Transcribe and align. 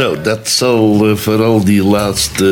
Dat 0.00 0.48
zal 0.48 1.08
eh, 1.08 1.16
vooral 1.16 1.64
die 1.64 1.84
laatste 1.84 2.44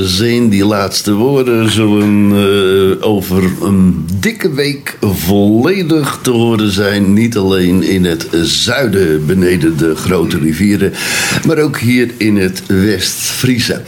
uh, 0.00 0.06
zin, 0.06 0.48
die 0.48 0.64
laatste 0.64 1.12
woorden, 1.12 1.70
zullen 1.70 2.30
uh, 2.30 3.06
over 3.06 3.42
een 3.62 4.06
dikke 4.20 4.54
week 4.54 4.98
volledig 5.00 6.18
te 6.22 6.30
horen 6.30 6.72
zijn. 6.72 7.12
Niet 7.12 7.36
alleen 7.36 7.82
in 7.82 8.04
het 8.04 8.28
zuiden 8.42 9.26
beneden 9.26 9.76
de 9.76 9.94
grote 9.94 10.38
rivieren, 10.38 10.92
maar 11.46 11.58
ook 11.58 11.78
hier 11.78 12.10
in 12.16 12.36
het 12.36 12.62
West-Friese. 12.66 13.80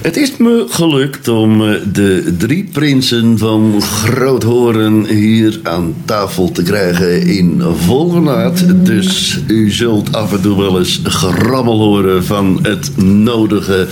Het 0.00 0.16
is 0.16 0.36
me 0.36 0.66
gelukt 0.68 1.28
om 1.28 1.58
de 1.92 2.34
drie 2.38 2.68
prinsen 2.72 3.38
van 3.38 3.82
Groothoren 3.82 5.06
hier 5.06 5.60
aan 5.62 5.94
tafel 6.04 6.52
te 6.52 6.62
krijgen 6.62 7.26
in 7.26 7.62
volgenaad. 7.76 8.64
Dus 8.84 9.38
u 9.46 9.70
zult 9.70 10.12
af 10.12 10.32
en 10.32 10.40
toe 10.40 10.58
wel 10.58 10.78
eens 10.78 11.00
gerammel 11.04 11.78
horen 11.78 11.99
van 12.22 12.58
het 12.62 12.96
nodige 12.96 13.86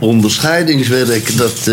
onderscheidingswerk 0.00 1.36
dat 1.36 1.58
uh, 1.58 1.64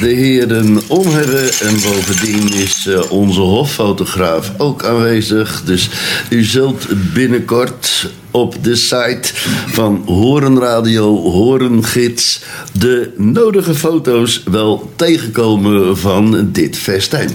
de 0.00 0.08
heren 0.08 0.78
om 0.86 1.06
hebben. 1.08 1.52
En 1.60 1.74
bovendien 1.74 2.52
is 2.52 2.86
uh, 2.88 3.10
onze 3.10 3.40
hoffotograaf 3.40 4.52
ook 4.58 4.84
aanwezig. 4.84 5.62
Dus 5.64 5.90
u 6.28 6.44
zult 6.44 6.86
binnenkort 7.12 8.10
op 8.30 8.64
de 8.64 8.76
site 8.76 9.30
van 9.66 10.02
Horenradio, 10.06 11.30
Horengids 11.30 12.42
de 12.72 13.12
nodige 13.16 13.74
foto's 13.74 14.42
wel 14.50 14.92
tegenkomen 14.96 15.98
van 15.98 16.48
dit 16.52 16.76
festijn. 16.76 17.30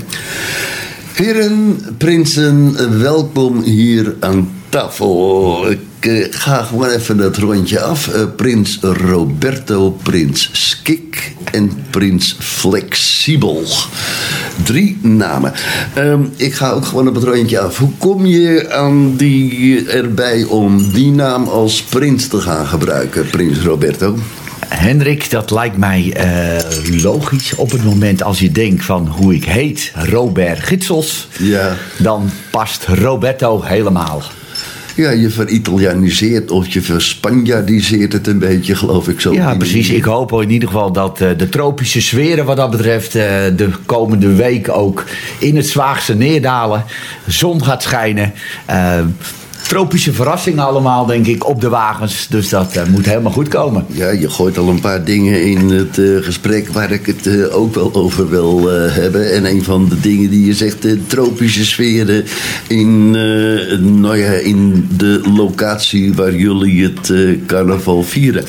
Heren, 1.14 1.80
prinsen, 1.98 2.76
welkom 3.02 3.64
hier 3.64 4.16
aan 4.20 4.52
tafel. 4.70 5.70
Ik 5.70 5.80
uh, 6.06 6.26
ga 6.30 6.64
gewoon 6.64 6.90
even 6.90 7.18
het 7.18 7.38
rondje 7.38 7.82
af. 7.82 8.08
Uh, 8.08 8.24
prins 8.36 8.78
Roberto, 8.82 9.92
prins 10.04 10.50
Skik 10.52 11.34
en 11.52 11.86
prins 11.90 12.36
Flexibel. 12.40 13.64
Drie 14.64 14.98
namen. 15.02 15.54
Uh, 15.98 16.14
ik 16.36 16.54
ga 16.54 16.72
ook 16.72 16.86
gewoon 16.86 17.08
op 17.08 17.16
het 17.16 17.24
rondje 17.24 17.60
af. 17.60 17.78
Hoe 17.78 17.92
kom 17.98 18.26
je 18.26 18.72
aan 18.72 19.16
die 19.16 19.86
erbij 19.90 20.44
om 20.44 20.92
die 20.92 21.12
naam 21.12 21.48
als 21.48 21.84
prins 21.84 22.28
te 22.28 22.42
gaan 22.42 22.68
gebruiken, 22.68 23.30
prins 23.30 23.60
Roberto? 23.60 24.18
Hendrik, 24.68 25.30
dat 25.30 25.52
lijkt 25.52 25.78
mij 25.78 26.14
uh, 26.18 27.02
logisch. 27.02 27.56
Op 27.56 27.72
het 27.72 27.84
moment 27.84 28.24
als 28.24 28.40
je 28.40 28.52
denkt 28.52 28.86
van 28.86 29.08
hoe 29.08 29.36
ik 29.36 29.46
heet, 29.46 29.92
Robert 29.96 30.60
Gitsels, 30.60 31.28
ja. 31.40 31.76
dan 31.98 32.30
past 32.52 32.86
Roberto 32.86 33.64
helemaal. 33.64 34.24
Ja, 35.00 35.10
je 35.10 35.30
veritalianiseert 35.30 36.52
of 36.52 36.68
je 36.68 36.82
verspanjaardiseert 36.82 38.14
het 38.14 38.28
een 38.28 38.40
beetje, 38.40 38.76
geloof 38.76 39.08
ik 39.08 39.20
zo. 39.20 39.34
Ja, 39.34 39.56
precies. 39.56 39.90
Ik 39.90 40.04
hoop 40.04 40.32
in 40.42 40.50
ieder 40.50 40.68
geval 40.68 40.92
dat 40.92 41.22
uh, 41.22 41.30
de 41.38 41.50
tropische 41.50 42.02
sferen 42.02 42.46
wat 42.46 42.58
dat 42.58 42.72
betreft 42.72 43.16
uh, 43.16 43.24
de 43.56 43.70
komende 43.86 44.36
week 44.36 44.70
ook 44.70 45.06
in 45.40 45.56
het 45.56 45.68
Zwaagse 45.68 46.16
neerdalen. 46.16 46.86
Zon 47.28 47.64
gaat 47.64 47.84
schijnen. 47.84 48.34
Uh, 48.70 49.00
tropische 49.68 50.14
verrassingen 50.14 50.66
allemaal, 50.66 51.06
denk 51.06 51.28
ik, 51.28 51.48
op 51.48 51.62
de 51.62 51.70
wagens. 51.70 52.28
Dus 52.30 52.50
dat 52.50 52.76
uh, 52.76 52.84
moet 52.86 53.06
helemaal 53.06 53.32
goed 53.32 53.48
komen. 53.48 53.86
Ja, 53.88 54.10
je 54.10 54.30
gooit 54.30 54.58
al 54.58 54.70
een 54.70 54.80
paar 54.80 55.04
dingen 55.04 55.44
in 55.44 55.70
het 55.70 55.98
uh, 55.98 56.24
gesprek 56.24 56.70
waar 56.70 56.92
ik 56.92 57.06
het 57.06 57.26
uh, 57.26 57.56
ook 57.56 57.76
wel 57.76 57.94
over 57.94 58.30
wil 58.30 58.70
hebben. 58.70 59.34
En 59.34 59.46
een 59.46 59.64
van 59.64 59.90
de 59.90 60.00
dingen 60.00 60.30
die 60.30 60.46
je 60.46 60.54
zegt, 60.54 60.82
de 60.82 61.06
tropische 61.06 61.66
sferen 61.66 62.26
in, 62.68 63.12
nou 64.02 64.18
ja, 64.18 64.32
in 64.32 64.88
de 64.98 65.22
locatie 65.36 66.14
waar 66.14 66.36
jullie 66.36 66.84
het 66.84 67.14
carnaval 67.46 68.04
vieren. 68.04 68.44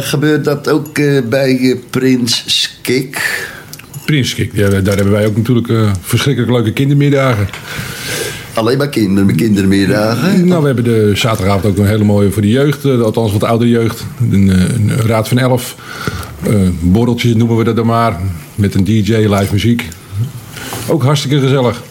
gebeurt 0.00 0.44
dat 0.44 0.68
ook 0.68 0.94
bij 1.28 1.80
Prins 1.90 2.42
Skik? 2.46 3.46
Prins 4.04 4.30
Skik, 4.30 4.50
ja, 4.54 4.68
daar 4.68 4.96
hebben 4.96 5.10
wij 5.10 5.26
ook 5.26 5.36
natuurlijk 5.36 5.96
verschrikkelijk 6.00 6.52
leuke 6.52 6.72
kindermiddagen. 6.72 7.48
Alleen 8.58 8.78
maar 8.78 8.88
kinderen, 8.88 9.36
kindermiddagen? 9.36 10.46
Nou, 10.46 10.60
we 10.60 10.66
hebben 10.66 10.84
de 10.84 11.10
zaterdagavond 11.14 11.64
ook 11.64 11.78
een 11.78 11.86
hele 11.86 12.04
mooie 12.04 12.30
voor 12.30 12.42
de 12.42 12.48
jeugd. 12.48 12.84
Althans, 12.84 13.32
wat 13.32 13.44
oudere 13.44 13.70
jeugd. 13.70 14.04
Een, 14.30 14.48
een 14.48 14.90
raad 14.96 15.28
van 15.28 15.38
elf. 15.38 15.76
Uh, 16.48 16.68
borreltjes 16.80 17.34
noemen 17.34 17.56
we 17.56 17.64
dat 17.64 17.76
dan 17.76 17.86
maar. 17.86 18.20
Met 18.54 18.74
een 18.74 18.84
DJ, 18.84 19.14
live 19.14 19.52
muziek. 19.52 19.88
Ook 20.88 21.02
hartstikke 21.02 21.40
gezellig. 21.40 21.82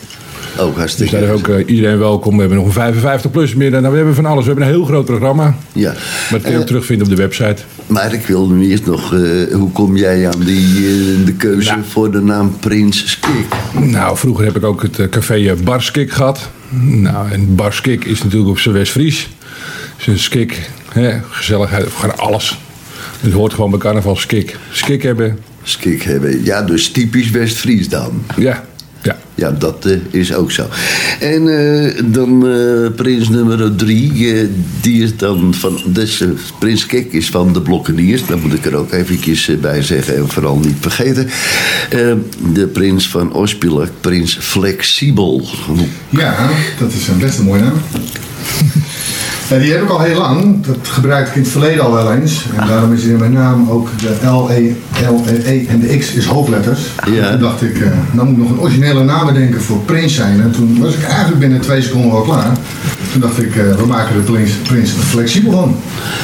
Ook 0.59 0.77
hartstikke 0.77 1.11
Dus 1.11 1.25
daar 1.25 1.33
is 1.33 1.39
ook 1.39 1.47
uh, 1.47 1.75
iedereen 1.75 1.97
welkom. 1.97 2.33
We 2.33 2.39
hebben 2.39 2.57
nog 2.57 2.67
een 2.67 2.73
55 2.73 3.31
plus 3.31 3.55
midden. 3.55 3.79
Nou, 3.79 3.91
we 3.91 3.97
hebben 3.97 4.15
van 4.15 4.25
alles. 4.25 4.45
We 4.45 4.49
hebben 4.49 4.67
een 4.67 4.73
heel 4.73 4.85
groot 4.85 5.05
programma. 5.05 5.55
Ja. 5.71 5.91
Maar 5.91 6.27
dat 6.31 6.41
kun 6.41 6.51
je 6.51 6.57
ook 6.57 6.65
terugvinden 6.65 7.07
op 7.07 7.15
de 7.15 7.21
website. 7.21 7.61
Maar 7.87 8.13
ik 8.13 8.27
wil 8.27 8.47
nu 8.49 8.69
eerst 8.69 8.85
nog... 8.85 9.13
Uh, 9.13 9.53
hoe 9.53 9.71
kom 9.71 9.97
jij 9.97 10.27
aan 10.27 10.39
die, 10.39 11.23
de 11.23 11.33
keuze 11.33 11.69
nou. 11.69 11.83
voor 11.87 12.11
de 12.11 12.21
naam 12.21 12.57
Prins 12.59 13.11
Skik? 13.11 13.55
Nou, 13.79 14.17
vroeger 14.17 14.45
heb 14.45 14.55
ik 14.55 14.63
ook 14.63 14.81
het 14.81 15.09
café 15.09 15.55
Bar 15.63 15.81
Skik 15.81 16.11
gehad. 16.11 16.49
Nou, 16.79 17.31
en 17.31 17.55
Bar 17.55 17.73
Skik 17.73 18.05
is 18.05 18.23
natuurlijk 18.23 18.49
op 18.49 18.59
zijn 18.59 18.75
West-Fries. 18.75 19.29
Zijn 19.97 20.19
skik, 20.19 20.69
hè, 20.91 21.19
gezelligheid, 21.29 21.87
gewoon 21.95 22.17
alles. 22.17 22.57
Het 23.19 23.33
hoort 23.33 23.53
gewoon 23.53 23.69
bij 23.69 23.79
carnaval 23.79 24.15
skik. 24.15 24.57
Skik 24.71 25.03
hebben. 25.03 25.39
Skik 25.63 26.03
hebben, 26.03 26.43
ja, 26.43 26.61
dus 26.61 26.91
typisch 26.91 27.29
West-Fries 27.29 27.89
dan. 27.89 28.23
Ja, 28.37 28.63
ja. 29.07 29.17
Ja, 29.35 29.51
dat 29.51 29.85
uh, 29.85 29.97
is 30.09 30.33
ook 30.33 30.51
zo. 30.51 30.67
En 31.19 31.47
uh, 31.47 32.01
dan 32.05 32.47
uh, 32.47 32.89
prins 32.95 33.29
nummer 33.29 33.75
drie, 33.75 34.49
die 34.81 35.03
is 35.03 35.17
dan 35.17 35.53
van. 35.53 35.79
Dus, 35.85 36.23
prins 36.59 36.85
Kik 36.85 37.11
is 37.11 37.29
van 37.29 37.53
de 37.53 37.61
Blokkeniers, 37.61 38.25
dat 38.25 38.41
moet 38.41 38.53
ik 38.53 38.65
er 38.65 38.75
ook 38.75 38.91
eventjes 38.91 39.51
bij 39.61 39.81
zeggen 39.81 40.15
en 40.15 40.29
vooral 40.29 40.57
niet 40.57 40.75
vergeten. 40.79 41.29
de 42.53 42.69
prins 42.73 43.07
van 43.07 43.33
Ospilak, 43.33 43.89
prins 44.01 44.37
Flexibel. 44.39 45.47
Ja, 46.09 46.49
dat 46.79 46.93
is 46.93 47.07
een 47.07 47.19
best 47.19 47.39
een 47.39 47.45
mooie 47.45 47.61
naam. 47.61 47.81
Ja, 49.49 49.57
die 49.57 49.71
heb 49.71 49.81
ik 49.81 49.89
al 49.89 50.01
heel 50.01 50.17
lang. 50.17 50.65
Dat 50.65 50.77
gebruikte 50.81 51.29
ik 51.29 51.35
in 51.35 51.41
het 51.41 51.51
verleden 51.51 51.83
al 51.83 51.93
wel 51.93 52.13
eens. 52.13 52.45
En 52.57 52.67
daarom 52.67 52.93
is 52.93 53.03
in 53.03 53.17
mijn 53.17 53.33
naam 53.33 53.69
ook 53.69 53.89
de 53.99 54.27
L, 54.27 54.49
E, 54.49 54.71
L, 55.09 55.23
E 55.45 55.65
en 55.67 55.79
de 55.79 55.97
X 55.97 56.11
is 56.11 56.25
hoofdletters. 56.25 56.79
Ja. 57.11 57.31
Toen 57.31 57.39
dacht 57.39 57.61
ik, 57.61 57.79
uh, 57.79 57.87
nou 58.11 58.27
moet 58.27 58.37
ik 58.37 58.43
nog 58.43 58.51
een 58.51 58.59
originele 58.59 59.03
naam 59.03 59.25
bedenken 59.25 59.61
voor 59.61 59.77
Prins 59.77 60.15
zijn. 60.15 60.41
En 60.41 60.51
toen 60.51 60.79
was 60.79 60.93
ik 60.93 61.03
eigenlijk 61.03 61.39
binnen 61.39 61.61
twee 61.61 61.81
seconden 61.81 62.11
al 62.11 62.21
klaar. 62.21 62.51
Toen 63.11 63.21
dacht 63.21 63.41
ik, 63.41 63.55
uh, 63.55 63.75
we 63.75 63.85
maken 63.85 64.15
de 64.15 64.31
prins, 64.31 64.51
prins 64.51 64.91
flexibel 64.91 65.51
van. 65.51 65.75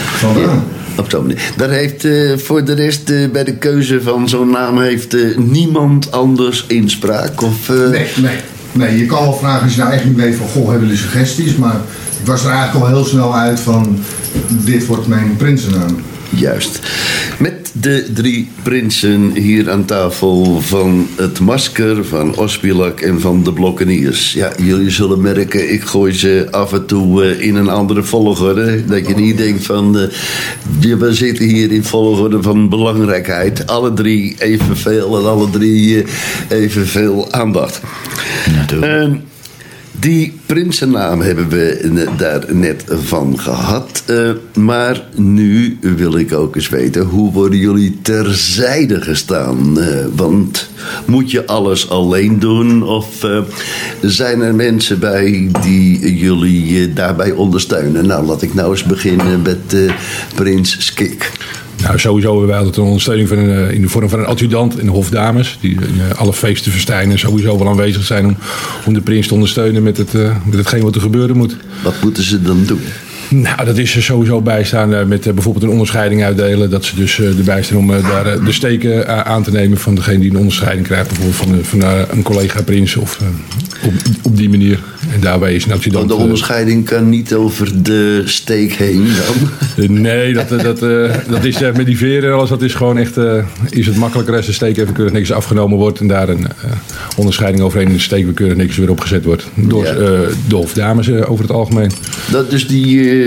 Vandaar. 0.06 0.44
Ja. 0.44 0.64
Op 0.98 1.10
zo'n 1.10 1.22
manier. 1.22 1.42
Daar 1.58 1.70
heeft 1.70 2.04
uh, 2.04 2.38
voor 2.38 2.64
de 2.64 2.74
rest 2.74 3.10
uh, 3.10 3.30
bij 3.32 3.44
de 3.44 3.56
keuze 3.56 4.02
van 4.02 4.30
zo'n 4.30 4.50
naam 4.50 4.80
heeft 4.80 5.16
uh, 5.16 5.38
niemand 5.38 6.12
anders 6.12 6.66
inspraak? 6.68 7.42
Of, 7.42 7.68
Nee, 7.68 8.08
nee. 8.16 8.38
Nee, 8.72 8.98
je 8.98 9.06
kan 9.06 9.22
wel 9.22 9.34
vragen 9.34 9.64
als 9.64 9.76
je 9.76 9.82
nou 9.82 9.94
echt 9.94 10.06
niet 10.06 10.16
weet 10.16 10.36
van, 10.36 10.48
goh, 10.48 10.70
hebben 10.70 10.88
jullie 10.88 11.02
suggesties? 11.04 11.56
Maar 11.56 11.76
was 12.26 12.44
er 12.44 12.52
eigenlijk 12.52 12.86
al 12.86 12.92
heel 12.96 13.06
snel 13.06 13.36
uit 13.36 13.60
van, 13.60 14.00
dit 14.48 14.86
wordt 14.86 15.08
mijn 15.08 15.36
prinsennaam. 15.38 15.96
Juist. 16.30 16.80
Met 17.40 17.72
de 17.74 18.12
drie 18.14 18.50
prinsen 18.64 19.32
hier 19.34 19.72
aan 19.72 19.86
tafel 19.86 20.62
van 20.62 21.08
het 21.16 21.40
masker, 21.40 22.06
van 22.06 22.36
Ospilak 22.36 23.00
en 23.00 23.22
van 23.22 23.44
de 23.44 23.54
Blokkeniers. 23.54 24.34
Ja, 24.34 24.52
jullie 24.58 24.90
zullen 24.90 25.22
merken, 25.22 25.74
ik 25.74 25.84
gooi 25.84 26.14
ze 26.14 26.48
af 26.52 26.74
en 26.74 26.86
toe 26.86 27.26
uh, 27.26 27.42
in 27.48 27.56
een 27.56 27.70
andere 27.70 28.04
volgorde. 28.04 28.86
Dat 28.86 29.08
je 29.08 29.16
niet 29.16 29.38
denkt 29.38 29.66
van, 29.66 29.98
uh, 30.82 30.98
we 30.98 31.14
zitten 31.14 31.46
hier 31.46 31.72
in 31.72 31.84
volgorde 31.84 32.42
van 32.42 32.70
belangrijkheid. 32.70 33.68
Alle 33.68 33.94
drie 33.94 34.36
evenveel 34.38 35.18
en 35.20 35.26
alle 35.26 35.50
drie 35.50 35.96
uh, 35.96 36.04
evenveel 36.50 37.32
aandacht. 37.32 37.82
Natuurlijk. 38.56 39.22
Die 40.04 40.34
prinsennaam 40.46 41.22
hebben 41.22 41.50
we 41.50 42.08
daar 42.18 42.56
net 42.56 42.84
van 42.88 43.40
gehad. 43.40 44.04
Uh, 44.10 44.32
maar 44.56 45.04
nu 45.16 45.78
wil 45.82 46.18
ik 46.18 46.34
ook 46.34 46.56
eens 46.56 46.70
weten, 46.70 47.02
hoe 47.02 47.32
worden 47.32 47.60
jullie 47.60 48.00
terzijde 48.02 49.02
gestaan? 49.02 49.80
Uh, 49.80 50.06
want 50.16 50.70
moet 51.06 51.32
je 51.32 51.46
alles 51.46 51.90
alleen 51.90 52.40
doen? 52.40 52.84
Of 52.84 53.24
uh, 53.24 53.40
zijn 54.02 54.42
er 54.42 54.56
mensen 54.56 55.00
bij 55.00 55.50
die 55.62 56.18
jullie 56.18 56.94
daarbij 56.94 57.32
ondersteunen? 57.32 58.06
Nou, 58.06 58.26
laat 58.26 58.42
ik 58.42 58.54
nou 58.54 58.72
eens 58.72 58.84
beginnen 58.84 59.42
met 59.42 59.76
prins 60.36 60.86
Skik. 60.86 61.32
Nou, 61.84 62.00
sowieso 62.00 62.30
hebben 62.30 62.48
wij 62.48 62.58
altijd 62.58 62.78
een 62.78 62.84
ondersteuning 62.84 63.28
van 63.28 63.38
een, 63.38 63.74
in 63.74 63.82
de 63.82 63.90
vorm 63.90 64.10
van 64.10 64.20
een 64.20 64.26
adjudant 64.26 64.82
de 64.82 64.92
hofdames. 64.92 65.58
Die 65.62 65.72
in 65.72 66.16
alle 66.16 66.34
feesten 66.34 66.72
verstijnen 66.72 67.20
sowieso 67.20 67.58
wel 67.58 67.68
aanwezig 67.68 68.04
zijn 68.04 68.26
om, 68.26 68.38
om 68.86 68.94
de 68.94 69.02
prins 69.02 69.28
te 69.28 69.34
ondersteunen 69.34 69.84
met, 69.84 69.98
het, 69.98 70.14
uh, 70.14 70.36
met 70.46 70.58
hetgeen 70.58 70.84
wat 70.84 70.96
er 70.96 71.02
gebeuren 71.02 71.38
moet. 71.38 71.56
Wat 71.84 71.96
moeten 72.02 72.24
ze 72.24 72.42
dan 72.42 72.66
doen? 72.66 72.82
Nou, 73.34 73.66
dat 73.66 73.78
is 73.78 73.96
er 73.96 74.04
sowieso 74.04 74.42
bijstaan 74.42 74.94
uh, 74.94 75.04
met 75.04 75.26
uh, 75.26 75.34
bijvoorbeeld 75.34 75.66
een 75.66 75.72
onderscheiding 75.72 76.24
uitdelen. 76.24 76.70
Dat 76.70 76.86
ze 76.86 76.96
dus 76.96 77.18
uh, 77.18 77.38
erbij 77.38 77.64
staan 77.64 77.78
om 77.78 77.88
daar 77.88 78.44
de 78.44 78.52
steken 78.52 79.26
aan 79.26 79.44
te 79.44 79.52
nemen 79.52 79.78
van 79.78 79.96
degene 79.96 80.20
die 80.20 80.30
een 80.30 80.38
onderscheiding 80.38 80.86
krijgt. 80.86 81.08
Bijvoorbeeld 81.08 81.68
van, 81.68 81.80
van 81.82 82.08
een 82.12 82.24
collega 82.24 82.62
prins 82.62 82.96
of 82.96 83.20
op, 83.86 83.94
op, 84.22 84.38
die 84.38 84.50
manier. 84.50 84.80
En 85.14 85.20
daarbij 85.20 85.56
is 85.56 85.72
adjudant... 85.72 86.08
Want 86.08 86.20
de 86.20 86.26
onderscheiding 86.26 86.86
kan 86.86 87.10
niet 87.10 87.34
over 87.34 87.84
de 87.84 88.22
steek 88.26 88.74
heen 88.74 89.08
dan? 89.76 90.02
nee, 90.02 90.34
dat, 90.34 90.50
dat, 90.50 90.80
dat 91.30 91.44
is 91.44 91.60
met 91.60 91.86
die 91.86 91.98
veren 91.98 92.30
en 92.30 92.36
alles. 92.36 92.50
Dat 92.50 92.62
is 92.62 92.74
gewoon 92.74 92.98
echt... 92.98 93.18
is 93.70 93.86
het 93.86 93.96
makkelijker 93.96 94.36
als 94.36 94.46
de 94.46 94.52
steek 94.52 94.78
even 94.78 94.94
keurig 94.94 95.14
niks 95.14 95.32
afgenomen 95.32 95.78
wordt. 95.78 96.00
En 96.00 96.08
daar 96.08 96.30
een 96.30 96.48
onderscheiding 97.16 97.64
overheen 97.64 97.88
in 97.88 97.94
de 97.94 98.00
steek 98.00 98.24
weer 98.24 98.34
keurig 98.34 98.58
niks 98.58 98.78
weer 98.78 98.90
opgezet 98.90 99.26
wordt. 99.26 99.48
Door, 99.56 99.86
ja. 99.86 100.28
door 100.48 100.68
dames 100.74 101.12
over 101.12 101.44
het 101.44 101.54
algemeen. 101.54 101.92
Dat, 102.32 102.50
dus 102.50 102.68
die, 102.68 103.23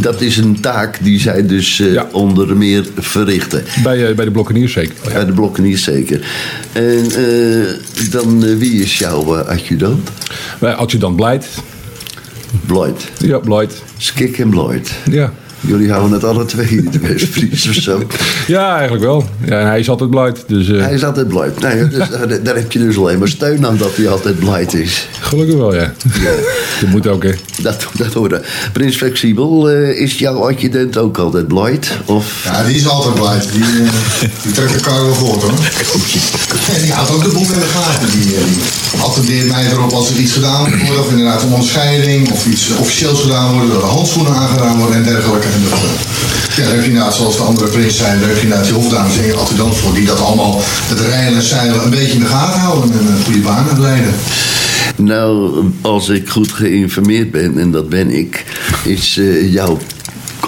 dat 0.00 0.20
is 0.20 0.36
een 0.36 0.60
taak 0.60 0.98
die 1.02 1.20
zij 1.20 1.46
dus 1.46 1.76
ja. 1.76 2.08
onder 2.12 2.56
meer 2.56 2.86
verrichten. 2.96 3.64
Bij, 3.82 4.14
bij 4.14 4.24
de 4.24 4.30
blokkeniers 4.30 4.72
zeker. 4.72 4.94
Ja. 5.04 5.12
Bij 5.12 5.24
de 5.24 5.32
blokkeniers 5.32 5.82
zeker. 5.82 6.20
En 6.72 7.08
dan 8.10 8.58
wie 8.58 8.82
is 8.82 8.98
jouw 8.98 9.36
adjudant? 9.36 10.10
Bij 10.58 10.72
adjudant 10.72 11.16
Blijd. 11.16 11.46
Blijd. 12.66 13.10
Ja, 13.18 13.38
Blijd. 13.38 13.82
Skik 13.96 14.38
en 14.38 14.50
Blijd. 14.50 14.90
Ja. 15.10 15.32
Jullie 15.60 15.90
houden 15.90 16.12
het 16.12 16.24
alle 16.24 16.44
twee 16.44 16.68
in 16.68 16.88
de 16.90 16.98
Westfries 16.98 17.68
of 17.68 17.74
zo. 17.74 18.02
Ja, 18.46 18.72
eigenlijk 18.72 19.04
wel. 19.04 19.24
Ja, 19.44 19.60
en 19.60 19.66
hij 19.66 19.78
is 19.78 19.88
altijd 19.88 20.10
blij. 20.10 20.32
Dus, 20.46 20.68
uh... 20.68 20.82
Hij 20.82 20.94
is 20.94 21.04
altijd 21.04 21.28
blij. 21.28 21.50
Nee, 21.60 21.88
dus, 21.88 22.08
daar 22.42 22.54
heb 22.54 22.72
je 22.72 22.78
dus 22.78 22.98
alleen 22.98 23.18
maar 23.18 23.28
steun 23.28 23.66
aan 23.66 23.76
dat 23.76 23.96
hij 23.96 24.08
altijd 24.08 24.38
blij 24.38 24.64
is. 24.64 25.08
Gelukkig 25.20 25.56
wel, 25.56 25.74
ja. 25.74 25.92
ja. 26.02 26.30
Dat 26.80 26.90
moet 26.90 27.06
ook, 27.06 27.22
hè. 27.22 27.32
Dat, 27.62 27.86
dat 27.92 28.12
hoorde. 28.12 28.42
Prins 28.72 28.96
Flexibel, 28.96 29.70
uh, 29.70 30.00
is 30.00 30.18
jouw 30.18 30.48
adjudant 30.48 30.96
ook 30.96 31.18
altijd 31.18 31.48
blij? 31.48 31.78
Of... 32.04 32.44
Ja, 32.44 32.64
die 32.64 32.76
is 32.76 32.88
altijd 32.88 33.14
blij. 33.14 33.38
Die, 33.52 33.62
uh, 33.62 33.90
die 34.42 34.52
trekt 34.52 34.74
elkaar 34.74 35.04
wel 35.04 35.14
voort, 35.14 35.42
hoor. 35.42 35.52
En 36.74 36.82
die 36.82 36.92
houdt 36.92 37.10
ook 37.10 37.24
de 37.24 37.30
boel 37.30 37.42
in 37.42 37.58
de 37.58 37.70
gaten. 37.74 38.10
Die, 38.10 38.24
die 38.24 38.58
attendeert 39.00 39.48
mij 39.48 39.66
erop 39.70 39.92
als 39.92 40.10
er 40.10 40.16
iets 40.16 40.32
gedaan 40.32 40.60
wordt. 40.60 40.98
Of 40.98 41.10
inderdaad 41.10 41.42
een 41.42 41.52
onderscheiding. 41.52 42.30
Of 42.30 42.46
iets 42.46 42.70
officieels 42.78 43.20
gedaan 43.20 43.52
wordt. 43.52 43.72
Dat 43.72 43.82
er 43.82 43.88
handschoenen 43.88 44.34
aangedaan 44.34 44.78
worden 44.78 44.96
en 44.96 45.02
dergelijke. 45.02 45.48
Dat, 45.70 45.78
ja, 46.56 46.62
daar 46.62 46.74
heb 46.74 46.80
je 46.80 46.88
inderdaad, 46.88 47.14
zoals 47.14 47.36
de 47.36 47.42
andere 47.42 47.68
prins 47.68 47.96
zijn, 47.96 48.20
daar 48.20 48.28
heb 48.28 48.36
je 48.36 48.42
inderdaad 48.42 48.66
die 48.66 48.74
hofdames 48.74 49.16
en 49.18 49.26
je 49.26 49.34
adjudant 49.34 49.76
voor. 49.76 49.94
Die 49.94 50.06
dat 50.06 50.20
allemaal, 50.20 50.60
het 50.64 51.00
rijden 51.00 51.36
en 51.36 51.42
zeilen, 51.42 51.84
een 51.84 51.90
beetje 51.90 52.12
in 52.12 52.20
de 52.20 52.26
gaten 52.26 52.60
houden. 52.60 52.92
En 52.92 53.06
een 53.06 53.24
goede 53.24 53.40
baan 53.40 53.80
leiden. 53.80 54.14
Nou, 54.96 55.64
als 55.80 56.08
ik 56.08 56.28
goed 56.28 56.52
geïnformeerd 56.52 57.30
ben, 57.30 57.58
en 57.58 57.70
dat 57.70 57.88
ben 57.88 58.10
ik, 58.10 58.44
is 58.84 59.16
uh, 59.16 59.52
jouw 59.52 59.78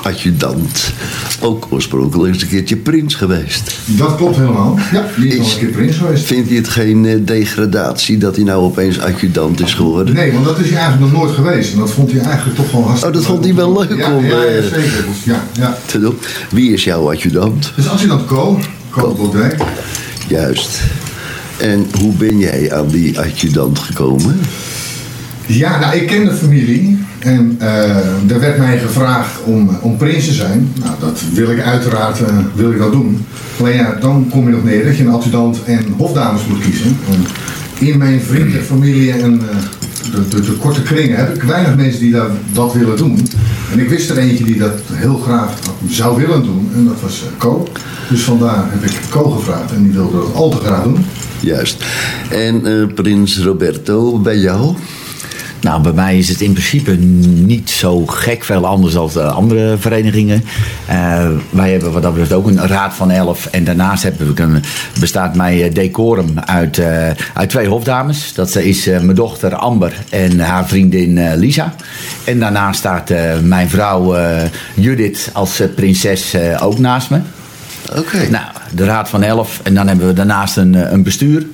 adjudant 0.03 0.93
ook 1.41 1.67
oorspronkelijk 1.71 2.33
eens 2.33 2.43
een 2.43 2.49
keertje 2.49 2.77
prins 2.77 3.15
geweest. 3.15 3.79
Dat 3.87 4.17
klopt 4.17 4.37
helemaal. 4.37 4.79
Ja, 4.93 5.07
die 5.17 5.37
is, 5.37 5.53
een 5.53 5.59
keer 5.59 5.69
prins 5.69 5.97
geweest. 5.97 6.25
Vindt 6.25 6.49
hij 6.49 6.57
het 6.57 6.69
geen 6.69 7.05
uh, 7.05 7.27
degradatie 7.27 8.19
dat 8.19 8.37
hij 8.37 8.45
nou 8.45 8.63
opeens 8.63 9.01
adjudant 9.01 9.61
is 9.61 9.75
geworden? 9.75 10.15
Nee, 10.15 10.33
want 10.33 10.45
dat 10.45 10.59
is 10.59 10.71
hij 10.71 10.79
eigenlijk 10.79 11.13
nog 11.13 11.23
nooit 11.23 11.35
geweest. 11.35 11.73
En 11.73 11.79
dat 11.79 11.91
vond 11.91 12.13
hij 12.13 12.21
eigenlijk 12.21 12.57
toch 12.57 12.71
wel 12.71 12.83
hartstikke 12.83 13.17
Oh, 13.17 13.23
dat 13.23 13.33
vond 13.33 13.45
hij 13.45 13.55
wel 13.55 13.73
leuk 13.73 13.99
ja, 13.99 14.17
om 14.17 14.25
ja, 14.25 14.43
ja, 14.43 14.57
uh, 14.57 14.63
zeker. 14.63 15.05
Dus, 15.09 15.25
ja, 15.25 15.45
ja. 15.53 15.79
te 15.87 16.01
doen. 16.01 16.19
Wie 16.51 16.73
is 16.73 16.85
jouw 16.85 17.11
adjudant? 17.11 17.73
Dus 17.77 17.89
adjudant 17.89 18.27
Co, 18.27 18.59
Co 18.91 19.15
Baudet. 19.15 19.57
Juist. 20.29 20.81
En 21.59 21.87
hoe 22.01 22.13
ben 22.13 22.39
jij 22.39 22.73
aan 22.73 22.89
die 22.89 23.21
adjudant 23.21 23.79
gekomen? 23.79 24.41
Ja, 25.47 25.79
nou, 25.79 25.97
ik 25.97 26.07
ken 26.07 26.25
de 26.25 26.35
familie. 26.35 26.99
En 27.23 27.59
uh, 27.61 28.31
er 28.31 28.41
werd 28.41 28.59
mij 28.59 28.79
gevraagd 28.79 29.43
om, 29.45 29.79
om 29.81 29.97
prins 29.97 30.25
te 30.25 30.33
zijn. 30.33 30.73
Nou, 30.81 30.93
dat 31.01 31.23
wil 31.33 31.51
ik 31.51 31.61
uiteraard 31.61 32.21
uh, 32.21 32.27
wil 32.55 32.71
ik 32.71 32.79
dat 32.79 32.93
doen. 32.93 33.27
Alleen 33.61 33.77
ja, 33.77 33.97
dan 34.01 34.29
kom 34.31 34.47
je 34.47 34.55
nog 34.55 34.65
neer 34.65 34.85
dat 34.85 34.97
je 34.97 35.05
een 35.05 35.13
adjudant 35.13 35.65
en 35.65 35.85
hofdames 35.97 36.47
moet 36.47 36.61
kiezen. 36.61 36.97
En 37.11 37.27
in 37.87 37.99
mijn 37.99 38.21
vrienden, 38.21 38.63
familie 38.63 39.13
en 39.13 39.41
de, 40.13 40.29
de, 40.29 40.41
de, 40.41 40.53
korte 40.53 40.83
kringen 40.83 41.17
heb 41.17 41.35
ik 41.35 41.43
weinig 41.43 41.77
mensen 41.77 42.01
die 42.01 42.13
dat, 42.13 42.31
dat 42.53 42.73
willen 42.73 42.97
doen. 42.97 43.29
En 43.73 43.79
ik 43.79 43.89
wist 43.89 44.11
er 44.11 44.19
eentje 44.19 44.45
die 44.45 44.59
dat 44.59 44.81
heel 44.93 45.17
graag 45.17 45.51
zou 45.89 46.21
willen 46.21 46.43
doen. 46.43 46.71
En 46.75 46.85
dat 46.85 47.01
was 47.01 47.23
Co. 47.39 47.69
Dus 48.09 48.21
vandaar 48.21 48.65
heb 48.71 48.91
ik 48.91 48.97
Co 49.11 49.31
gevraagd. 49.31 49.73
En 49.73 49.83
die 49.83 49.93
wilde 49.93 50.17
dat 50.17 50.35
al 50.35 50.51
te 50.51 50.57
graag 50.57 50.83
doen. 50.83 51.05
Juist. 51.41 51.85
En 52.31 52.91
prins 52.95 53.39
Roberto, 53.39 54.19
bij 54.19 54.39
jou? 54.39 54.75
Nou, 55.63 55.83
bij 55.83 55.93
mij 55.93 56.19
is 56.19 56.29
het 56.29 56.41
in 56.41 56.53
principe 56.53 56.91
niet 56.93 57.71
zo 57.71 58.07
gek 58.07 58.45
veel 58.45 58.67
anders 58.67 58.95
dan 58.95 59.11
de 59.13 59.23
andere 59.23 59.77
verenigingen. 59.79 60.45
Uh, 60.91 61.27
wij 61.51 61.71
hebben 61.71 61.93
wat 61.93 62.03
dat 62.03 62.13
betreft 62.13 62.33
ook 62.33 62.47
een 62.47 62.67
raad 62.67 62.95
van 62.95 63.11
elf. 63.11 63.47
En 63.47 63.65
daarnaast 63.65 64.03
hebben 64.03 64.35
we 64.35 64.43
een, 64.43 64.63
bestaat 65.01 65.37
mijn 65.37 65.73
decorum 65.73 66.39
uit, 66.39 66.79
uh, 66.79 67.09
uit 67.35 67.49
twee 67.49 67.69
hofdames. 67.69 68.35
Dat 68.35 68.57
is 68.57 68.89
uh, 68.89 69.01
mijn 69.01 69.15
dochter 69.15 69.55
Amber 69.55 69.93
en 70.11 70.41
haar 70.41 70.67
vriendin 70.69 71.35
Lisa. 71.37 71.75
En 72.25 72.39
daarnaast 72.39 72.79
staat 72.79 73.13
mijn 73.43 73.69
vrouw 73.69 74.17
Judith 74.75 75.31
als 75.33 75.63
prinses 75.75 76.37
ook 76.61 76.79
naast 76.79 77.11
me. 77.11 77.21
Oké. 77.91 77.99
Okay. 77.99 78.27
Nou, 78.27 78.45
de 78.75 78.85
raad 78.85 79.09
van 79.09 79.23
elf. 79.23 79.61
En 79.63 79.75
dan 79.75 79.89
hebben 79.89 80.07
we 80.07 80.13
daarnaast 80.13 80.57
een, 80.57 80.93
een 80.93 81.03
bestuur 81.03 81.47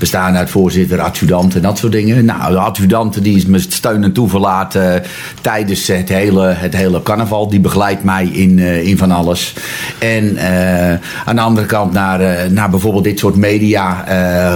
bestaan 0.00 0.36
uit 0.36 0.50
voorzitter, 0.50 1.00
adjudant 1.00 1.54
en 1.54 1.62
dat 1.62 1.78
soort 1.78 1.92
dingen. 1.92 2.24
Nou, 2.24 2.52
de 2.52 2.58
adjudant 2.58 3.22
die 3.22 3.36
is 3.36 3.46
met 3.46 3.72
steun 3.72 4.04
en 4.04 4.12
toeverlaat 4.12 4.74
uh, 4.74 4.94
tijdens 5.40 5.86
het 5.86 6.08
hele, 6.08 6.46
het 6.46 6.76
hele 6.76 7.02
carnaval. 7.02 7.48
Die 7.48 7.60
begeleidt 7.60 8.04
mij 8.04 8.26
in, 8.26 8.58
uh, 8.58 8.86
in 8.86 8.98
van 8.98 9.10
alles. 9.10 9.54
En 9.98 10.24
uh, 10.24 10.90
aan 11.24 11.36
de 11.36 11.40
andere 11.40 11.66
kant 11.66 11.92
naar, 11.92 12.50
naar 12.52 12.70
bijvoorbeeld 12.70 13.04
dit 13.04 13.18
soort 13.18 13.36
media 13.36 14.04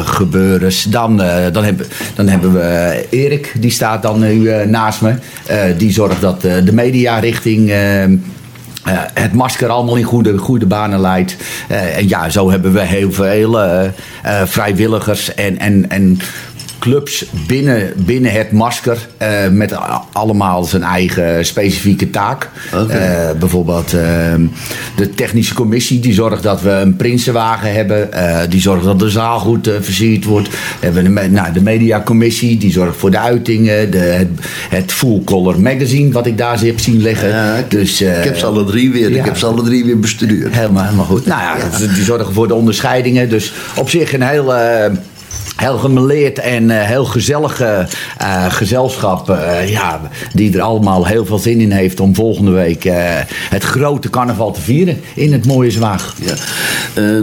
gebeurens. 0.04 0.82
Dan, 0.82 1.16
dan, 1.52 1.64
heb, 1.64 1.86
dan 2.14 2.28
hebben 2.28 2.52
we 2.52 3.06
Erik, 3.10 3.54
die 3.58 3.70
staat 3.70 4.02
dan 4.02 4.20
nu 4.20 4.66
naast 4.66 5.00
me. 5.00 5.14
die 5.76 5.92
zorgt 5.92 6.20
dat 6.20 6.40
de 6.40 6.72
media 6.72 7.18
richting... 7.18 7.72
Uh, 8.88 8.92
het 9.14 9.32
masker 9.32 9.68
allemaal 9.68 9.96
in 9.96 10.04
goede, 10.04 10.38
goede 10.38 10.66
banen 10.66 11.00
leidt. 11.00 11.36
Uh, 11.70 11.96
en 11.96 12.08
ja, 12.08 12.28
zo 12.28 12.50
hebben 12.50 12.72
we 12.72 12.80
heel 12.80 13.12
veel 13.12 13.64
uh, 13.64 13.82
vrijwilligers 14.44 15.34
en, 15.34 15.58
en, 15.58 15.90
en 15.90 16.18
clubs 16.84 17.24
binnen, 17.46 17.92
binnen 17.96 18.32
het 18.32 18.52
masker 18.52 19.08
uh, 19.22 19.28
met 19.50 19.74
allemaal 20.12 20.64
zijn 20.64 20.82
eigen 20.82 21.46
specifieke 21.46 22.10
taak. 22.10 22.50
Okay. 22.74 23.30
Uh, 23.30 23.38
bijvoorbeeld 23.38 23.94
uh, 23.94 24.00
de 24.96 25.10
technische 25.14 25.54
commissie 25.54 26.00
die 26.00 26.12
zorgt 26.12 26.42
dat 26.42 26.62
we 26.62 26.70
een 26.70 26.96
prinsenwagen 26.96 27.72
hebben. 27.72 28.10
die 28.50 28.60
zorgt 28.60 28.84
dat 28.84 28.98
de 28.98 29.10
zaal 29.10 29.38
goed 29.38 29.70
versierd 29.80 30.24
wordt. 30.24 30.48
We 30.48 30.56
hebben 30.80 31.04
de, 31.04 31.30
nou, 31.30 31.52
de 31.52 31.62
mediacommissie 31.62 32.58
die 32.58 32.72
zorgt 32.72 32.96
voor 32.96 33.10
de 33.10 33.18
uitingen. 33.18 33.90
De, 33.90 33.98
het, 33.98 34.28
het 34.68 34.92
Full 34.92 35.22
Color 35.24 35.60
Magazine 35.60 36.12
wat 36.12 36.26
ik 36.26 36.38
daar 36.38 36.60
heb 36.60 36.80
zien 36.80 37.02
liggen. 37.02 37.58
Ik, 37.58 37.70
dus, 37.70 38.00
ik 38.00 38.24
heb 38.24 38.36
ze 38.36 38.46
alle 38.46 38.64
drie 38.64 38.92
weer. 38.92 39.10
Ja, 39.10 39.18
ik 39.18 39.24
heb 39.24 39.36
ze 39.36 39.46
alle 39.46 39.62
drie 39.62 39.84
weer 39.84 39.98
bestuurd. 39.98 40.54
Helemaal, 40.54 40.84
helemaal 40.84 41.04
goed. 41.04 41.26
Nou 41.26 41.40
ja, 41.40 41.56
ja. 41.56 41.86
die 41.94 42.04
zorgen 42.04 42.32
voor 42.32 42.48
de 42.48 42.54
onderscheidingen. 42.54 43.28
Dus 43.28 43.52
op 43.76 43.90
zich 43.90 44.12
een 44.12 44.22
heel 44.22 44.52
heel 45.56 45.78
gemeleerd 45.78 46.38
en 46.38 46.64
uh, 46.64 46.82
heel 46.82 47.04
gezellige 47.04 47.88
uh, 48.20 48.52
gezelschap. 48.52 49.30
Uh, 49.30 49.68
ja, 49.70 50.10
die 50.32 50.54
er 50.54 50.60
allemaal 50.60 51.06
heel 51.06 51.26
veel 51.26 51.38
zin 51.38 51.60
in 51.60 51.70
heeft 51.70 52.00
om 52.00 52.14
volgende 52.14 52.50
week 52.50 52.82
het 53.50 53.62
grote 53.62 54.10
carnaval 54.10 54.52
te 54.52 54.60
vieren 54.60 55.00
in 55.14 55.32
het 55.32 55.46
mooie 55.46 55.70
Zwaag. 55.70 56.14
Ja. 56.20 56.34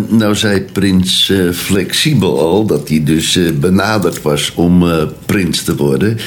nou 0.07 0.35
zei 0.35 0.61
prins 0.61 1.33
Flexibel 1.53 2.39
al 2.39 2.65
dat 2.65 2.89
hij 2.89 3.03
dus 3.03 3.39
benaderd 3.53 4.21
was 4.21 4.51
om 4.55 4.85
prins 5.25 5.63
te 5.63 5.75
worden. 5.75 6.17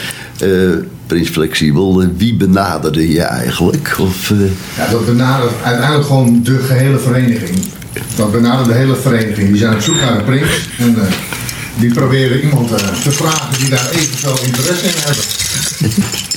Prins 1.07 1.29
Flexibel, 1.29 2.05
wie 2.17 2.35
benaderde 2.37 3.13
je 3.13 3.23
eigenlijk? 3.23 3.97
Of, 4.01 4.33
Ja, 4.77 4.91
dat 4.91 5.07
benadert 5.07 5.53
uiteindelijk 5.63 6.07
gewoon 6.07 6.41
de 6.43 6.59
gehele 6.59 6.99
vereniging. 6.99 7.59
Dat 8.17 8.33
benadert 8.33 8.69
de 8.69 8.75
hele 8.75 8.97
vereniging. 8.97 9.49
Die 9.49 9.57
zijn 9.57 9.75
op 9.75 9.81
zoek 9.81 9.97
naar 9.97 10.17
een 10.17 10.25
prins. 10.25 10.69
En, 10.79 10.97
die 11.79 11.93
proberen 11.93 12.41
iemand 12.41 12.71
uh, 12.71 12.77
te 12.77 13.13
vragen 13.13 13.59
die 13.59 13.69
daar 13.69 13.91
eventueel 13.91 14.39
interesse 14.45 14.87
in 14.87 14.95
hebben. 14.97 15.25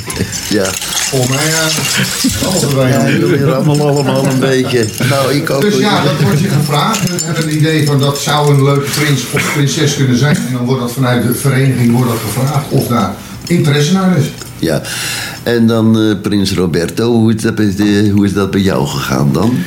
Ja. 0.50 0.66
Volgens 1.10 2.74
mij, 2.74 2.88
uh, 2.88 2.92
ja, 2.92 3.10
jullie 3.10 3.44
rammelen 3.46 3.88
allemaal 3.88 4.26
een 4.26 4.40
beetje. 4.40 4.86
Nou, 5.10 5.34
ik 5.34 5.50
ook. 5.50 5.62
Dus 5.62 5.78
ja, 5.78 6.04
dat 6.04 6.22
wordt 6.22 6.40
je 6.40 6.50
gevraagd. 6.50 7.10
En 7.10 7.26
hebben 7.26 7.44
het 7.44 7.54
idee 7.54 7.86
van 7.86 8.00
dat 8.00 8.20
zou 8.20 8.54
een 8.54 8.64
leuke 8.64 8.90
prins 8.90 9.22
of 9.32 9.54
prinses 9.54 9.96
kunnen 9.96 10.18
zijn. 10.18 10.36
En 10.36 10.54
dan 10.54 10.66
wordt 10.66 10.82
dat 10.82 10.92
vanuit 10.92 11.28
de 11.28 11.36
vereniging 11.36 11.92
wordt 11.92 12.10
dat 12.10 12.20
gevraagd 12.20 12.66
of 12.70 12.88
daar 12.88 13.14
interesse 13.48 13.94
naar 13.94 14.18
is. 14.18 14.26
Ja, 14.60 14.82
en 15.44 15.68
dan 15.68 16.02
uh, 16.02 16.22
Prins 16.22 16.54
Roberto, 16.54 17.12
hoe 17.12 17.34
is, 17.34 17.42
dat 17.42 17.56
bij, 17.56 18.10
hoe 18.14 18.26
is 18.26 18.34
dat 18.34 18.52
bij 18.52 18.62
jou 18.62 18.88
gegaan 18.88 19.30
dan? 19.32 19.58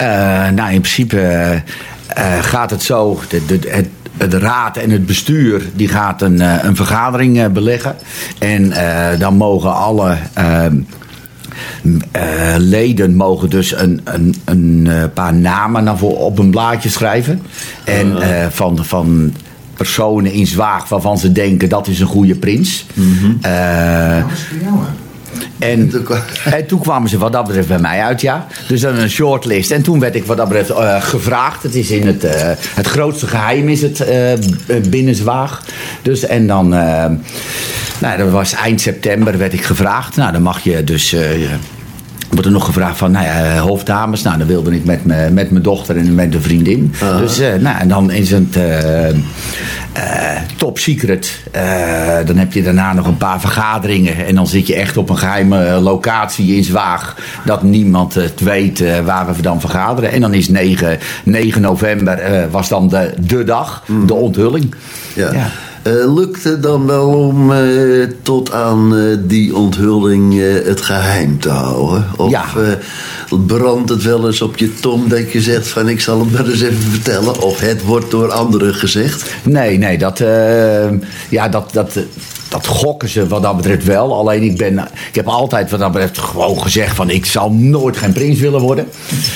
Uh, 0.00 0.06
nou, 0.48 0.72
in 0.72 0.80
principe 0.80 1.62
gaat 2.40 2.70
het 2.70 2.82
zo. 2.82 3.20
De, 3.28 3.46
de, 3.46 3.58
het, 3.68 3.88
de 4.28 4.38
raad 4.38 4.76
en 4.76 4.90
het 4.90 5.06
bestuur 5.06 5.62
die 5.74 5.88
gaat 5.88 6.22
een, 6.22 6.66
een 6.66 6.76
vergadering 6.76 7.52
beleggen. 7.52 7.96
En 8.38 8.64
uh, 8.64 9.08
dan 9.18 9.34
mogen 9.34 9.74
alle. 9.74 10.16
Uh, 10.38 10.66
eh, 12.12 12.54
leden 12.56 13.14
mogen 13.16 13.50
dus 13.50 13.76
een, 13.76 14.00
een, 14.04 14.34
een 14.44 14.86
eh, 14.86 15.04
paar 15.14 15.34
namen 15.34 15.84
naar 15.84 15.98
voor, 15.98 16.16
op 16.16 16.38
een 16.38 16.50
blaadje 16.50 16.88
schrijven. 16.88 17.42
En 17.84 18.22
eh, 18.22 18.46
van, 18.50 18.84
van 18.84 19.34
personen 19.74 20.32
in 20.32 20.46
Zwaag 20.46 20.88
waarvan 20.88 21.18
ze 21.18 21.32
denken 21.32 21.68
dat 21.68 21.86
is 21.86 22.00
een 22.00 22.06
goede 22.06 22.34
prins. 22.34 22.86
Eh, 23.40 24.20
Dat 24.22 24.30
is 24.32 24.42
voor 24.42 24.58
jou, 24.62 24.78
hè? 24.78 25.09
En, 25.58 25.88
Toen 25.88 26.02
kwam- 26.02 26.20
en 26.54 26.66
toen 26.66 26.80
kwamen 26.80 27.08
ze 27.08 27.18
wat 27.18 27.32
dat 27.32 27.46
betreft 27.46 27.68
bij 27.68 27.78
mij 27.78 28.00
uit, 28.02 28.20
ja. 28.20 28.46
Dus 28.68 28.80
dan 28.80 28.96
een 28.96 29.10
shortlist. 29.10 29.70
En 29.70 29.82
toen 29.82 30.00
werd 30.00 30.14
ik 30.14 30.24
wat 30.24 30.36
dat 30.36 30.48
betreft 30.48 30.70
eh, 30.70 31.02
gevraagd. 31.02 31.62
Het 31.62 31.74
is 31.74 31.90
in 31.90 32.06
het, 32.06 32.24
eh, 32.24 32.50
het 32.74 32.86
grootste 32.86 33.26
geheim 33.26 33.68
is 33.68 33.82
het 33.82 34.00
eh, 34.00 34.32
b- 34.66 34.90
binnen 34.90 35.14
Zwaag. 35.14 35.62
Dus 36.02 36.26
en 36.26 36.46
dan, 36.46 36.68
nou 36.68 38.16
dat 38.18 38.30
was 38.30 38.52
eind 38.54 38.80
september 38.80 39.38
werd 39.38 39.52
ik 39.52 39.64
gevraagd. 39.64 40.16
Nou 40.16 40.32
dan 40.32 40.42
mag 40.42 40.60
je 40.60 40.84
dus... 40.84 41.16
wordt 42.30 42.46
er 42.46 42.52
nog 42.52 42.64
gevraagd 42.64 42.98
van, 42.98 43.10
nou 43.10 43.24
ja, 43.24 43.58
hoofddames. 43.58 44.22
Nou, 44.22 44.38
dan 44.38 44.46
wilde 44.46 44.74
ik 44.74 44.84
met, 44.84 45.04
me, 45.04 45.30
met 45.32 45.50
mijn 45.50 45.62
dochter 45.62 45.96
en 45.96 46.14
met 46.14 46.34
een 46.34 46.42
vriendin. 46.42 46.94
Dus, 47.20 47.38
nou, 47.38 47.78
en 47.78 47.88
dan 47.88 48.10
is 48.10 48.30
het 48.30 48.56
top 50.56 50.78
secret. 50.78 51.40
Eh, 51.50 52.26
dan 52.26 52.36
heb 52.36 52.52
je 52.52 52.62
daarna 52.62 52.92
nog 52.92 53.06
een 53.06 53.16
paar 53.16 53.40
vergaderingen. 53.40 54.26
En 54.26 54.34
dan 54.34 54.46
zit 54.46 54.66
je 54.66 54.74
echt 54.74 54.96
op 54.96 55.10
een 55.10 55.18
geheime 55.18 55.80
locatie 55.80 56.56
in 56.56 56.64
Zwaag. 56.64 57.16
Dat 57.44 57.62
niemand 57.62 58.14
het 58.14 58.40
weet 58.40 58.80
eh, 58.80 59.00
waar 59.00 59.34
we 59.34 59.42
dan 59.42 59.60
vergaderen. 59.60 60.12
En 60.12 60.20
dan 60.20 60.34
is 60.34 60.48
9, 60.48 60.98
9 61.24 61.60
november 61.60 62.18
eh, 62.18 62.42
was 62.50 62.68
dan 62.68 62.88
de, 62.88 63.14
de 63.20 63.44
dag, 63.44 63.82
de 64.06 64.14
onthulling. 64.14 64.74
Ja. 65.14 65.32
Ja. 65.32 65.50
Eh, 65.82 66.14
lukt 66.14 66.44
het 66.44 66.62
dan 66.62 66.86
wel 66.86 67.08
om 67.08 67.52
eh, 67.52 68.06
tot 68.22 68.52
aan 68.52 68.96
eh, 68.96 69.16
die 69.20 69.56
onthulling 69.56 70.40
het 70.64 70.80
geheim 70.80 71.40
te 71.40 71.48
houden? 71.48 72.06
Of 72.16 72.30
Ja. 72.30 72.44
brandt 73.46 73.90
het 73.90 74.02
wel 74.02 74.26
eens 74.26 74.42
op 74.42 74.56
je 74.56 74.74
tong 74.74 75.06
dat 75.06 75.32
je 75.32 75.40
zegt 75.40 75.68
van 75.68 75.88
ik 75.88 76.00
zal 76.00 76.20
het 76.20 76.32
maar 76.32 76.46
eens 76.46 76.60
even 76.60 76.90
vertellen? 76.90 77.40
Of 77.42 77.60
het 77.60 77.84
wordt 77.84 78.10
door 78.10 78.30
anderen 78.30 78.74
gezegd? 78.74 79.34
Nee, 79.42 79.78
nee, 79.78 79.98
dat, 79.98 80.18
ja, 81.28 81.48
dat, 81.48 81.72
dat, 81.72 81.98
dat 82.50 82.66
gokken 82.66 83.08
ze 83.08 83.26
wat 83.26 83.42
dat 83.42 83.56
betreft 83.56 83.84
wel. 83.84 84.14
Alleen 84.14 84.42
ik, 84.42 84.56
ben, 84.56 84.78
ik 85.08 85.14
heb 85.14 85.26
altijd 85.26 85.70
wat 85.70 85.80
dat 85.80 85.92
betreft 85.92 86.18
gewoon 86.18 86.62
gezegd 86.62 86.96
van 86.96 87.10
ik 87.10 87.26
zal 87.26 87.50
nooit 87.50 87.96
geen 87.96 88.12
prins 88.12 88.38
willen 88.38 88.60
worden. 88.60 88.88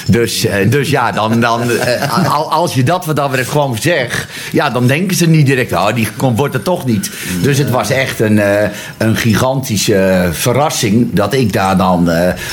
Dus, 0.07 0.45
eh, 0.45 0.71
dus 0.71 0.91
ja, 0.91 1.13
dan, 1.13 1.41
dan, 1.41 1.71
eh, 1.71 2.35
al- 2.35 2.51
als 2.53 2.75
je 2.75 2.83
dat 2.83 3.07
wat 3.07 3.17
dat 3.17 3.29
betreft 3.29 3.51
gewoon 3.51 3.77
zegt, 3.81 4.27
ja, 4.53 4.71
dan 4.71 4.87
denken 4.87 5.17
ze 5.17 5.27
niet 5.27 5.47
direct, 5.47 5.73
oh, 5.73 5.95
die 5.95 6.09
wordt 6.37 6.55
het 6.55 6.65
toch 6.65 6.87
niet. 6.87 7.11
Dus 7.43 7.59
het 7.59 7.71
was 7.71 7.91
echt 7.91 8.21
een, 8.21 8.39
eh, 8.39 8.69
een 8.99 9.17
gigantische 9.17 10.29
verrassing 10.33 11.09
dat 11.13 11.35
ik 11.35 11.53
daar 11.53 11.77
dan, 11.77 12.11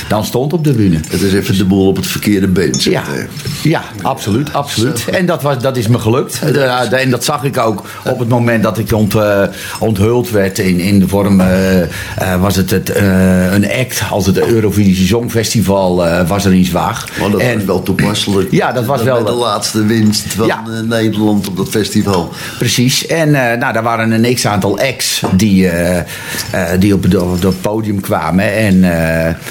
dan 0.08 0.24
stond 0.24 0.52
op 0.52 0.64
de 0.64 0.72
bühne. 0.72 1.00
Het 1.08 1.22
is 1.22 1.32
even 1.32 1.56
de 1.58 1.64
boel 1.64 1.86
op 1.86 1.96
het 1.96 2.06
verkeerde 2.06 2.48
been 2.48 2.74
Ja, 2.78 3.02
ja 3.62 3.82
absoluut, 4.02 4.52
absoluut. 4.52 5.04
En 5.10 5.26
dat, 5.26 5.42
was, 5.42 5.58
dat 5.58 5.76
is 5.76 5.88
me 5.88 5.98
gelukt. 5.98 6.38
En 6.90 7.10
dat 7.10 7.24
zag 7.24 7.44
ik 7.44 7.58
ook 7.58 7.84
op 8.04 8.18
het 8.18 8.28
moment 8.28 8.62
dat 8.62 8.78
ik 8.78 8.92
ont, 8.92 9.14
onthuld 9.78 10.30
werd 10.30 10.51
in, 10.58 10.80
in 10.80 10.98
de 10.98 11.08
vorm... 11.08 11.40
eh, 11.40 11.80
eh, 11.82 11.88
was 12.40 12.56
het, 12.56 12.70
het 12.70 12.90
eh, 12.90 13.52
een 13.52 13.70
act 13.70 14.02
als 14.10 14.26
het 14.26 14.38
Eurovisie 14.46 15.06
Songfestival 15.06 16.04
was 16.26 16.44
er 16.44 16.54
in 16.54 16.64
Zwaag. 16.64 17.06
Maar 17.20 17.30
dat 17.30 17.40
en, 17.40 17.54
was 17.56 17.64
wel 17.64 17.82
toepasselijk. 17.82 18.50
Ja, 18.50 18.72
dat 18.72 18.84
was 18.84 19.02
wel- 19.02 19.24
de 19.24 19.32
laatste 19.32 19.86
winst 19.86 20.32
van 20.34 20.46
Ja. 20.46 20.62
Nederland 20.88 21.48
op 21.48 21.56
dat 21.56 21.68
festival. 21.68 22.32
Precies. 22.58 23.06
En 23.06 23.30
nou, 23.30 23.72
daar 23.72 23.82
waren 23.82 24.10
een 24.24 24.34
x-aantal 24.34 24.78
acts 24.78 25.22
die, 25.36 25.70
die 26.78 26.94
op, 26.94 27.10
de- 27.10 27.22
op 27.22 27.42
het 27.42 27.60
podium 27.60 28.00
kwamen. 28.00 28.52
En 28.56 28.80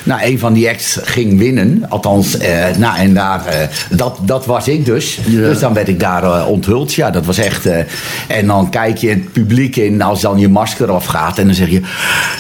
nou, 0.03 0.22
een 0.24 0.39
van 0.39 0.53
die 0.53 0.70
acts 0.70 0.98
ging 1.03 1.39
winnen. 1.39 1.86
Althans, 1.89 2.38
nou, 2.77 2.98
en 2.98 3.13
daar, 3.13 3.70
dat, 3.89 4.17
dat 4.22 4.46
was 4.46 4.67
ik 4.67 4.86
dus. 4.86 5.20
Ja. 5.25 5.39
Dus 5.39 5.60
dan 5.60 5.74
werd 5.74 5.88
ik 5.88 6.00
daar 6.00 6.46
onthuld. 6.48 6.93
Ja, 6.93 7.10
dat 7.12 7.25
was 7.25 7.38
echt... 7.38 7.65
en 8.27 8.48
dan 8.48 8.70
kijk 8.70 8.98
je 8.98 9.10
het 9.10 9.31
publiek 9.31 9.75
in 9.75 10.01
als 10.01 10.22
dan 10.22 10.39
je 10.39 10.50
masker 10.50 10.91
afgaat. 10.92 11.38
En 11.38 11.46
dan 11.46 11.56
zeg 11.56 11.70
je, 11.70 11.82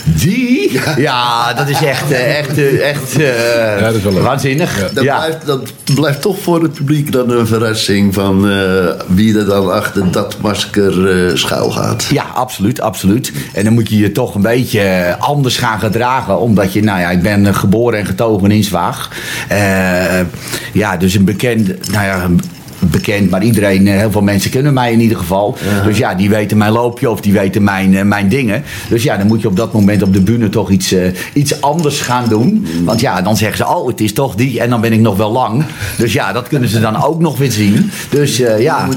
die? 0.05 0.79
Ja, 0.97 1.53
dat 1.53 1.69
is 1.69 1.83
echt, 1.83 2.11
eh, 2.11 2.37
echt, 2.39 2.57
eh, 2.57 2.89
echt 2.89 3.19
eh, 3.19 3.83
dat 3.83 3.95
is 3.95 4.03
wel 4.03 4.13
leuk. 4.13 4.23
waanzinnig. 4.23 4.79
Ja. 4.79 4.89
Dat, 4.93 5.03
blijft, 5.03 5.45
dat 5.45 5.71
blijft 5.95 6.21
toch 6.21 6.39
voor 6.39 6.61
het 6.61 6.73
publiek 6.73 7.11
dan 7.11 7.29
een 7.29 7.47
verrassing 7.47 8.13
van 8.13 8.49
eh, 8.49 8.85
wie 9.07 9.37
er 9.37 9.45
dan 9.45 9.71
achter 9.71 10.11
dat 10.11 10.37
masker 10.41 11.27
eh 11.29 11.35
schuil 11.35 11.71
gaat. 11.71 12.07
Ja, 12.11 12.25
absoluut, 12.33 12.81
absoluut. 12.81 13.31
En 13.53 13.63
dan 13.63 13.73
moet 13.73 13.89
je 13.89 13.97
je 13.97 14.11
toch 14.11 14.35
een 14.35 14.41
beetje 14.41 15.15
anders 15.19 15.57
gaan 15.57 15.79
gedragen. 15.79 16.39
Omdat 16.39 16.73
je, 16.73 16.83
nou 16.83 16.99
ja, 16.99 17.09
ik 17.09 17.21
ben 17.21 17.55
geboren 17.55 17.99
en 17.99 18.05
getogen 18.05 18.51
in 18.51 18.63
Zwaag. 18.63 19.09
Eh, 19.47 20.19
ja, 20.73 20.97
dus 20.97 21.13
een 21.13 21.25
bekend, 21.25 21.91
nou 21.91 22.05
ja, 22.05 22.23
een 22.23 22.41
bekend, 22.89 23.29
maar 23.29 23.43
iedereen, 23.43 23.87
eh, 23.87 23.97
heel 23.97 24.11
veel 24.11 24.21
mensen 24.21 24.51
kennen 24.51 24.73
mij 24.73 24.91
in 24.91 24.99
ieder 25.01 25.17
geval. 25.17 25.57
Dus 25.85 25.97
ja, 25.97 26.13
die 26.15 26.29
weten 26.29 26.57
mijn 26.57 26.71
loopje 26.71 27.09
of 27.09 27.21
die 27.21 27.33
weten 27.33 27.63
mijn, 27.63 27.95
eh, 27.95 28.03
mijn 28.03 28.29
dingen. 28.29 28.63
Dus 28.89 29.03
ja, 29.03 29.17
dan 29.17 29.27
moet 29.27 29.41
je 29.41 29.47
op 29.47 29.55
dat 29.55 29.73
moment 29.73 30.01
op 30.01 30.13
de 30.13 30.21
bühne 30.21 30.49
toch 30.49 30.69
iets, 30.69 30.91
eh, 30.91 31.03
iets 31.33 31.61
anders 31.61 32.01
gaan 32.01 32.29
doen. 32.29 32.65
Want 32.83 32.99
ja, 32.99 33.21
dan 33.21 33.37
zeggen 33.37 33.57
ze, 33.57 33.67
oh, 33.67 33.87
het 33.87 34.01
is 34.01 34.13
toch 34.13 34.35
die. 34.35 34.59
En 34.59 34.69
dan 34.69 34.81
ben 34.81 34.93
ik 34.93 34.99
nog 34.99 35.17
wel 35.17 35.31
lang. 35.31 35.63
Dus 35.97 36.13
ja, 36.13 36.33
dat 36.33 36.47
kunnen 36.47 36.69
ze 36.69 36.79
dan 36.79 37.03
ook 37.03 37.19
nog 37.19 37.37
weer 37.37 37.51
zien. 37.51 37.91
Dus 38.09 38.39
eh, 38.39 38.61
ja, 38.61 38.87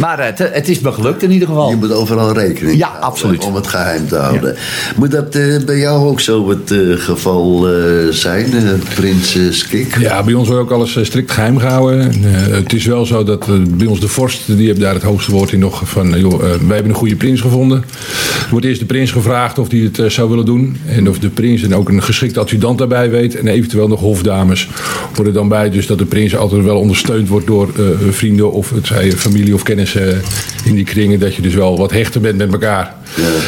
maar 0.00 0.24
het, 0.24 0.38
het 0.38 0.68
is 0.68 0.80
me 0.80 0.92
gelukt 0.92 1.22
in 1.22 1.30
ieder 1.30 1.48
geval. 1.48 1.70
Je 1.70 1.76
moet 1.76 1.92
overal 1.92 2.32
rekening 2.32 2.76
Ja, 2.78 2.86
houden 2.86 3.08
absoluut. 3.08 3.44
om 3.44 3.54
het 3.54 3.66
geheim 3.66 4.08
te 4.08 4.16
houden. 4.16 4.56
Moet 4.96 5.10
dat 5.10 5.34
eh, 5.34 5.64
bij 5.66 5.78
jou 5.78 6.08
ook 6.08 6.20
zo 6.20 6.48
het 6.48 6.74
geval 6.98 7.68
eh, 7.68 7.74
zijn, 8.10 8.52
eh, 8.52 8.62
prins 8.94 9.36
Skik? 9.50 9.96
Ja, 9.98 10.22
bij 10.22 10.34
ons 10.34 10.48
wordt 10.48 10.62
ook 10.62 10.70
alles 10.72 10.98
strikt 11.02 11.30
geheim 11.30 11.58
gehouden. 11.58 12.00
En, 12.00 12.34
eh, 12.34 12.56
het 12.56 12.72
is 12.72 12.86
wel 12.86 13.06
zo 13.06 13.17
dat 13.24 13.48
eh, 13.48 13.54
bij 13.68 13.86
ons 13.86 14.00
de 14.00 14.08
vorst, 14.08 14.56
die 14.56 14.66
heeft 14.66 14.80
daar 14.80 14.94
het 14.94 15.02
hoogste 15.02 15.30
woord 15.30 15.52
in 15.52 15.58
nog 15.58 15.82
van... 15.84 16.14
eh, 16.14 16.20
joh, 16.20 16.32
eh, 16.32 16.40
wij 16.40 16.74
hebben 16.74 16.88
een 16.88 16.94
goede 16.94 17.16
prins 17.16 17.40
gevonden. 17.40 17.78
Er 17.78 18.50
wordt 18.50 18.66
eerst 18.66 18.80
de 18.80 18.86
prins 18.86 19.10
gevraagd 19.10 19.58
of 19.58 19.70
hij 19.70 19.90
het 19.92 20.12
zou 20.12 20.28
willen 20.28 20.44
doen. 20.44 20.76
En 20.86 21.08
of 21.08 21.18
de 21.18 21.28
prins 21.28 21.62
en 21.62 21.74
ook 21.74 21.88
een 21.88 22.02
geschikte 22.02 22.40
adjudant 22.40 22.78
daarbij 22.78 23.10
weet. 23.10 23.36
En 23.36 23.46
eventueel 23.46 23.88
nog 23.88 24.00
hofdames 24.00 24.68
worden 25.14 25.32
dan 25.32 25.48
bij. 25.48 25.70
Dus 25.70 25.86
dat 25.86 25.98
de 25.98 26.04
prins 26.04 26.36
altijd 26.36 26.64
wel 26.64 26.78
ondersteund 26.78 27.28
wordt 27.28 27.46
door 27.46 27.68
vrienden 28.10 28.52
of 28.52 28.70
het 28.70 28.86
zij 28.86 29.12
familie 29.12 29.54
of 29.54 29.62
kennissen 29.62 30.22
in 30.64 30.74
die 30.74 30.84
kringen. 30.84 31.20
Dat 31.20 31.34
je 31.34 31.42
dus 31.42 31.54
wel 31.54 31.78
wat 31.78 31.90
hechter 31.90 32.20
bent 32.20 32.38
met 32.38 32.52
elkaar. 32.52 32.96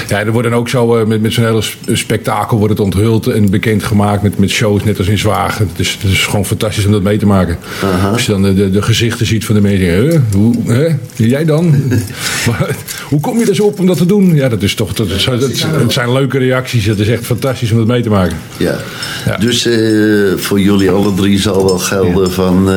Ja, 0.08 0.18
er 0.18 0.32
wordt 0.32 0.48
dan 0.48 0.58
ook 0.58 0.68
zo 0.68 1.06
met, 1.06 1.22
met 1.22 1.32
zo'n 1.32 1.44
hele 1.44 1.62
sp- 1.62 1.90
spektakel 1.92 2.58
wordt 2.58 2.72
het 2.72 2.82
onthuld 2.82 3.26
en 3.26 3.50
bekendgemaakt 3.50 4.22
met, 4.22 4.38
met 4.38 4.50
shows 4.50 4.84
net 4.84 4.98
als 4.98 5.08
in 5.08 5.18
Zwagen. 5.18 5.70
Is, 5.76 5.98
het 6.00 6.10
is 6.10 6.26
gewoon 6.26 6.46
fantastisch 6.46 6.84
om 6.84 6.92
dat 6.92 7.02
mee 7.02 7.18
te 7.18 7.26
maken. 7.26 7.58
Als 8.12 8.26
je 8.26 8.32
dan 8.32 8.42
de, 8.42 8.54
de, 8.54 8.70
de 8.70 8.82
gezichten 8.82 9.26
ziet 9.26 9.44
van 9.44 9.54
de 9.54 9.59
mensen. 9.60 10.10
Huh? 10.10 10.20
Hoe, 10.32 10.54
hè? 10.72 10.86
Jij 11.16 11.44
dan? 11.44 11.74
Maar, 12.46 12.76
hoe 13.08 13.20
kom 13.20 13.38
je 13.38 13.46
er 13.46 13.54
zo 13.54 13.62
op 13.62 13.78
om 13.80 13.86
dat 13.86 13.96
te 13.96 14.06
doen? 14.06 14.34
Ja, 14.34 14.48
dat 14.48 14.62
is 14.62 14.74
toch. 14.74 14.92
Dat, 14.92 15.08
is- 15.08 15.24
dat, 15.24 15.40
het 15.80 15.92
zijn 15.92 16.12
leuke 16.12 16.38
reacties. 16.38 16.86
Het 16.86 16.98
is 16.98 17.08
echt 17.08 17.24
fantastisch 17.26 17.70
om 17.72 17.78
dat 17.78 17.86
mee 17.86 18.02
te 18.02 18.08
maken. 18.08 18.36
Ja. 18.56 18.76
Ja. 19.26 19.36
Dus 19.36 19.66
eh, 19.66 19.78
voor 20.36 20.60
jullie 20.60 20.90
alle 20.90 21.14
drie 21.14 21.40
zal 21.40 21.64
wel 21.64 21.78
gelden 21.78 22.32
van... 22.32 22.56
eh, 22.58 22.74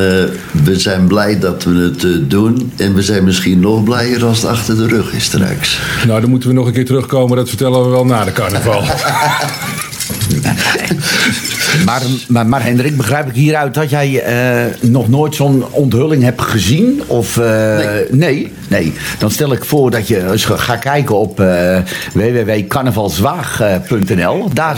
we 0.64 0.78
zijn 0.78 1.06
blij 1.06 1.38
dat 1.38 1.64
we 1.64 1.74
het 1.74 2.04
eh, 2.04 2.10
doen... 2.28 2.72
en 2.76 2.94
we 2.94 3.02
zijn 3.02 3.24
misschien 3.24 3.60
nog 3.60 3.82
blijer 3.84 4.24
als 4.24 4.42
het 4.42 4.50
achter 4.50 4.76
de 4.76 4.86
rug 4.86 5.12
is 5.12 5.24
straks. 5.24 5.80
Nou, 6.06 6.20
dan 6.20 6.30
moeten 6.30 6.48
we 6.48 6.54
nog 6.54 6.66
een 6.66 6.72
keer 6.72 6.84
terugkomen. 6.86 7.36
Dat 7.36 7.48
vertellen 7.48 7.84
we 7.84 7.88
wel 7.90 8.04
na 8.06 8.24
de 8.24 8.32
carnaval. 8.32 8.82
Maar, 11.84 12.02
maar, 12.28 12.46
maar 12.46 12.64
Hendrik, 12.64 12.96
begrijp 12.96 13.28
ik 13.28 13.34
hieruit 13.34 13.74
dat 13.74 13.90
jij 13.90 14.22
eh, 14.22 14.64
nog 14.80 15.08
nooit 15.08 15.34
zo'n 15.34 15.64
onthulling 15.70 16.22
hebt 16.22 16.42
gezien? 16.42 17.02
Of, 17.06 17.36
eh, 17.36 17.78
nee. 18.10 18.52
nee. 18.68 18.92
Dan 19.18 19.30
stel 19.30 19.52
ik 19.52 19.64
voor 19.64 19.90
dat 19.90 20.08
je 20.08 20.30
eens 20.30 20.44
gaat 20.44 20.78
kijken 20.78 21.18
op 21.18 21.38
www.carnavalzwaag.nl. 22.12 24.48
Daar, 24.52 24.76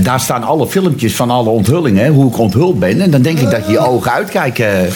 daar 0.00 0.20
staan 0.20 0.42
alle 0.42 0.68
filmpjes 0.68 1.16
van 1.16 1.30
alle 1.30 1.48
onthullingen, 1.48 2.12
hoe 2.12 2.30
ik 2.30 2.38
onthuld 2.38 2.78
ben. 2.78 3.00
En 3.00 3.10
dan 3.10 3.22
denk 3.22 3.38
ik 3.38 3.50
dat 3.50 3.66
je 3.66 3.72
je 3.72 3.78
ogen 3.78 4.12
uitkijken. 4.12 4.88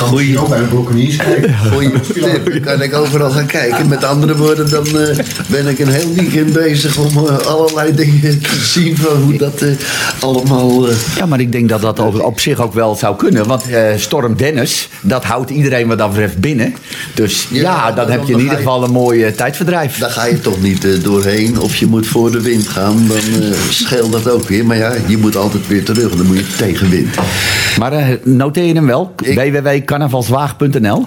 Goeie. 0.00 0.38
Ook 0.40 0.48
bij 0.48 0.58
de 0.58 0.64
Brokkeniers 0.64 1.16
kijken. 1.16 1.54
Goeie 1.72 2.00
tip, 2.00 2.50
dan 2.52 2.60
kan 2.60 2.82
ik 2.82 2.94
overal 2.94 3.30
gaan 3.30 3.46
kijken. 3.46 3.88
Met 3.88 4.04
andere 4.04 4.36
woorden, 4.36 4.70
dan 4.70 4.86
eh, 4.86 5.16
ben 5.48 5.66
ik 5.66 5.78
een 5.78 5.88
heel 5.88 6.14
weekend 6.14 6.52
bezig... 6.52 6.96
om 6.98 7.26
eh, 7.26 7.36
allerlei 7.36 7.94
dingen 7.94 8.40
te 8.40 8.60
zien 8.62 8.96
van 8.96 9.22
hoe 9.22 9.36
dat 9.36 9.62
eh, 9.62 9.68
allemaal... 10.20 10.86
Ja, 11.16 11.26
maar 11.26 11.40
ik 11.40 11.52
denk 11.52 11.68
dat 11.68 11.80
dat 11.80 11.98
op, 11.98 12.20
op 12.20 12.40
zich 12.40 12.60
ook 12.60 12.74
wel 12.74 12.94
zou 12.96 13.16
kunnen. 13.16 13.46
Want 13.46 13.62
Storm 13.96 14.36
Dennis, 14.36 14.88
dat 15.00 15.24
houdt 15.24 15.50
iedereen 15.50 15.88
wat 15.88 15.98
dat 15.98 16.08
betreft 16.10 16.38
binnen. 16.38 16.74
Dus 17.14 17.46
ja, 17.50 17.60
Ja, 17.60 17.86
dan 17.86 17.94
dan 17.96 18.10
heb 18.10 18.26
je 18.26 18.32
in 18.32 18.38
ieder 18.40 18.56
geval 18.56 18.84
een 18.84 18.90
mooi 18.90 19.34
tijdverdrijf. 19.34 19.98
Daar 19.98 20.10
ga 20.10 20.24
je 20.26 20.40
toch 20.40 20.62
niet 20.62 21.04
doorheen. 21.04 21.60
Of 21.60 21.76
je 21.76 21.86
moet 21.86 22.06
voor 22.06 22.30
de 22.30 22.40
wind 22.40 22.68
gaan, 22.68 23.04
dan 23.08 23.52
scheelt 23.70 24.12
dat 24.12 24.30
ook 24.30 24.48
weer. 24.48 24.66
Maar 24.66 24.76
ja, 24.76 24.92
je 25.06 25.16
moet 25.16 25.36
altijd 25.36 25.66
weer 25.66 25.84
terug. 25.84 26.14
Dan 26.16 26.26
moet 26.26 26.36
je 26.36 26.56
tegenwind. 26.56 27.14
Maar 27.78 28.18
noteer 28.22 28.64
je 28.64 28.74
hem 28.74 28.86
wel? 28.86 29.12
Ik- 29.22 29.34
www.carnavalswaag.nl 29.86 31.00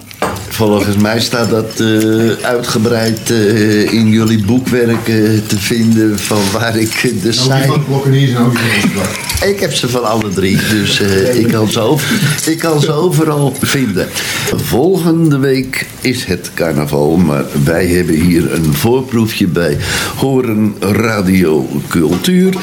Volgens 0.60 0.98
mij 0.98 1.20
staat 1.20 1.50
dat 1.50 1.80
eh, 1.80 2.32
uitgebreid 2.42 3.32
eh, 3.32 3.94
in 3.94 4.10
jullie 4.10 4.44
boekwerken 4.46 5.48
te 5.48 5.60
vinden 5.60 6.20
van 6.20 6.42
waar 6.52 6.78
ik 6.78 7.22
de 7.22 7.32
site... 7.32 7.64
van 7.68 7.84
Oostblad. 7.96 9.30
Ik 9.46 9.60
heb 9.60 9.74
ze 9.74 9.90
van 9.90 10.04
alle 10.04 10.30
drie, 10.30 10.58
dus 10.70 11.02
eh, 11.02 11.36
ik, 11.40 11.48
kan 11.48 11.70
ze 11.70 11.80
over, 11.80 12.08
ik 12.46 12.58
kan 12.58 12.82
ze 12.82 12.92
overal 12.92 13.56
vinden. 13.62 14.08
Volgende 14.56 15.38
week 15.38 15.88
is 16.02 16.26
het 16.26 16.52
carnaval, 16.54 17.18
maar 17.18 17.46
wij 17.64 17.88
hebben 17.88 18.16
hier 18.16 18.54
een 18.54 18.74
voorproefje 18.74 19.48
bij 19.48 19.78
Horen 20.16 20.76
Radio 20.80 21.68
Cultuur 21.88 22.54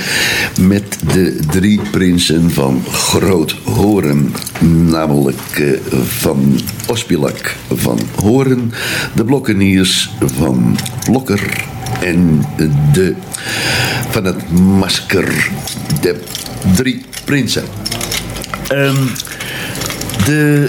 met 0.60 0.98
de 1.12 1.38
drie 1.50 1.80
prinsen 1.90 2.50
van 2.50 2.84
Groot 2.90 3.56
Horen. 3.64 4.34
Namelijk 4.88 5.40
eh, 5.52 5.98
van 6.04 6.60
Ospilak 6.86 7.56
van 7.86 7.98
Horen, 8.14 8.72
de 9.14 9.24
Blokkeniers 9.24 10.10
van 10.38 10.76
Blokker 11.04 11.64
en 12.02 12.44
de 12.92 13.14
van 14.10 14.24
het 14.24 14.50
masker 14.52 15.50
de 16.00 16.20
drie 16.74 17.04
prinsen. 17.24 17.62
Ehm, 18.68 18.96
de, 20.24 20.68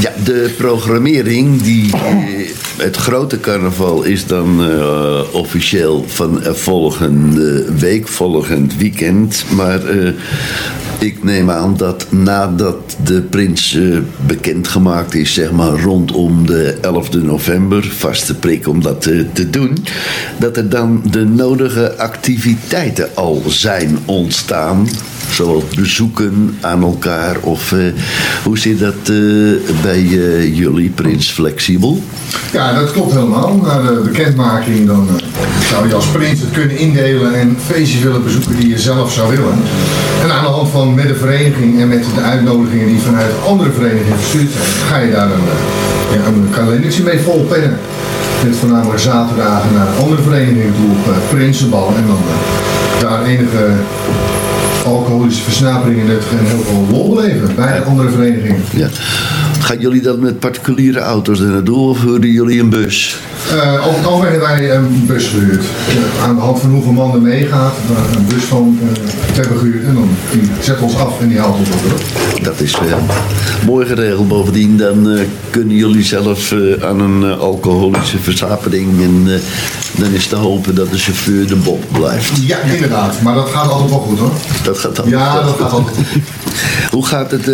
ja, 0.00 0.12
de 0.24 0.54
programmering, 0.56 1.62
die, 1.62 1.92
eh, 1.92 2.16
het 2.76 2.96
grote 2.96 3.40
carnaval 3.40 4.02
is 4.02 4.26
dan 4.26 4.62
eh, 4.62 5.20
officieel 5.32 6.04
van 6.08 6.42
eh, 6.42 6.52
volgende 6.52 7.72
week, 7.78 8.08
volgend 8.08 8.76
weekend. 8.76 9.44
Maar 9.56 9.80
ik 11.02 11.24
neem 11.24 11.50
aan 11.50 11.76
dat 11.76 12.06
nadat 12.12 12.96
de 13.04 13.22
prins 13.22 13.74
eh, 13.74 13.98
bekendgemaakt 14.26 15.14
is, 15.14 15.34
zeg 15.34 15.52
maar 15.52 15.80
rondom 15.80 16.46
de 16.46 16.76
11e 16.82 17.22
november, 17.22 17.84
vaste 17.84 18.34
prik 18.34 18.68
om 18.68 18.82
dat 18.82 19.06
eh, 19.06 19.20
te 19.32 19.50
doen, 19.50 19.84
dat 20.38 20.56
er 20.56 20.68
dan 20.68 21.02
de 21.10 21.24
nodige 21.24 21.96
activiteiten 21.96 23.08
al 23.14 23.42
zijn 23.46 23.98
ontstaan. 24.04 24.88
Zoals 25.30 25.64
bezoeken 25.64 26.58
aan 26.60 26.82
elkaar 26.82 27.36
of 27.40 27.72
eh, 27.72 27.78
hoe 28.44 28.58
zit 28.58 28.78
dat 28.78 28.94
eh, 29.04 29.16
bij 29.82 30.02
eh, 30.02 30.56
jullie, 30.56 30.90
Prins 30.90 31.30
Flexibel? 31.30 32.02
Ja, 32.52 32.72
dat 32.80 32.92
klopt 32.92 33.12
helemaal. 33.12 33.60
Na 33.62 33.82
de 33.82 34.00
bekendmaking 34.04 34.86
dan 34.86 35.08
zou 35.70 35.88
je 35.88 35.94
als 35.94 36.06
prins 36.06 36.40
het 36.40 36.50
kunnen 36.50 36.78
indelen 36.78 37.34
en 37.34 37.56
feestjes 37.66 38.02
willen 38.02 38.22
bezoeken 38.22 38.56
die 38.56 38.68
je 38.68 38.78
zelf 38.78 39.12
zou 39.12 39.30
willen. 39.30 39.58
En 40.22 40.32
aan 40.32 40.44
de 40.44 40.50
hand 40.50 40.68
van 40.68 40.94
met 40.94 41.08
de 41.08 41.14
vereniging 41.14 41.80
en 41.80 41.88
met 41.88 42.04
de 42.14 42.20
uitnodigingen 42.20 42.86
die 42.86 43.00
vanuit 43.00 43.32
andere 43.46 43.70
verenigingen 43.72 44.18
verstuurd 44.18 44.50
zijn, 44.52 44.88
ga 44.88 44.98
je 44.98 45.12
daar 45.12 45.30
een, 45.30 45.48
ja, 46.12 46.26
een 46.26 46.50
kalendertje 46.50 47.02
mee 47.02 47.18
volpennen. 47.18 47.78
Met 48.44 48.56
voornamelijk 48.56 49.00
zaterdagen 49.00 49.74
naar 49.74 49.88
andere 50.00 50.22
verenigingen 50.22 50.74
toe 50.74 50.90
op 50.90 51.28
Prinsenbal 51.28 51.92
en 51.96 52.06
dan 52.06 52.18
daar 53.00 53.24
enige 53.24 53.72
alcoholische 55.16 55.44
versnaperingen 55.44 56.06
nuttigen 56.06 56.38
en 56.38 56.44
heel 56.44 56.62
veel 56.62 56.86
lol 56.90 57.14
beleven 57.14 57.54
bij 57.54 57.76
de 57.76 57.84
andere 57.84 58.10
verenigingen. 58.10 58.62
Ja. 58.76 58.88
Gaan 59.66 59.80
jullie 59.80 60.02
dat 60.02 60.18
met 60.18 60.38
particuliere 60.38 60.98
auto's 60.98 61.40
er 61.40 61.46
naartoe 61.46 61.88
of 61.88 62.02
huren 62.02 62.30
jullie 62.30 62.60
een 62.60 62.70
bus? 62.70 63.20
Eh, 63.50 63.86
over 63.86 63.98
het 63.98 64.06
algemeen 64.06 64.30
hebben 64.30 64.48
wij 64.48 64.76
een 64.76 65.06
bus 65.06 65.26
gehuurd. 65.26 65.64
Eh, 65.88 66.24
aan 66.24 66.34
de 66.34 66.40
hand 66.40 66.60
van 66.60 66.70
hoeveel 66.70 66.92
man 66.92 67.14
er 67.14 67.20
meegaat, 67.20 67.74
een 68.16 68.26
bus 68.26 68.42
van 68.42 68.78
uh, 68.82 68.88
hebben 69.32 69.58
gehuurd. 69.58 69.84
En 69.84 69.94
dan 69.94 70.08
die 70.32 70.50
zet 70.60 70.80
ons 70.80 70.96
af 70.96 71.20
en 71.20 71.28
die 71.28 71.38
haalt 71.38 71.58
ons 71.58 71.68
op. 71.68 72.44
Dat 72.44 72.60
is 72.60 72.78
wel 72.78 72.98
mooi 73.66 73.86
geregeld. 73.86 74.28
Bovendien 74.28 74.76
dan 74.76 75.18
kunnen 75.50 75.76
jullie 75.76 76.04
zelf 76.04 76.54
aan 76.82 77.00
een 77.00 77.38
alcoholische 77.38 78.18
versapering 78.18 79.02
en 79.02 79.40
dan 79.98 80.12
is 80.12 80.26
te 80.26 80.36
hopen 80.36 80.74
dat 80.74 80.90
de 80.90 80.98
chauffeur 80.98 81.46
de 81.46 81.56
bob 81.56 81.84
blijft. 81.92 82.46
Ja, 82.46 82.58
inderdaad. 82.58 83.22
Maar 83.22 83.34
dat 83.34 83.48
gaat 83.48 83.70
altijd 83.70 83.90
wel 83.90 83.98
goed 83.98 84.18
hoor. 84.18 84.32
Dat 84.64 84.78
gaat 84.78 84.96
dan. 84.96 85.08
Ja, 85.08 85.42
dat 85.42 85.56
gaat 85.60 85.72
altijd 85.72 85.96
goed. 85.96 86.22
Hoe 86.90 87.06
gaat 87.06 87.30
het 87.30 87.44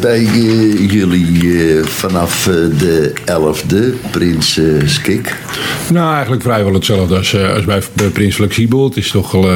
bij 0.00 0.22
jullie 0.88 1.53
vanaf 1.84 2.46
eh, 2.46 2.54
de 2.78 3.12
11e, 3.24 4.10
Prins 4.10 4.58
eh, 4.58 4.64
Skik? 4.84 5.36
Nou, 5.90 6.12
eigenlijk 6.12 6.42
vrijwel 6.42 6.72
hetzelfde 6.72 7.16
als, 7.16 7.34
eh, 7.34 7.54
als 7.54 7.64
bij, 7.64 7.82
bij 7.92 8.08
Prins 8.08 8.34
Flexibel. 8.34 8.84
Het 8.84 8.96
is 8.96 9.10
toch 9.10 9.30
wel, 9.30 9.48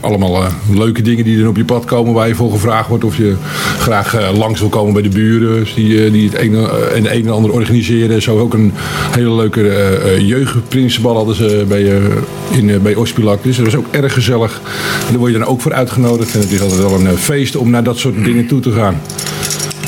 allemaal 0.00 0.44
leuke 0.72 1.02
dingen 1.02 1.24
die 1.24 1.42
er 1.42 1.48
op 1.48 1.56
je 1.56 1.64
pad 1.64 1.84
komen 1.84 2.12
waar 2.12 2.28
je 2.28 2.34
voor 2.34 2.50
gevraagd 2.50 2.88
wordt. 2.88 3.04
Of 3.04 3.16
je 3.16 3.34
graag 3.78 4.36
langs 4.36 4.60
wil 4.60 4.68
komen 4.68 4.92
bij 4.92 5.02
de 5.02 5.08
buren 5.08 5.58
dus 5.58 5.74
die, 5.74 6.10
die 6.10 6.28
het 6.28 6.38
een 6.38 6.54
en 6.94 7.02
de 7.02 7.14
een 7.14 7.24
en 7.24 7.32
ander 7.32 7.52
organiseren. 7.52 8.22
Zo 8.22 8.38
ook 8.38 8.54
een 8.54 8.72
hele 9.10 9.34
leuke 9.34 9.68
eh, 9.68 10.28
jeugdprinsenbal 10.28 11.16
hadden 11.16 11.34
ze 11.34 11.64
bij, 11.68 11.92
eh, 11.92 12.58
in, 12.58 12.82
bij 12.82 12.94
Ospilak. 12.94 13.42
Dus 13.42 13.56
dat 13.56 13.64
was 13.64 13.76
ook 13.76 13.86
erg 13.90 14.12
gezellig. 14.12 14.60
En 15.06 15.10
daar 15.10 15.18
word 15.18 15.32
je 15.32 15.38
dan 15.38 15.48
ook 15.48 15.60
voor 15.60 15.72
uitgenodigd. 15.72 16.34
En 16.34 16.40
het 16.40 16.52
is 16.52 16.60
altijd 16.60 16.80
wel 16.80 16.94
een 16.94 17.16
feest 17.16 17.56
om 17.56 17.70
naar 17.70 17.84
dat 17.84 17.98
soort 17.98 18.24
dingen 18.24 18.46
toe 18.46 18.60
te 18.60 18.72
gaan. 18.72 19.00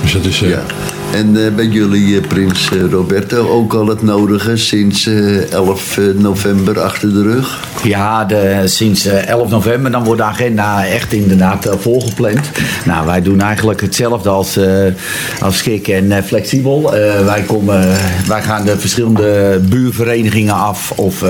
Dus 0.02 0.12
dat 0.12 0.24
is... 0.24 0.38
Ja. 0.38 0.62
En 1.12 1.44
eh, 1.44 1.54
bij 1.54 1.66
jullie, 1.66 2.20
eh, 2.20 2.26
Prins 2.26 2.70
eh, 2.70 2.90
Roberto, 2.90 3.48
ook 3.48 3.74
al 3.74 3.86
het 3.86 4.02
nodige 4.02 4.56
sinds 4.56 5.06
eh, 5.06 5.52
11 5.52 5.98
november 6.14 6.80
achter 6.80 7.12
de 7.12 7.22
rug? 7.22 7.60
Ja, 7.82 8.24
de, 8.24 8.62
sinds 8.64 9.06
eh, 9.06 9.28
11 9.28 9.50
november 9.50 9.90
dan 9.90 10.04
wordt 10.04 10.20
de 10.20 10.26
agenda 10.26 10.86
echt 10.86 11.12
inderdaad 11.12 11.68
volgepland. 11.78 12.50
Nou, 12.84 13.06
wij 13.06 13.22
doen 13.22 13.40
eigenlijk 13.40 13.80
hetzelfde 13.80 14.28
als, 14.28 14.58
als 15.40 15.56
Schik 15.56 15.88
en 15.88 16.24
Flexibel. 16.24 16.90
Wij, 17.24 17.42
komen, 17.46 17.96
wij 18.26 18.42
gaan 18.42 18.64
de 18.64 18.78
verschillende 18.78 19.60
buurverenigingen 19.68 20.54
af 20.54 20.90
of... 20.90 21.24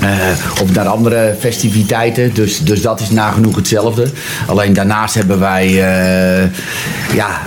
eh, 0.00 0.62
of 0.62 0.72
naar 0.74 0.86
andere 0.86 1.34
festiviteiten. 1.38 2.34
Dus, 2.34 2.58
dus 2.58 2.82
dat 2.82 3.00
is 3.00 3.10
nagenoeg 3.10 3.56
hetzelfde. 3.56 4.06
Alleen 4.46 4.72
daarnaast 4.72 5.14
hebben 5.14 5.38
wij. 5.40 5.66
eh, 5.66 6.48
ja, 7.14 7.40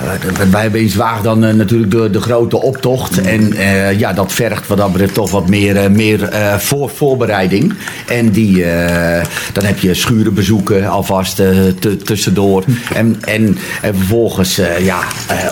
wij 0.52 0.62
hebben 0.62 0.82
in 0.82 0.90
Zwaag 0.90 1.22
dan 1.22 1.46
eh, 1.46 1.54
natuurlijk 1.54 1.92
de, 1.92 2.10
de 2.10 2.22
grote 2.22 2.62
optocht. 2.62 3.22
En 3.22 3.54
ja, 3.98 4.14
dat 4.14 4.34
vergt 4.34 4.68
wat 4.68 4.78
dat 4.78 4.92
betreft 4.92 5.14
toch 5.14 5.32
wat 5.32 5.50
meer, 5.50 5.92
meer 5.92 6.30
voor, 6.58 6.90
voorbereiding. 6.90 7.74
En 8.08 8.30
die, 8.30 8.66
dan 9.54 9.64
heb 9.64 9.80
je 9.80 9.94
schuren 9.94 10.34
bezoeken 10.34 10.88
alvast 10.88 11.42
tussendoor. 12.04 12.64
En, 12.96 13.18
en, 13.22 13.58
en 13.82 13.96
vervolgens 13.96 14.60
ja, 14.82 15.00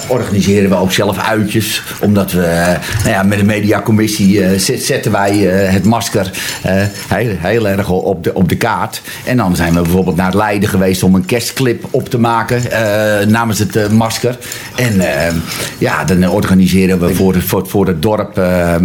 organiseren 0.08 0.70
we 0.70 0.76
ook 0.76 0.92
zelf 0.92 1.18
uitjes. 1.18 1.82
Omdat 2.02 2.32
we 2.32 2.78
nou 3.04 3.10
ja, 3.10 3.24
met 3.24 3.38
de 3.40 3.46
mediacommissie 3.46 4.60
zet- 4.60 4.84
zetten 4.84 5.12
wij 5.12 5.38
het 5.48 5.86
masker 5.86 6.32
heel, 6.62 7.36
heel 7.38 7.68
erg 7.68 7.90
op 7.90 8.24
de, 8.24 8.34
op 8.34 8.50
de 8.50 8.56
kaart. 8.56 9.02
En 9.26 9.38
dan 9.38 9.56
zijn 9.56 9.74
we 9.74 9.82
bijvoorbeeld 9.82 10.16
naar 10.16 10.36
Leiden 10.36 10.70
geweest 10.70 11.04
om 11.04 11.16
een 11.16 11.26
kerstclip 11.26 11.86
op 11.92 12.10
te 12.10 12.18
maken 12.20 12.72
eh, 12.72 13.28
namens 13.28 13.60
het 13.60 13.76
eh, 13.76 13.88
masker. 13.90 14.38
En 14.76 15.00
eh, 15.28 15.34
ja, 15.78 16.04
dan 16.04 16.30
organiseren 16.30 17.00
we 17.00 17.16
voor, 17.16 17.42
voor, 17.42 17.68
voor 17.68 17.88
het 17.88 18.02
dorp 18.02 18.38
eh, 18.38 18.76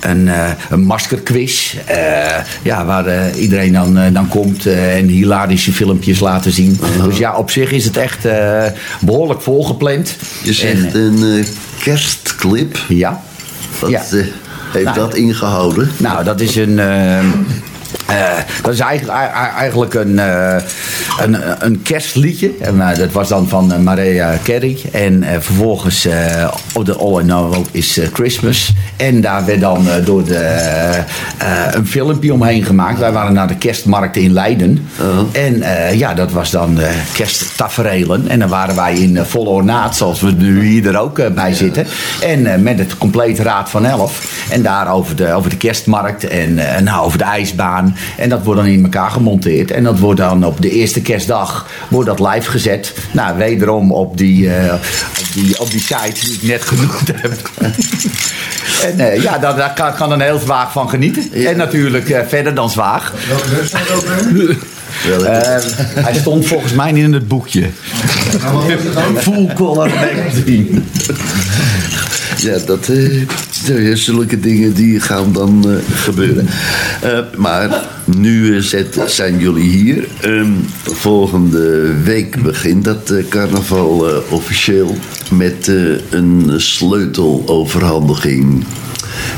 een, 0.00 0.28
eh, 0.28 0.50
een 0.70 0.80
maskerquiz. 0.84 1.74
eh, 1.84 1.96
ja, 2.62 2.84
waar 2.84 3.06
eh, 3.06 3.40
iedereen 3.42 3.72
dan, 3.72 3.98
eh, 3.98 4.12
dan 4.12 4.28
komt 4.28 4.66
eh, 4.66 4.96
en 4.96 5.06
hilarische 5.08 5.72
filmpjes 5.72 6.20
laten 6.20 6.52
zien. 6.52 6.80
Dus 7.04 7.18
ja, 7.18 7.36
op 7.36 7.50
zich 7.50 7.70
is 7.70 7.84
het 7.84 7.96
echt 7.96 8.24
eh, 8.24 8.64
behoorlijk 9.00 9.40
volgepland. 9.42 10.16
Je 10.42 10.52
zegt 10.52 10.94
En, 10.94 10.96
een 11.00 11.38
eh, 11.40 11.46
kerstclip. 11.82 12.74
eh, 12.88 12.98
ja. 12.98 13.22
Wat 13.80 13.90
Ja. 13.90 14.02
eh, 14.12 14.24
heeft 14.72 14.84
Nou. 14.84 14.96
dat 14.96 15.14
ingehouden? 15.14 15.90
Nou, 15.96 16.24
dat 16.24 16.40
is 16.40 16.56
een. 16.56 16.78
eh, 16.78 17.18
eh, 17.18 18.38
dat 18.62 18.72
is 18.72 18.80
eigenlijk, 18.80 19.18
eigenlijk 19.56 19.94
een, 19.94 20.18
eh, 20.18 20.56
een, 21.20 21.64
een 21.64 21.82
kerstliedje. 21.82 22.50
En, 22.60 22.78
dat 22.98 23.12
was 23.12 23.28
dan 23.28 23.48
van 23.48 23.82
Maria 23.82 24.38
Carey. 24.44 24.78
En 24.92 25.24
vervolgens 25.24 26.06
oh, 26.74 26.84
de 26.84 26.96
All 26.96 27.20
I 27.20 27.24
Know 27.24 27.66
is 27.70 28.00
Christmas. 28.12 28.72
En 28.96 29.20
daar 29.20 29.44
werd 29.44 29.60
dan 29.60 29.88
eh, 29.88 30.04
door 30.04 30.24
de, 30.24 30.36
eh, 30.36 31.66
een 31.70 31.86
filmpje 31.86 32.32
omheen 32.32 32.64
gemaakt. 32.64 32.98
Wij 32.98 33.12
waren 33.12 33.32
naar 33.32 33.48
de 33.48 33.56
kerstmarkt 33.56 34.16
in 34.16 34.32
Leiden. 34.32 34.88
En 35.32 35.62
eh, 35.62 35.98
ja, 35.98 36.14
dat 36.14 36.32
was 36.32 36.50
dan 36.50 36.78
kersttaferelen. 37.12 38.28
En 38.28 38.38
dan 38.38 38.48
waren 38.48 38.76
wij 38.76 38.94
in 38.94 39.24
volle 39.24 39.48
ornaat, 39.48 39.96
zoals 39.96 40.20
we 40.20 40.30
nu 40.30 40.64
hier 40.66 40.86
er 40.86 40.98
ook 40.98 41.34
bij 41.34 41.54
zitten. 41.54 41.86
En 42.20 42.62
met 42.62 42.78
het 42.78 42.98
complete 42.98 43.42
raad 43.42 43.70
van 43.70 43.86
elf. 43.86 44.44
En 44.50 44.62
daar 44.62 44.92
over 44.92 45.16
de, 45.16 45.32
over 45.32 45.50
de 45.50 45.56
kerstmarkt 45.56 46.28
en 46.28 46.54
nou, 46.84 47.04
over 47.04 47.18
de 47.18 47.24
ijsbaan. 47.24 47.96
En 48.16 48.28
dat 48.28 48.44
wordt 48.44 48.60
dan 48.60 48.70
in 48.70 48.82
elkaar 48.82 49.10
gemonteerd. 49.10 49.70
En 49.70 49.84
dat 49.84 49.98
wordt 49.98 50.20
dan 50.20 50.44
op 50.44 50.62
de 50.62 50.70
eerste 50.70 51.02
kerstdag 51.02 51.66
wordt 51.88 52.08
dat 52.08 52.20
live 52.20 52.50
gezet. 52.50 52.94
Nou, 53.12 53.36
wederom 53.36 53.92
op 53.92 54.18
die, 54.18 54.50
op 55.18 55.32
die, 55.32 55.60
op 55.60 55.70
die 55.70 55.80
site 55.80 56.20
die 56.20 56.34
ik 56.34 56.42
net 56.42 56.62
genoemd 56.62 57.06
heb. 57.14 57.50
en 58.86 59.12
eh, 59.12 59.22
ja, 59.22 59.38
daar, 59.38 59.56
daar 59.56 59.72
kan, 59.72 59.94
kan 59.94 60.12
een 60.12 60.20
heel 60.20 60.38
Zwaag 60.38 60.72
van 60.72 60.88
genieten. 60.88 61.46
En 61.46 61.56
natuurlijk 61.56 62.10
eh, 62.10 62.20
verder 62.26 62.54
dan 62.54 62.70
Zwaag. 62.70 63.12
Welke 63.28 63.48
website 63.48 63.94
ook 63.94 64.06
weer? 64.32 64.56
Welke? 65.08 65.26
Eh, 65.26 66.04
hij 66.04 66.14
stond 66.14 66.46
volgens 66.46 66.72
mij 66.72 66.92
niet 66.92 67.04
in 67.04 67.12
het 67.12 67.28
boekje. 67.28 67.66
Nou? 68.42 69.16
Full 69.16 69.52
color 69.54 69.88
magazine. 69.88 70.80
Ja, 72.36 72.58
dat, 72.66 72.88
eh, 72.88 73.22
zulke 73.94 74.40
dingen 74.40 74.74
die 74.74 75.00
gaan 75.00 75.32
dan 75.32 75.70
eh, 75.70 75.76
gebeuren. 75.94 76.46
Eh, 77.02 77.18
maar 77.36 77.82
nu 78.04 78.62
zet, 78.62 78.98
zijn 79.06 79.38
jullie 79.38 79.70
hier. 79.70 80.08
Ehm, 80.20 80.50
volgende 80.82 81.92
week 82.02 82.42
begint 82.42 82.84
dat 82.84 83.10
eh, 83.10 83.24
carnaval 83.28 84.08
eh, 84.08 84.16
officieel 84.32 84.96
met 85.30 85.68
eh, 85.68 85.74
een 86.10 86.52
sleuteloverhandiging. 86.56 88.64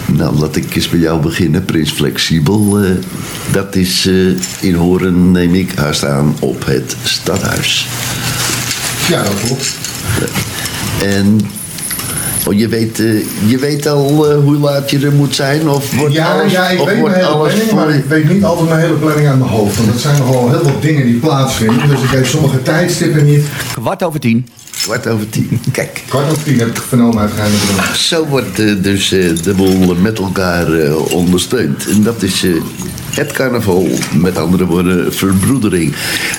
Nou, 0.07 0.39
laat 0.39 0.57
ik 0.57 0.77
eens 0.77 0.89
bij 0.89 0.99
jou 0.99 1.23
beginnen, 1.23 1.65
Prins 1.65 1.91
Flexibel. 1.91 2.79
Eh, 2.79 2.91
dat 3.53 3.77
is 3.77 4.07
eh, 4.07 4.15
in 4.61 4.75
Horen, 4.75 5.31
neem 5.31 5.55
ik 5.55 5.73
haast 5.75 6.05
aan, 6.05 6.37
op 6.41 6.67
het 6.67 6.97
stadhuis. 7.03 7.87
Ja, 9.09 9.23
dat 9.23 9.41
klopt. 9.45 9.77
En 11.03 11.41
oh, 12.47 12.59
je, 12.59 12.69
weet, 12.69 13.01
eh, 13.01 13.07
je 13.47 13.59
weet 13.59 13.87
al 13.87 14.31
eh, 14.31 14.39
hoe 14.39 14.57
laat 14.57 14.91
je 14.91 14.99
er 14.99 15.13
moet 15.13 15.35
zijn? 15.35 15.69
Of 15.69 15.97
wordt 15.97 16.15
Ja, 16.15 16.33
alles, 16.33 16.53
ja, 16.53 16.69
ik 16.69 16.81
of 16.81 16.87
weet 16.87 17.03
mijn 17.03 17.15
hele 17.15 17.27
alles 17.27 17.53
planning, 17.53 17.71
voor 17.71 17.79
maar 17.79 17.95
ik 17.95 18.05
weet 18.05 18.33
niet 18.33 18.45
altijd 18.45 18.69
mijn 18.69 18.81
hele 18.81 18.95
planning 18.95 19.29
aan 19.29 19.39
mijn 19.39 19.51
hoofd. 19.51 19.77
Want 19.77 19.93
er 19.93 19.99
zijn 19.99 20.19
nogal 20.19 20.51
heel 20.51 20.61
veel 20.63 20.81
dingen 20.81 21.07
die 21.07 21.19
plaatsvinden. 21.19 21.89
Dus 21.89 22.03
ik 22.03 22.11
weet 22.11 22.27
sommige 22.27 22.63
tijdstippen 22.63 23.25
niet. 23.25 23.45
Kwart 23.73 24.03
over 24.03 24.21
tien. 24.21 24.47
Kwart 24.89 25.07
over 25.07 25.29
tien. 25.29 25.61
Kijk. 25.73 26.03
Kwart 26.09 26.31
over 26.31 26.43
tien 26.43 26.59
heb 26.59 26.69
ik 26.69 26.77
vernomen 26.77 27.19
uit 27.19 27.31
geheime. 27.33 27.57
Zo 27.97 28.27
wordt 28.27 28.59
eh, 28.59 28.73
dus 28.83 29.13
eh, 29.13 29.37
de 29.43 29.55
boel 29.55 29.95
met 29.95 30.19
elkaar 30.19 30.73
eh, 30.73 31.13
ondersteund. 31.13 31.87
En 31.89 32.03
dat 32.03 32.23
is 32.23 32.45
eh, 32.45 32.51
het 33.11 33.33
carnaval, 33.33 33.89
met 34.15 34.37
andere 34.37 34.65
woorden 34.67 35.15
verbroedering. 35.15 35.95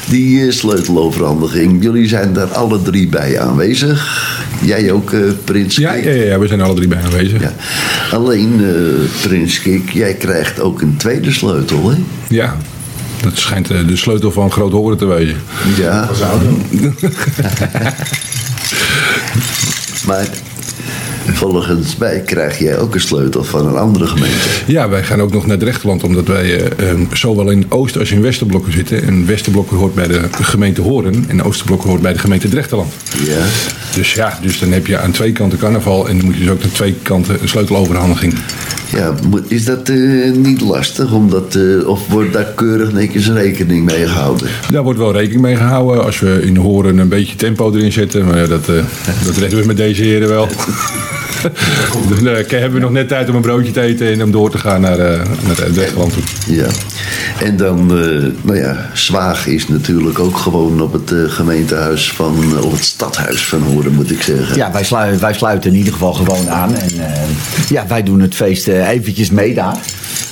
Die 0.10 0.52
sleuteloverhandiging, 0.52 1.84
jullie 1.84 2.08
zijn 2.08 2.34
daar 2.34 2.48
alle 2.48 2.82
drie 2.82 3.08
bij 3.08 3.40
aanwezig. 3.40 4.28
Jij 4.62 4.92
ook, 4.92 5.12
eh, 5.14 5.20
Prins 5.44 5.76
Ja, 5.76 5.94
Kik? 5.94 6.04
ja, 6.04 6.12
ja, 6.12 6.24
ja, 6.24 6.40
we 6.40 6.48
zijn 6.48 6.62
alle 6.62 6.74
drie 6.74 6.88
bij 6.88 7.02
aanwezig. 7.04 7.42
Ja. 7.42 7.54
Alleen, 8.12 8.54
eh, 8.60 9.28
Prins 9.28 9.62
Kik, 9.62 9.90
jij 9.90 10.14
krijgt 10.14 10.60
ook 10.60 10.82
een 10.82 10.98
tweede 10.98 11.32
sleutel, 11.32 11.90
hè? 11.90 11.96
Ja, 12.28 12.58
dat 13.22 13.38
schijnt 13.38 13.72
eh, 13.72 13.88
de 13.88 13.96
sleutel 13.96 14.32
van 14.32 14.52
Groot 14.52 14.72
Horen 14.72 14.98
te 14.98 15.06
wezen. 15.06 15.42
Ja, 15.78 16.10
maar 20.08 20.28
volgens 21.34 21.98
mij 21.98 22.22
krijg 22.26 22.60
jij 22.60 22.78
ook 22.78 22.94
een 22.94 23.02
sleutel 23.02 23.44
van 23.44 23.68
een 23.68 23.78
andere 23.78 24.08
gemeente. 24.08 24.48
Ja, 24.66 24.90
wij 24.90 25.04
gaan 25.04 25.22
ook 25.22 25.32
nog 25.32 25.46
naar 25.46 25.58
Drechterland, 25.58 26.04
omdat 26.04 26.28
wij 26.28 26.44
eh, 26.58 26.92
eh, 26.92 27.00
zowel 27.14 27.50
in 27.50 27.66
Oost- 27.70 27.98
als 27.98 28.12
in 28.12 28.22
Westerblokken 28.22 28.74
zitten. 28.74 29.04
En 29.04 29.26
Westerblokken 29.26 29.78
hoort 29.78 29.96
bij 29.96 30.08
de 30.08 30.22
gemeente 30.42 30.82
Horen 30.82 31.26
en 31.28 31.44
Oosterblokken 31.44 31.90
hoort 31.90 32.02
bij 32.02 32.14
de 32.14 32.20
gemeente 32.20 32.50
Drechterland. 32.50 32.94
Ja. 33.24 33.46
Dus 33.96 34.14
ja, 34.14 34.40
dus 34.42 34.60
dan 34.60 34.72
heb 34.72 34.88
je 34.88 34.98
aan 34.98 35.12
twee 35.12 35.32
kanten 35.32 35.58
carnaval 35.58 36.08
en 36.10 36.18
dan 36.18 36.26
moet 36.26 36.36
je 36.36 36.44
dus 36.44 36.50
ook 36.50 36.64
aan 36.64 36.72
twee 36.72 36.96
kanten 37.04 37.38
een 37.42 37.50
sleuteloverhandiging. 37.50 38.34
Ja, 38.92 39.14
is 39.48 39.66
dat 39.66 39.90
eh, 39.90 40.32
niet 40.32 40.62
lastig? 40.62 41.12
Omdat, 41.12 41.56
eh, 41.56 41.88
of 41.88 42.08
wordt 42.08 42.34
daar 42.34 42.52
keurig 42.56 42.92
netjes 42.92 43.30
rekening 43.30 43.86
mee 43.86 44.08
gehouden? 44.08 44.48
Daar 44.72 44.84
wordt 44.84 45.00
wel 45.00 45.12
rekening 45.12 45.42
mee 45.42 45.56
gehouden 45.56 46.04
als 46.04 46.20
we 46.20 46.42
in 46.42 46.56
Horen 46.56 46.98
een 46.98 47.10
beetje 47.10 47.36
tempo 47.36 47.74
erin 47.74 47.92
zetten. 47.92 48.26
Maar 48.26 48.38
ja, 48.38 48.48
dat, 48.48 48.70
eh, 48.70 48.84
dat 49.26 49.38
redden 49.38 49.60
we 49.60 49.66
met 49.66 49.78
deze 49.78 50.04
heren 50.04 50.30
wel. 50.30 50.48
Dan 52.10 52.28
eh, 52.28 52.50
hebben 52.50 52.74
we 52.74 52.80
nog 52.80 52.92
net 52.92 53.08
tijd 53.08 53.30
om 53.30 53.36
een 53.36 53.42
broodje 53.42 53.72
te 53.72 53.82
eten 53.82 54.12
en 54.12 54.24
om 54.24 54.32
door 54.32 54.52
te 54.52 54.58
gaan 54.58 54.82
naar, 54.82 55.00
eh 55.00 55.22
naar 55.48 55.72
Drechterland 55.74 56.14
toe. 56.14 56.56
Ja. 56.56 56.68
En 57.44 57.58
dan, 57.58 57.80
eh, 57.80 58.26
nou 58.42 58.58
ja, 58.58 58.90
Zwaag 58.94 59.48
is 59.48 59.68
natuurlijk 59.68 60.20
ook 60.20 60.38
gewoon 60.38 60.82
op 60.82 60.94
het 60.94 61.12
eh, 61.12 61.18
gemeentehuis 61.28 62.12
van, 62.12 62.62
of 62.64 62.72
het 62.72 62.84
stadhuis 62.84 63.46
van 63.46 63.62
Horen, 63.62 63.94
moet 63.94 64.12
ik 64.12 64.22
zeggen. 64.22 64.56
Ja, 64.56 64.72
wij, 64.72 64.84
slui- 64.84 65.18
wij 65.18 65.34
sluiten 65.34 65.72
in 65.72 65.78
ieder 65.78 65.94
geval 65.94 66.14
gewoon 66.14 66.50
aan. 66.50 66.76
En 66.76 66.90
eh, 67.00 67.22
ja, 67.70 67.88
wij 67.88 68.04
doen 68.04 68.20
het 68.20 68.36
feest 68.36 68.68
eventjes 68.68 69.30
mee 69.30 69.54
daar. 69.54 69.78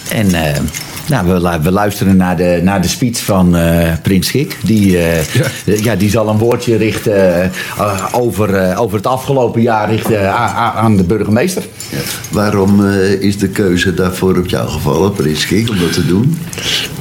En 0.09 0.33
eh, 0.33 0.59
nou, 1.07 1.27
we, 1.27 1.59
we 1.61 1.71
luisteren 1.71 2.17
naar 2.17 2.37
de, 2.37 2.59
naar 2.63 2.81
de 2.81 2.87
speech 2.87 3.23
van 3.23 3.55
eh, 3.55 3.93
Prins 4.01 4.27
Schik. 4.27 4.57
Die, 4.63 4.97
eh, 4.97 5.23
Ja. 5.33 5.73
ja. 5.83 5.95
die 5.95 6.09
zal 6.09 6.29
een 6.29 6.37
woordje 6.37 6.75
richten 6.77 7.43
eh, 7.77 8.05
over, 8.11 8.55
eh, 8.55 8.81
over 8.81 8.97
het 8.97 9.07
afgelopen 9.07 9.61
jaar 9.61 9.89
richten 9.89 10.33
aan, 10.75 10.97
de 10.97 11.03
burgemeester. 11.03 11.63
Ja. 11.89 11.97
Waarom 12.31 12.85
eh, 12.85 13.11
is 13.21 13.37
de 13.37 13.47
keuze 13.47 13.93
daarvoor 13.93 14.37
op 14.37 14.47
jou 14.47 14.69
gevallen, 14.69 15.13
Prins 15.13 15.45
Kik, 15.45 15.69
om 15.69 15.79
dat 15.79 15.93
te 15.93 16.05
doen? 16.05 16.39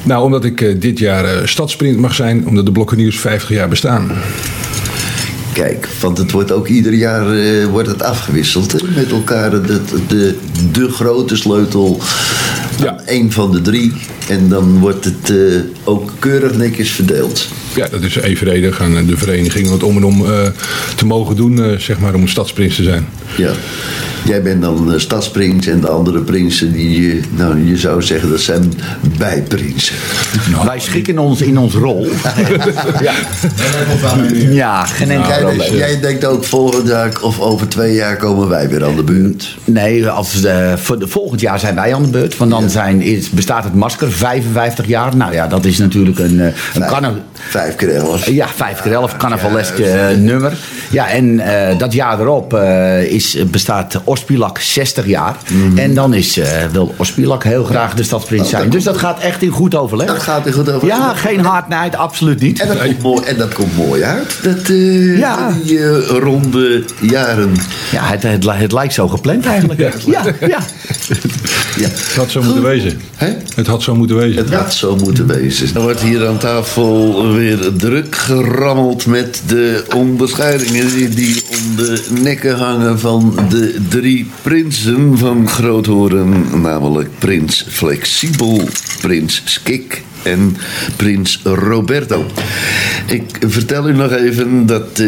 Nou, 0.03 0.23
omdat 0.23 0.43
ik 0.45 0.61
eh, 0.61 0.79
dit 0.79 0.99
jaar 0.99 1.25
eh 1.25 1.45
stadsprint 1.47 1.97
mag 1.97 2.13
zijn, 2.15 2.47
omdat 2.47 2.65
de 2.65 2.71
Blokkeniers 2.71 3.19
50 3.19 3.49
jaar 3.49 3.69
bestaan. 3.69 4.11
Kijk, 5.53 5.89
want 6.01 6.17
het 6.17 6.31
wordt 6.31 6.51
ook 6.51 6.67
ieder 6.67 6.93
jaar 6.93 7.33
eh, 7.37 7.65
wordt 7.65 7.87
het 7.87 8.03
afgewisseld 8.03 8.71
hè, 8.71 8.79
met 8.95 9.11
elkaar. 9.11 9.49
De, 9.49 9.81
de, 10.07 10.37
de 10.71 10.89
grote 10.89 11.35
sleutel 11.35 11.99
Ja. 12.77 12.99
één 13.05 13.31
van 13.31 13.51
de 13.51 13.61
drie. 13.61 13.93
En 14.29 14.49
dan 14.49 14.79
wordt 14.79 15.05
het 15.05 15.29
eh, 15.29 15.37
ook 15.83 16.13
keurig 16.19 16.57
netjes 16.57 16.91
verdeeld. 16.91 17.47
Ja, 17.77 17.87
dat 17.87 18.01
is 18.01 18.15
evenredig 18.15 18.81
aan 18.81 19.05
de 19.05 19.17
vereniging 19.17 19.67
om 19.67 19.73
het 19.73 19.83
om 19.83 19.97
en 19.97 20.03
om 20.03 20.25
eh, 20.25 20.47
te 20.95 21.05
mogen 21.05 21.35
doen, 21.35 21.63
eh, 21.63 21.77
zeg 21.77 21.99
maar, 21.99 22.13
om 22.13 22.27
stadsprins 22.27 22.75
te 22.75 22.83
zijn. 22.83 23.07
Ja. 23.37 23.51
Jij 24.27 24.41
bent 24.41 24.61
dan 24.61 24.93
stadsprins 24.99 25.67
en 25.67 25.81
de 25.81 25.89
andere 25.89 26.19
prinsen 26.19 26.71
die, 26.71 27.21
nou 27.29 27.65
je 27.65 27.77
zou 27.77 28.01
zeggen 28.01 28.29
dat 28.29 28.39
zijn 28.39 28.73
bijprinsen. 29.17 29.95
Wij 30.65 30.79
schikken 30.79 31.17
ons 31.19 31.41
in 31.41 31.57
ons 31.57 31.73
rol. 31.73 32.07
ja, 33.01 33.13
En 34.17 34.53
ja 34.53 34.85
geen 34.85 35.11
enkel 35.11 35.29
jij, 35.29 35.39
probleem. 35.39 35.75
jij 35.75 35.99
denkt 35.99 36.25
ook 36.25 36.43
volgend 36.43 36.87
jaar 36.87 37.11
of 37.21 37.39
over 37.39 37.67
twee 37.67 37.93
jaar 37.93 38.17
komen 38.17 38.49
wij 38.49 38.69
weer 38.69 38.85
aan 38.85 38.95
de 38.95 39.03
beurt. 39.03 39.57
Nee, 39.63 40.07
als, 40.07 40.43
eh, 40.43 40.73
voor 40.75 40.99
de, 40.99 41.07
volgend 41.07 41.41
jaar 41.41 41.59
zijn 41.59 41.75
wij 41.75 41.93
aan 41.93 42.03
de 42.03 42.09
beurt. 42.09 42.37
Want 42.37 42.51
dan 42.51 42.69
zijn, 42.69 43.01
is, 43.01 43.29
bestaat 43.29 43.63
het 43.63 43.73
masker 43.73 44.11
55 44.11 44.87
jaar. 44.87 45.15
Nou 45.15 45.33
ja, 45.33 45.47
dat 45.47 45.65
is 45.65 45.77
natuurlijk 45.77 46.19
een, 46.19 46.39
eh, 46.39 46.53
een 46.73 46.85
Vijf, 47.75 47.75
vijf 47.75 47.75
keer 47.75 47.95
elf. 47.95 48.29
Ja, 48.29 48.47
5 48.55 48.81
keer 48.81 48.91
11 48.93 49.17
carnavalesk 49.17 49.77
eh, 49.79 50.07
nummer. 50.17 50.53
Ja, 50.91 51.09
en 51.09 51.39
eh, 51.39 51.77
dat 51.79 51.93
jaar 51.93 52.19
erop 52.19 52.53
eh, 52.53 53.03
is, 53.03 53.37
bestaat 53.51 54.01
Ospilak 54.03 54.59
60 54.59 55.05
jaar. 55.07 55.35
Mhm. 55.51 55.77
En 55.77 55.93
dan 55.93 56.13
is, 56.13 56.37
eh, 56.37 56.47
wil 56.71 56.93
Ospilak 56.97 57.43
heel 57.43 57.63
graag 57.63 57.93
de 57.93 58.03
stadsprins 58.03 58.49
zijn. 58.49 58.69
Dus 58.69 58.83
dat 58.83 58.97
gaat 58.97 59.19
echt 59.19 59.41
in 59.41 59.49
goed 59.49 59.75
overleg. 59.75 60.07
Dat 60.07 60.19
gaat 60.23 60.45
er 60.45 60.53
goed 60.53 60.71
over. 60.71 60.87
Ja, 60.87 61.13
geen 61.13 61.39
hardnijd, 61.45 61.95
absoluut 61.95 62.39
niet. 62.41 62.59
En 62.59 62.67
dat, 62.67 62.77
komt 62.81 63.01
mooi, 63.01 63.25
en 63.25 63.37
dat 63.37 63.53
komt 63.53 63.77
mooi 63.77 64.03
uit. 64.03 64.37
Dat, 64.43 64.69
eh, 64.69 65.17
Ja. 65.17 65.51
Die 65.63 65.95
ronde 66.19 66.83
jaren. 67.01 67.51
Ja, 67.91 68.03
het, 68.03 68.23
het, 68.23 68.43
li- 68.43 68.51
het 68.51 68.71
lijkt 68.71 68.93
zo 68.93 69.07
gepland 69.07 69.45
eigenlijk. 69.45 69.79
Ja, 69.79 69.91
ja. 70.05 70.59
Ja. 71.77 71.87
Het 71.89 72.15
had 72.15 72.31
zo 72.31 72.41
moeten 72.41 72.63
wezen. 72.63 73.01
Hè? 73.15 73.27
Het 73.55 73.67
had 73.67 73.83
zo 73.83 73.95
moeten 73.95 74.15
wezen. 74.17 74.37
Het 74.43 74.53
had 74.53 74.73
zo 74.73 74.95
moeten 74.95 75.27
wezen. 75.27 75.75
Er 75.75 75.81
wordt 75.81 76.01
hier 76.01 76.27
aan 76.27 76.37
tafel 76.37 77.31
weer 77.33 77.56
druk 77.77 78.15
gerammeld 78.15 79.05
met 79.05 79.41
de 79.47 79.85
onderscheidingen 79.95 81.15
die- 81.15 81.43
om 81.49 81.75
de 81.75 82.05
nekken 82.21 82.57
hangen 82.57 82.99
van 82.99 83.39
de 83.49 83.81
drie 83.89 84.29
prinsen 84.41 85.17
van 85.17 85.47
Groothoren. 85.47 86.61
Namelijk 86.61 87.09
prins 87.17 87.65
Flexibel, 87.69 88.61
prins 89.01 89.41
Skik 89.45 90.03
en 90.23 90.57
prins 90.95 91.41
Roberto. 91.43 92.25
Ik 93.07 93.37
vertel 93.39 93.89
u 93.89 93.93
nog 93.93 94.11
even 94.11 94.65
dat 94.65 94.99
eh, 94.99 95.07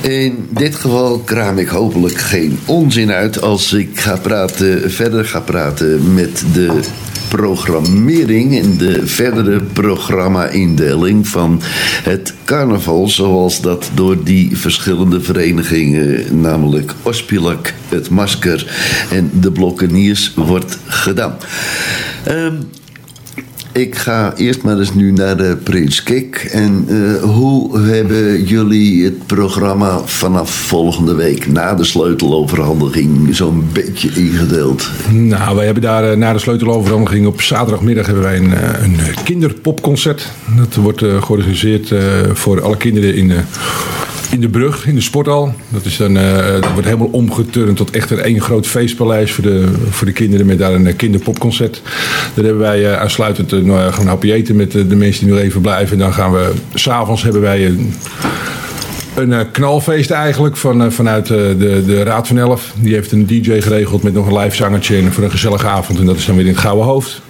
In 0.03 0.49
dit 0.51 0.75
geval 0.75 1.19
kraam 1.19 1.59
ik 1.59 1.69
hopelijk 1.69 2.19
geen 2.19 2.59
onzin 2.65 3.13
uit 3.13 3.43
als 3.43 3.73
ik 3.73 4.01
ga 4.01 4.17
praten, 4.17 4.91
verder 4.91 5.25
ga 5.25 5.41
praten 5.41 6.15
met 6.15 6.45
de 6.53 6.81
programmering 7.29 8.59
en 8.59 8.77
de 8.77 9.07
verdere 9.07 9.61
programma-indeling 9.73 11.29
van 11.29 11.61
het 12.03 12.35
carnaval, 12.45 13.09
zoals 13.09 13.61
dat 13.61 13.91
door 13.95 14.25
die 14.25 14.57
verschillende 14.57 15.21
verenigingen, 15.21 16.41
namelijk 16.41 16.95
Ospilak, 17.03 17.75
het 17.89 18.11
Masker 18.11 18.67
en 19.11 19.31
de 19.41 19.53
Blokkeniers, 19.53 20.33
wordt 20.35 20.79
gedaan. 20.87 21.37
Ehm, 22.25 22.55
ik 23.73 23.95
ga 23.95 24.35
eerst 24.37 24.63
maar 24.63 24.79
eens 24.79 24.95
nu 24.95 25.13
naar 25.13 25.37
de 25.37 25.57
Prins 25.63 26.03
Kik. 26.03 26.49
En 26.53 26.85
eh, 26.89 27.23
hoe 27.23 27.79
hebben 27.79 28.45
jullie 28.45 29.05
het 29.05 29.27
programma 29.27 30.01
vanaf 30.05 30.51
volgende 30.51 31.15
week 31.15 31.47
na 31.47 31.75
de 31.75 31.85
sleuteloverhandiging 31.85 33.37
zo'n 33.37 33.69
beetje 33.73 34.09
ingedeeld? 34.09 34.91
Nou, 35.11 35.57
wij 35.57 35.65
hebben 35.65 35.83
daar 35.83 36.11
eh, 36.11 36.17
na 36.17 36.33
de 36.33 36.39
sleuteloverhandiging 36.39 37.27
op 37.27 37.43
zaterdagmiddag 37.43 38.07
hebben 38.07 38.25
wij 38.25 38.37
een, 38.37 38.55
eh, 38.55 38.83
een 38.83 38.99
kinderpopconcert. 39.25 40.33
Dat 40.57 40.75
wordt 40.75 40.99
georganiseerd 40.99 41.95
voor 42.33 42.63
alle 42.63 42.77
kinderen 42.77 43.15
in, 43.15 43.33
in 44.31 44.41
de 44.41 44.49
brug, 44.49 44.87
in 44.87 44.95
de 44.95 45.01
sporthal. 45.01 45.55
Dat, 45.69 45.85
is 45.85 45.97
dan, 45.97 46.17
eh, 46.17 46.53
dat 46.53 46.73
wordt 46.73 46.87
helemaal 46.87 47.09
omgeturnd 47.13 47.77
tot 47.77 47.91
echt 47.91 48.11
een 48.11 48.21
één 48.21 48.41
groot 48.41 48.67
feestpaleis 48.67 49.33
voor 49.33 49.45
de, 49.45 49.69
voor 49.91 50.07
de 50.07 50.13
kinderen 50.13 50.47
met 50.47 50.59
daar 50.59 50.73
een 50.73 50.87
eh, 50.87 50.97
kinderpopconcert. 50.97 51.83
Daar 52.35 52.45
hebben 52.45 52.63
wij 52.63 52.93
eh, 52.93 53.01
aansluitend 53.01 53.53
uh, 53.53 53.61
gewoon 53.61 54.01
een 54.01 54.07
hapje 54.07 54.33
eten 54.33 54.57
met 54.57 54.75
eh, 54.75 54.83
de 54.89 54.97
mensen 54.97 55.25
die 55.25 55.35
nog 55.35 55.43
even 55.43 55.61
blijven. 55.61 55.93
En 55.93 55.99
dan 55.99 56.13
gaan 56.13 56.33
we, 56.33 56.53
s'avonds 56.75 57.23
hebben 57.23 57.41
wij 57.41 57.67
een, 57.67 57.95
een 59.19 59.33
eh, 59.33 59.41
knalfeest 59.53 60.11
eigenlijk 60.11 60.57
van, 60.57 60.83
eh, 60.83 60.91
vanuit 60.91 61.31
eh, 61.31 61.37
de, 61.37 61.83
de 61.87 62.03
Raad 62.03 62.27
van 62.27 62.39
Elf. 62.39 62.73
Die 62.81 62.95
heeft 62.95 63.13
een 63.13 63.27
DJ 63.27 63.61
geregeld 63.61 64.03
met 64.03 64.13
nog 64.13 64.27
een 64.27 64.39
live 64.39 64.57
zangertje 64.57 64.97
en 64.97 65.13
voor 65.13 65.25
een 65.25 65.31
gezellige 65.31 65.67
avond. 65.67 65.99
En 65.99 66.07
dat 66.07 66.17
is 66.17 66.27
dan 66.27 66.37
weer 66.37 66.47
in 66.47 66.53
het 66.53 66.61
Gouden 66.61 66.85
Hoofd. 66.85 67.21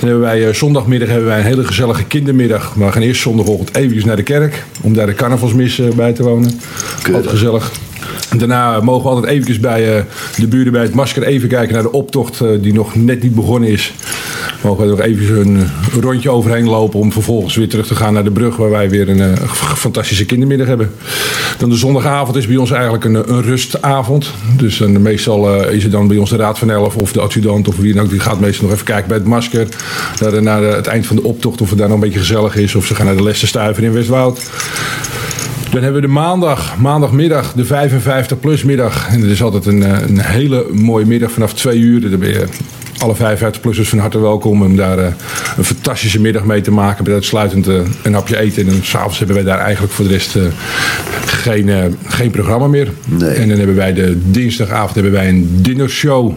Dan 0.00 0.08
hebben 0.08 0.20
wij 0.20 0.54
zondagmiddag 0.54 1.08
hebben 1.08 1.26
wij 1.26 1.38
een 1.38 1.44
hele 1.44 1.64
gezellige 1.64 2.04
kindermiddag. 2.04 2.76
Maar 2.76 2.86
we 2.86 2.92
gaan 2.92 3.02
eerst 3.02 3.22
zondagochtend 3.22 3.76
eventjes 3.76 4.04
naar 4.04 4.16
de 4.16 4.22
kerk. 4.22 4.64
Om 4.80 4.94
daar 4.94 5.06
de 5.06 5.14
carnavalsmis 5.14 5.80
bij 5.96 6.12
te 6.12 6.22
wonen. 6.22 6.60
Altijd 7.06 7.26
gezellig. 7.26 7.72
Daarna 8.36 8.80
mogen 8.80 9.02
we 9.02 9.08
altijd 9.08 9.32
eventjes 9.32 9.60
bij 9.60 10.04
de 10.36 10.46
buren 10.46 10.72
bij 10.72 10.82
het 10.82 10.94
masker 10.94 11.22
even 11.22 11.48
kijken 11.48 11.74
naar 11.74 11.82
de 11.82 11.92
optocht 11.92 12.38
die 12.60 12.72
nog 12.72 12.94
net 12.94 13.22
niet 13.22 13.34
begonnen 13.34 13.68
is. 13.70 13.92
Mogen 14.64 14.84
we 14.84 14.90
er 14.90 14.96
nog 14.96 15.06
even 15.06 15.46
een 15.46 15.70
rondje 16.00 16.30
overheen 16.30 16.68
lopen 16.68 17.00
om 17.00 17.12
vervolgens 17.12 17.56
weer 17.56 17.68
terug 17.68 17.86
te 17.86 17.94
gaan 17.94 18.12
naar 18.12 18.24
de 18.24 18.30
brug 18.30 18.56
waar 18.56 18.70
wij 18.70 18.90
weer 18.90 19.08
een 19.08 19.20
eh, 19.20 19.52
fantastische 19.76 20.24
kindermiddag 20.24 20.66
hebben. 20.66 20.92
Dan 21.58 21.70
de 21.70 21.76
zondagavond 21.76 22.36
is 22.36 22.46
bij 22.46 22.56
ons 22.56 22.70
eigenlijk 22.70 23.04
een, 23.04 23.14
een 23.14 23.42
rustavond. 23.42 24.30
Dus 24.56 24.78
dan 24.78 25.02
meestal 25.02 25.54
eh, 25.54 25.74
is 25.74 25.82
het 25.82 25.92
dan 25.92 26.08
bij 26.08 26.16
ons 26.16 26.30
de 26.30 26.36
Raad 26.36 26.58
van 26.58 26.70
Elf 26.70 26.96
of 26.96 27.12
de 27.12 27.20
adjudant 27.20 27.68
of 27.68 27.76
wie 27.76 27.94
dan 27.94 28.04
ook. 28.04 28.10
Die 28.10 28.20
gaat 28.20 28.40
meestal 28.40 28.64
nog 28.64 28.74
even 28.74 28.86
kijken 28.86 29.08
bij 29.08 29.16
het 29.16 29.26
masker. 29.26 29.68
Naar, 30.20 30.42
naar 30.42 30.62
het 30.62 30.86
eind 30.86 31.06
van 31.06 31.16
de 31.16 31.22
optocht 31.22 31.60
of 31.60 31.68
het 31.68 31.78
daar 31.78 31.88
nog 31.88 31.96
een 31.96 32.02
beetje 32.02 32.18
gezellig 32.18 32.56
is. 32.56 32.74
Of 32.74 32.86
ze 32.86 32.94
gaan 32.94 33.06
naar 33.06 33.16
de 33.16 33.22
Lesterstuiver 33.22 33.82
in 33.82 33.92
Westwoud. 33.92 34.50
Dan 35.70 35.82
hebben 35.82 36.00
we 36.00 36.06
de 36.06 36.12
maandag, 36.12 36.78
maandagmiddag, 36.78 37.52
de 37.52 37.64
55 37.64 38.40
plus 38.40 38.62
middag. 38.62 39.08
En 39.08 39.20
dat 39.20 39.30
is 39.30 39.42
altijd 39.42 39.66
een, 39.66 39.82
eh, 39.82 40.08
een 40.08 40.20
hele 40.20 40.66
mooie 40.72 41.06
middag 41.06 41.30
vanaf 41.30 41.54
twee 41.54 41.78
uur. 41.78 42.10
Dan 42.10 42.18
ben 42.18 42.28
je 42.28 42.46
alle 42.98 43.14
55-plussers 43.16 43.88
van 43.88 43.98
harte 43.98 44.18
welkom 44.18 44.62
om 44.62 44.76
daar 44.76 44.98
eh, 44.98 45.12
een 45.56 45.64
fantastische 45.64 46.20
middag 46.20 46.44
mee 46.44 46.60
te 46.60 46.70
maken. 46.70 47.04
Met 47.04 47.12
uitsluitend 47.12 47.68
eh, 47.68 47.80
een 48.02 48.14
hapje 48.14 48.38
eten. 48.38 48.68
En 48.68 48.84
s'avonds 48.84 49.18
hebben 49.18 49.36
wij 49.36 49.44
daar 49.44 49.58
eigenlijk 49.58 49.92
voor 49.92 50.04
de 50.04 50.10
rest 50.10 50.36
eh, 50.36 50.42
geen, 51.26 51.96
geen 52.06 52.30
programma 52.30 52.66
meer. 52.66 52.92
Nee. 53.04 53.30
En 53.30 53.48
dan 53.48 53.58
hebben 53.58 53.76
wij 53.76 53.92
de 53.92 54.20
dinsdagavond 54.30 54.94
hebben 54.94 55.12
wij 55.12 55.28
een 55.28 55.48
dinnershow. 55.62 56.32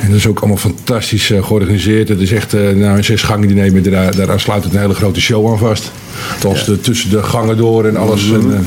En 0.00 0.08
dat 0.08 0.16
is 0.16 0.26
ook 0.26 0.38
allemaal 0.38 0.56
fantastisch 0.56 1.26
georganiseerd. 1.26 2.08
Het 2.08 2.20
is 2.20 2.32
echt 2.32 2.54
uh, 2.54 2.60
nou, 2.70 2.96
een 2.96 3.04
zes 3.04 3.22
gangen 3.22 3.48
diner 3.48 3.72
met 3.72 3.84
daar, 3.84 4.16
daar 4.16 4.30
aansluitend 4.30 4.74
een 4.74 4.80
hele 4.80 4.94
grote 4.94 5.20
show 5.20 5.50
aan 5.50 5.58
vast. 5.58 5.92
Althans 6.34 6.64
de, 6.64 6.80
tussen 6.80 7.10
de 7.10 7.22
gangen 7.22 7.56
door 7.56 7.86
en 7.86 7.96
alles. 7.96 8.28
Een 8.28 8.66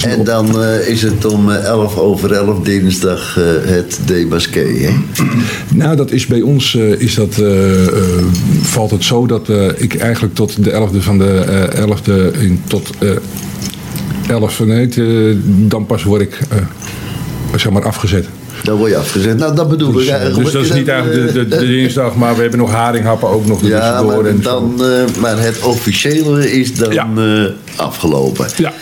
En 0.00 0.24
dan 0.24 0.62
eh, 0.62 0.88
is 0.88 1.02
het 1.02 1.24
om 1.24 1.50
eh, 1.50 1.64
11 1.64 1.98
over 1.98 2.32
11 2.32 2.60
dinsdag 2.60 3.38
eh, 3.38 3.44
het 3.70 3.98
démasqué, 4.04 4.64
hè? 4.78 4.92
Nou, 5.74 5.96
dat 5.96 6.10
is 6.10 6.26
bij 6.26 6.40
ons 6.40 6.74
eh, 6.76 7.00
is 7.00 7.14
dat, 7.14 7.38
eh, 7.38 7.86
eh, 7.86 7.92
valt 8.62 8.90
het 8.90 9.04
zo 9.04 9.26
dat 9.26 9.48
eh, 9.48 9.68
ik 9.76 9.94
eigenlijk 9.94 10.34
tot 10.34 10.64
de 10.64 10.70
11e 10.70 10.98
van 10.98 11.18
de 11.18 11.38
eh 11.74 11.84
11e 11.84 12.40
in, 12.40 12.62
tot 12.66 12.90
eh 12.98 13.10
11 14.28 14.54
van 14.56 14.66
nee, 14.66 14.88
eh, 14.88 15.36
dan 15.44 15.86
pas 15.86 16.02
word 16.02 16.20
ik 16.20 16.38
eh, 16.50 16.58
zeg 17.56 17.72
maar 17.72 17.84
afgezet. 17.84 18.26
Dan 18.62 18.76
word 18.76 18.90
je 18.90 18.96
afgezet. 18.96 19.38
Nou, 19.38 19.54
dat 19.54 19.68
bedoel 19.68 19.92
Dus, 19.92 20.02
ik 20.02 20.08
eh, 20.08 20.14
eigenlijk. 20.14 20.44
dus 20.44 20.52
dat 20.52 20.62
is 20.64 20.72
niet 20.72 20.88
eigenlijk 20.88 21.32
de, 21.32 21.48
de, 21.48 21.56
de 21.56 21.66
dinsdag, 21.66 22.14
maar 22.14 22.34
we 22.34 22.40
hebben 22.40 22.58
nog 22.58 22.70
haringhappen 22.70 23.28
ook 23.28 23.46
nog 23.46 23.60
Ja, 23.66 23.90
tussendoor. 23.90 24.22
maar, 24.22 24.30
en 24.32 24.42
zo. 24.42 24.50
dan, 24.50 24.84
eh, 24.86 25.20
maar 25.20 25.38
het 25.38 25.60
officiële 25.60 26.52
is 26.52 26.74
dan 26.74 26.92
Ja. 26.92 27.08
eh, 27.16 27.44
afgelopen. 27.76 28.46
Ja. 28.56 28.72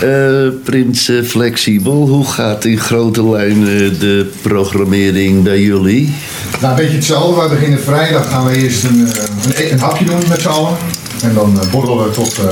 Eh, 0.00 0.48
Prins 0.64 1.08
eh, 1.08 1.22
Flexibel, 1.22 1.92
hoe 2.08 2.26
gaat 2.26 2.64
in 2.64 2.78
grote 2.78 3.28
lijnen 3.30 3.98
de 3.98 4.30
programmering 4.42 5.42
bij 5.42 5.60
jullie? 5.62 6.14
Nou, 6.60 6.72
een 6.72 6.78
beetje 6.78 6.96
hetzelfde. 6.96 7.42
We 7.42 7.48
beginnen 7.48 7.80
vrijdag 7.80 8.28
gaan 8.30 8.46
we 8.46 8.56
eerst 8.56 8.84
een, 8.84 9.06
eh, 9.12 9.64
een, 9.66 9.72
een 9.72 9.78
hapje 9.78 10.04
doen 10.04 10.18
met 10.28 10.40
z'n 10.40 10.48
allen. 10.48 10.76
En 11.22 11.34
dan 11.34 11.60
eh, 11.60 11.70
borrelen 11.70 12.04
we 12.04 12.10
tot 12.10 12.38
eh, 12.38 12.44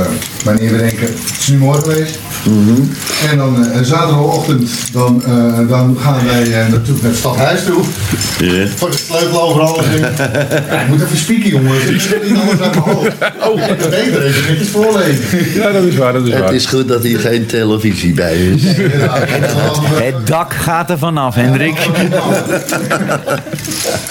wanneer 0.44 0.72
we 0.72 0.78
denken, 0.78 1.06
het 1.06 1.38
is 1.40 1.46
nu 1.48 1.56
mooi 1.56 1.80
geweest. 1.80 2.18
En 3.30 3.36
dan 3.36 3.64
eh, 3.66 3.80
zaterdagochtend 3.82 4.70
dan, 4.92 5.22
eh, 5.24 5.68
dan 5.68 5.96
gaan 6.00 6.26
wij 6.26 6.42
eh, 6.42 6.68
natuurlijk 6.68 7.02
naar 7.02 7.10
het 7.10 7.18
stadhuis 7.18 7.64
toe. 7.64 7.82
Ja. 8.38 8.66
Voor 8.76 8.90
de 8.90 8.96
sleuteloverhandiging. 8.96 10.06
ja, 10.70 10.80
ik 10.80 10.88
moet 10.88 11.02
even 11.02 11.16
spieken 11.16 11.50
jongens. 11.50 11.84
Ik 11.84 12.00
zit 12.00 12.28
niet 12.30 12.38
anders 12.40 12.60
uit 12.60 12.74
mijn 12.74 12.96
hoofd. 12.96 13.12
Oh, 13.48 13.60
ik 13.68 13.78
kan 13.78 13.90
beter 13.90 14.24
even 14.24 14.42
netjes 14.50 14.68
voorlezen. 14.68 15.52
ja, 15.54 15.70
dat 15.70 15.82
is 15.82 15.96
waar, 15.96 16.12
dat 16.12 16.26
is 16.26 16.32
Het 16.32 16.40
waar. 16.40 16.54
is 16.54 16.66
goed 16.66 16.88
dat 16.88 17.02
hier 17.02 17.18
geen 17.18 17.46
televisie 17.46 18.14
bij 18.14 18.36
is. 18.36 18.62
Ja, 18.62 19.14
en 19.16 19.40
dan, 19.40 19.84
Het 19.84 20.26
dak 20.26 20.54
gaat 20.54 20.90
er 20.90 20.98
vanaf, 20.98 21.34
Hendrik. 21.34 21.78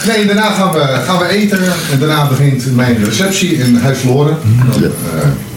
Nee, 0.08 0.26
daarna 0.26 0.50
gaan 0.52 0.74
we, 0.74 0.80
gaan 1.06 1.20
we 1.20 1.28
eten. 1.28 1.60
En 1.92 2.00
daarna 2.00 2.28
begint 2.28 2.76
mijn 2.76 3.04
receptie 3.06 3.54
in 3.54 3.76
Huis 3.76 4.04
Loren. 4.04 4.38
Dan 4.72 4.84
eh, 4.84 4.90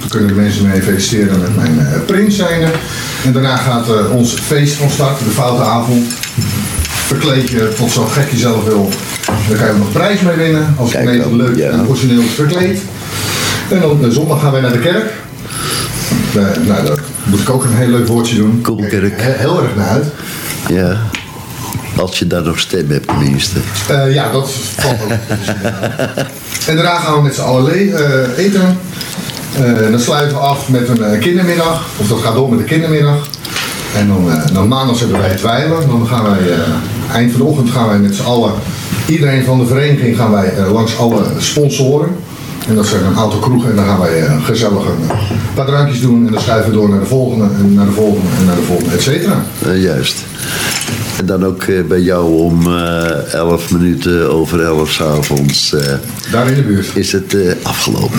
kunnen 0.08 0.28
de 0.28 0.34
mensen 0.34 0.68
mee 0.68 0.82
feliciteren 0.82 1.40
met 1.40 1.56
mijn 1.56 1.78
eh, 1.78 2.00
prins 2.06 2.36
zijn. 2.36 2.70
En 3.24 3.32
daarna 3.32 3.56
gaat 3.56 3.88
eh, 3.88 4.14
ons 4.14 4.32
feest 4.32 4.74
van 4.74 4.90
start, 4.90 5.18
de 5.18 5.30
foute 5.30 5.62
avond. 5.62 6.12
Verkleed 6.86 7.48
je 7.48 7.72
tot 7.76 7.90
zo 7.90 8.04
gek 8.04 8.30
je 8.30 8.36
zelf 8.36 8.64
wil. 8.64 8.88
Dan 9.48 9.56
kan 9.56 9.66
je 9.66 9.72
ook 9.72 9.78
nog 9.78 9.92
prijs 9.92 10.20
mee 10.20 10.36
winnen. 10.36 10.74
Als 10.78 10.90
Kijk 10.90 11.22
het 11.22 11.32
leuk 11.32 11.56
ja. 11.56 11.70
en 11.70 11.86
origineel 11.88 12.20
is 12.22 12.30
verkleed. 12.34 12.80
En 13.68 13.80
dan 13.80 14.12
zondag 14.12 14.40
gaan 14.40 14.52
wij 14.52 14.60
naar 14.60 14.72
de 14.72 14.78
kerk. 14.78 15.12
Nou, 16.66 16.86
daar 16.86 16.98
moet 17.24 17.40
ik 17.40 17.50
ook 17.50 17.64
een 17.64 17.74
heel 17.74 17.88
leuk 17.88 18.06
woordje 18.06 18.36
doen. 18.36 18.60
Koelkerk. 18.62 19.20
He- 19.22 19.32
heel 19.38 19.62
erg 19.62 19.76
naar 19.76 19.88
uit. 19.88 20.06
Ja. 20.68 21.00
Als 21.96 22.18
je 22.18 22.26
daar 22.26 22.42
nog 22.42 22.58
stem 22.58 22.90
hebt, 22.90 23.06
tenminste. 23.08 23.58
Eh, 23.88 24.14
ja, 24.14 24.30
dat 24.32 24.50
valt 24.76 25.02
ook. 25.02 25.10
en 26.68 26.74
daarna 26.76 26.98
gaan 26.98 27.14
we 27.16 27.22
met 27.22 27.34
z'n 27.34 27.40
allen 27.40 27.64
le- 27.64 27.96
eh, 27.96 28.44
eten. 28.44 28.78
Eh, 29.56 29.90
dan 29.90 30.00
sluiten 30.00 30.36
we 30.36 30.42
af 30.42 30.68
met 30.68 30.88
een 30.88 31.18
kindermiddag. 31.18 31.84
Of 31.96 32.08
dat 32.08 32.20
gaat 32.20 32.34
door 32.34 32.48
met 32.50 32.58
de 32.58 32.64
kindermiddag. 32.64 33.28
En 33.96 34.08
dan, 34.08 34.30
dan 34.52 34.68
maandag 34.68 34.98
hebben 34.98 35.18
wij 35.18 35.28
het 35.28 35.38
dweilen. 35.38 35.88
Dan 35.88 36.06
gaan 36.08 36.24
wij, 36.24 36.54
eind 37.12 37.30
van 37.30 37.40
de 37.40 37.46
ochtend 37.46 37.70
gaan 37.70 37.88
wij 37.88 37.98
met 37.98 38.14
z'n 38.14 38.22
allen, 38.22 38.52
iedereen 39.06 39.44
van 39.44 39.58
de 39.58 39.66
vereniging, 39.66 40.16
gaan 40.16 40.30
wij 40.30 40.52
langs 40.72 40.98
alle 40.98 41.22
sponsoren. 41.38 42.08
En 42.68 42.74
dat 42.74 42.86
zijn 42.86 43.04
een 43.04 43.16
aantal 43.16 43.38
kroegen 43.38 43.70
en 43.70 43.76
dan 43.76 43.84
gaan 43.84 44.00
wij 44.00 44.22
eh, 44.26 44.44
gezellig 44.44 44.84
een 44.86 45.16
paar 45.54 45.66
drankjes 45.66 46.00
doen. 46.00 46.26
En 46.26 46.32
dan 46.32 46.42
schuiven 46.42 46.70
we 46.70 46.76
door 46.76 46.88
naar 46.88 47.00
de 47.00 47.06
volgende 47.06 47.44
en 47.58 47.74
naar 47.74 47.86
de 47.86 47.92
volgende 47.92 48.28
en 48.38 48.44
naar 48.46 48.56
de 48.56 48.62
volgende, 48.62 48.94
et 48.94 49.02
cetera. 49.02 49.44
Juist. 49.74 50.16
En 51.22 51.28
dan 51.28 51.44
ook 51.44 51.62
eh, 51.62 51.82
bij 51.82 52.00
jou 52.00 52.34
om 52.34 52.66
eh 52.66 53.34
11 53.34 53.70
minuten 53.70 54.30
over 54.30 54.60
11 54.60 54.90
s'avonds 54.90 55.74
eh 55.74 55.94
Daar 56.32 56.48
in 56.48 56.54
de 56.54 56.62
buurt. 56.62 56.90
is 56.94 57.12
het 57.12 57.34
eh, 57.34 57.52
afgelopen. 57.62 58.18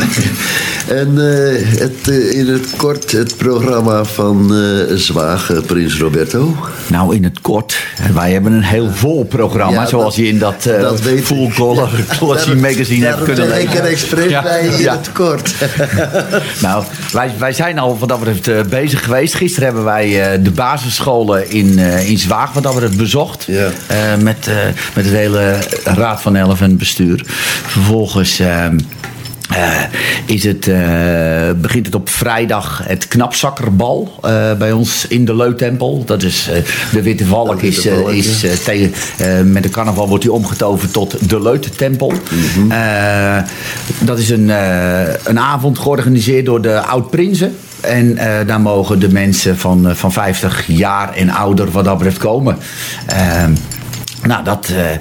En 0.87 1.17
eh, 1.17 1.79
het, 1.79 2.07
eh, 2.09 2.37
in 2.39 2.47
het 2.47 2.67
kort 2.77 3.11
het 3.11 3.37
programma 3.37 4.03
van 4.03 4.55
eh 4.55 4.95
Zwagen, 4.95 5.63
Prins 5.65 5.97
Roberto. 5.99 6.55
Nou, 6.87 7.15
in 7.15 7.23
het 7.23 7.41
kort. 7.41 7.75
Wij 8.13 8.31
hebben 8.31 8.51
een 8.53 8.63
heel 8.63 8.89
vol 8.93 9.23
programma, 9.25 9.81
Ja, 9.81 9.87
zoals 9.87 10.15
dat- 10.15 10.25
je 10.25 10.27
in 10.31 10.39
dat, 10.39 10.63
dat. 10.63 11.01
Full 11.23 11.51
Color 11.55 11.89
Daarom- 12.19 12.59
magazine 12.59 13.05
hebt 13.05 13.23
kunnen 13.23 13.47
zeg 13.47 13.57
ik 13.59 13.67
lezen. 13.67 13.83
er 13.83 13.89
expres 13.89 14.29
Ja, 14.29 14.41
bij 14.41 14.65
in 14.67 14.81
ja. 14.81 14.91
het 14.97 15.11
kort. 15.11 15.53
Nou, 16.61 16.83
wij, 17.11 17.31
wij 17.37 17.53
zijn 17.53 17.79
al 17.79 17.97
wat 17.99 18.09
dat 18.09 18.19
betreft 18.23 18.69
bezig 18.69 19.03
geweest. 19.03 19.33
Gisteren 19.35 19.65
hebben 19.65 19.83
wij 19.85 20.31
eh, 20.33 20.39
de 20.43 20.51
basisscholen 20.51 21.49
in, 21.49 21.79
eh, 21.79 22.09
in 22.09 22.17
Zwaag 22.17 22.53
wat 22.53 22.63
dat 22.63 22.73
betreft 22.73 22.97
bezocht. 22.97 23.43
Ja. 23.47 23.69
Eh, 23.87 23.97
met, 24.21 24.47
eh, 24.47 24.55
met 24.95 25.05
het 25.05 25.13
hele 25.13 25.57
Raad 25.83 26.21
van 26.21 26.35
Elf 26.35 26.61
en 26.61 26.69
het 26.69 26.77
bestuur. 26.77 27.21
Vervolgens... 27.67 28.39
ehm, 28.39 28.77
eh, 29.49 29.81
is 30.25 30.43
het, 30.43 30.67
eh, 30.67 31.51
begint 31.55 31.85
het 31.85 31.95
op 31.95 32.09
vrijdag 32.09 32.81
het 32.83 33.07
knapzakkerbal 33.07 34.19
eh, 34.21 34.53
bij 34.53 34.71
ons 34.71 35.05
in 35.07 35.25
de 35.25 35.35
Leutempel. 35.35 36.03
Dat 36.05 36.23
is 36.23 36.49
de 36.91 37.01
Witte 37.01 37.25
Valk 37.25 37.55
De 37.55 37.61
Witte 37.61 37.89
is, 37.89 37.95
Valk, 37.95 38.09
is 38.09 38.41
ja. 38.41 38.49
tegen, 38.63 39.51
met 39.51 39.63
de 39.63 39.69
carnaval 39.69 40.07
wordt 40.07 40.23
hij 40.23 40.33
omgetoverd 40.33 40.93
tot 40.93 41.29
de 41.29 41.41
Leutentempel. 41.41 42.13
Eh, 42.69 43.37
dat 43.99 44.19
is 44.19 44.29
een, 44.29 44.49
een 45.23 45.39
avond 45.39 45.79
georganiseerd 45.79 46.45
door 46.45 46.61
de 46.61 46.79
oud-prinsen. 46.81 47.55
En 47.81 48.15
daar 48.47 48.61
mogen 48.61 48.99
de 48.99 49.09
mensen 49.09 49.57
van, 49.57 49.95
van 49.95 50.11
50 50.11 50.67
jaar 50.67 51.13
en 51.13 51.29
ouder 51.29 51.71
wat 51.71 51.85
dat 51.85 51.97
betreft 51.97 52.17
komen. 52.17 52.57
Eh, 53.05 53.43
Nou, 54.27 54.43
dat, 54.43 54.69
eh, 54.69 54.93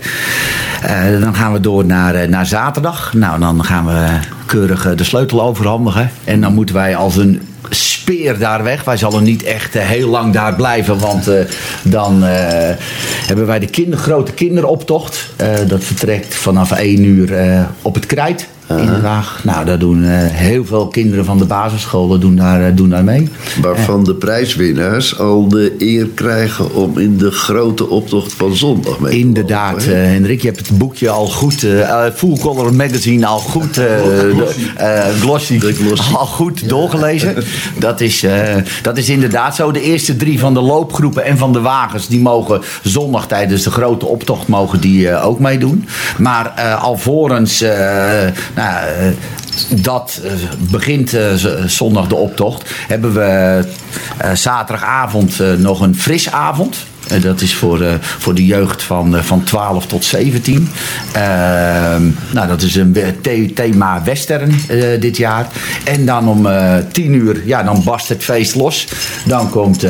eh, 1.12 1.20
dan 1.20 1.34
gaan 1.34 1.52
we 1.52 1.60
door 1.60 1.84
naar, 1.84 2.14
eh, 2.14 2.28
naar 2.28 2.46
zaterdag. 2.46 3.12
Nou, 3.12 3.40
dan 3.40 3.64
gaan 3.64 3.86
we 3.86 4.06
keurig 4.46 4.94
de 4.94 5.04
sleutel 5.04 5.42
overhandigen. 5.42 6.10
En 6.24 6.40
dan 6.40 6.54
moeten 6.54 6.74
wij 6.74 6.96
als 6.96 7.16
een 7.16 7.42
speer 7.70 8.38
daar 8.38 8.62
weg. 8.62 8.84
Wij 8.84 8.96
zullen 8.96 9.22
niet 9.22 9.42
echt 9.42 9.74
heel 9.74 10.08
lang 10.08 10.32
daar 10.32 10.54
blijven, 10.54 10.98
want 10.98 11.30
dan 11.82 12.22
hebben 13.26 13.46
wij 13.46 13.58
de 13.58 13.96
grote 13.96 14.32
kinderoptocht. 14.32 15.28
Dat 15.66 15.84
vertrekt 15.84 16.34
vanaf 16.34 16.70
1 16.70 17.04
uur 17.04 17.32
op 17.82 17.94
het 17.94 18.06
Krijt. 18.06 18.48
In 18.78 18.86
Den 18.86 19.04
Haag. 19.04 19.40
Nou, 19.44 19.64
daar 19.64 19.78
doen 19.78 20.04
eh, 20.04 20.10
heel 20.16 20.64
veel 20.64 20.86
kinderen 20.88 21.24
van 21.24 21.38
de 21.38 21.44
basisscholen 21.44 22.20
doen 22.20 22.36
daar, 22.36 22.66
eh, 22.66 22.76
doen 22.76 22.88
daar 22.88 23.04
mee. 23.04 23.28
Waarvan 23.60 24.04
de 24.04 24.14
prijswinnaars 24.14 25.18
al 25.18 25.48
de 25.48 25.74
eer 25.78 26.06
krijgen 26.14 26.74
om 26.74 26.98
in 26.98 27.18
de 27.18 27.30
grote 27.30 27.88
optocht 27.88 28.32
van 28.32 28.56
zondag 28.56 28.98
mee 28.98 29.10
te 29.10 29.16
Inderdaad, 29.18 29.72
lopen, 29.72 30.02
eh? 30.02 30.10
Hendrik, 30.10 30.40
je 30.42 30.48
hebt 30.48 30.68
het 30.68 30.78
boekje 30.78 31.10
al 31.10 31.26
goed, 31.26 31.62
eh, 31.62 32.06
eh, 32.06 32.12
Full 32.14 32.38
Color 32.38 32.74
Magazine 32.74 33.26
al 33.26 33.38
goed, 33.38 33.78
eh, 33.78 34.28
eh, 34.76 35.14
glossy, 35.20 35.58
glossy. 35.58 36.14
al 36.14 36.26
goed 36.26 36.68
doorgelezen. 36.68 37.34
Dat 37.78 38.00
is, 38.00 38.22
eh, 38.22 38.56
dat 38.82 38.98
is 38.98 39.08
inderdaad 39.08 39.54
zo. 39.56 39.70
De 39.70 39.82
eerste 39.82 40.16
drie 40.16 40.38
van 40.38 40.54
de 40.54 40.60
loopgroepen 40.60 41.24
en 41.24 41.38
van 41.38 41.52
de 41.52 41.60
wagens, 41.60 42.08
die 42.08 42.20
mogen 42.20 42.60
zondag 42.82 43.26
tijdens 43.26 43.62
de 43.62 43.70
grote 43.70 44.06
optocht 44.06 44.48
mogen 44.48 44.80
die, 44.80 45.08
eh, 45.08 45.26
ook 45.26 45.38
meedoen. 45.38 45.86
Maar 46.18 46.52
eh, 46.56 46.82
alvorens 46.82 47.60
eh, 47.60 47.70
nou, 48.62 48.86
eh, 48.86 49.06
dat 49.82 50.20
eh, 50.24 50.32
begint 50.58 51.14
eh, 51.14 51.34
zondag 51.66 52.06
de 52.06 52.14
optocht, 52.14 52.70
hebben 52.88 53.14
we 53.14 53.64
zaterdagavond 54.34 55.58
nog 55.58 55.80
een 55.80 55.96
frisavond. 55.96 56.76
Dat 57.20 57.40
is 57.40 57.54
voor, 57.54 57.98
voor 58.00 58.34
de 58.34 58.46
jeugd 58.46 58.82
van, 58.82 59.24
van 59.24 59.44
12 59.44 59.86
tot 59.86 60.04
17. 60.04 60.68
Ehm, 61.12 62.02
nou, 62.32 62.48
dat 62.48 62.62
is 62.62 62.74
een 62.74 62.92
the- 63.22 63.52
thema 63.54 64.02
western 64.02 64.54
dit 65.00 65.16
jaar. 65.16 65.46
En 65.84 66.06
dan 66.06 66.28
om 66.28 66.46
eh 66.46 66.76
10 66.92 67.12
uur, 67.12 67.42
ja, 67.46 67.62
dan 67.62 67.82
barst 67.84 68.08
het 68.08 68.24
feest 68.24 68.54
los. 68.54 68.88
Dan 69.24 69.50
komt... 69.50 69.84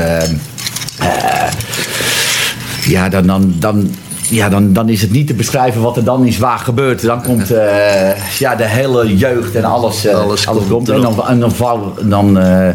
ja, 2.85 3.09
dan, 3.09 3.27
dan, 3.27 3.55
dan, 3.59 3.95
ja 4.29 4.49
dan, 4.49 4.73
dan 4.73 4.89
is 4.89 5.01
het 5.03 5.11
niet 5.11 5.27
te 5.27 5.35
beschrijven 5.35 5.81
wat 5.83 5.97
er 5.97 6.05
dan 6.05 6.25
in 6.27 6.33
Zwaar 6.33 6.59
gebeurt. 6.59 7.03
Dan 7.03 7.23
komt 7.23 7.51
eh, 7.51 8.39
ja, 8.39 8.55
de 8.57 8.65
hele 8.67 9.17
jeugd 9.17 9.55
en 9.55 9.65
alles, 9.65 10.05
eh, 10.05 10.15
Alles 10.19 10.47
alles, 10.47 10.65
komt. 10.69 10.89
En 10.89 11.01
dan, 11.01 11.27
en 11.29 11.41
dan, 11.41 11.53
val- 11.53 11.95
dan, 12.03 12.39
eh, 12.39 12.69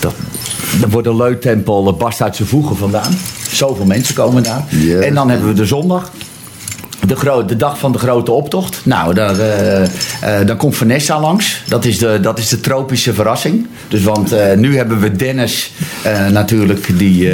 dat, 0.00 0.14
dan 0.80 0.90
wordt 0.90 1.06
de 1.08 1.16
Leuttempel 1.16 1.88
eh, 1.88 1.94
barst 1.98 2.22
uit 2.22 2.36
zijn 2.36 2.48
voegen 2.48 2.76
vandaan. 2.76 3.18
Zoveel 3.50 3.84
mensen 3.84 4.14
komen 4.14 4.42
daar. 4.42 4.64
En 5.00 5.14
dan 5.14 5.30
hebben 5.30 5.48
we 5.48 5.54
de 5.54 5.66
zondag. 5.66 6.10
De, 7.06 7.16
gro- 7.16 7.44
de 7.44 7.56
dag 7.56 7.78
van 7.78 7.92
de 7.92 7.98
grote 7.98 8.32
optocht. 8.32 8.80
Nou, 8.84 9.14
daar, 9.14 9.38
eh, 9.38 9.82
eh, 9.82 10.46
dan 10.46 10.56
komt 10.56 10.76
Vanessa 10.76 11.20
langs. 11.20 11.62
Dat 11.68 11.84
is 11.84 11.98
de, 11.98 12.18
dat 12.20 12.38
is 12.38 12.48
de 12.48 12.60
tropische 12.60 13.14
verrassing. 13.14 13.66
Dus 13.88 14.02
want 14.02 14.32
eh, 14.32 14.56
nu 14.56 14.76
hebben 14.76 15.00
we 15.00 15.16
Dennis 15.16 15.72
natuurlijk 16.30 16.98
die, 16.98 17.32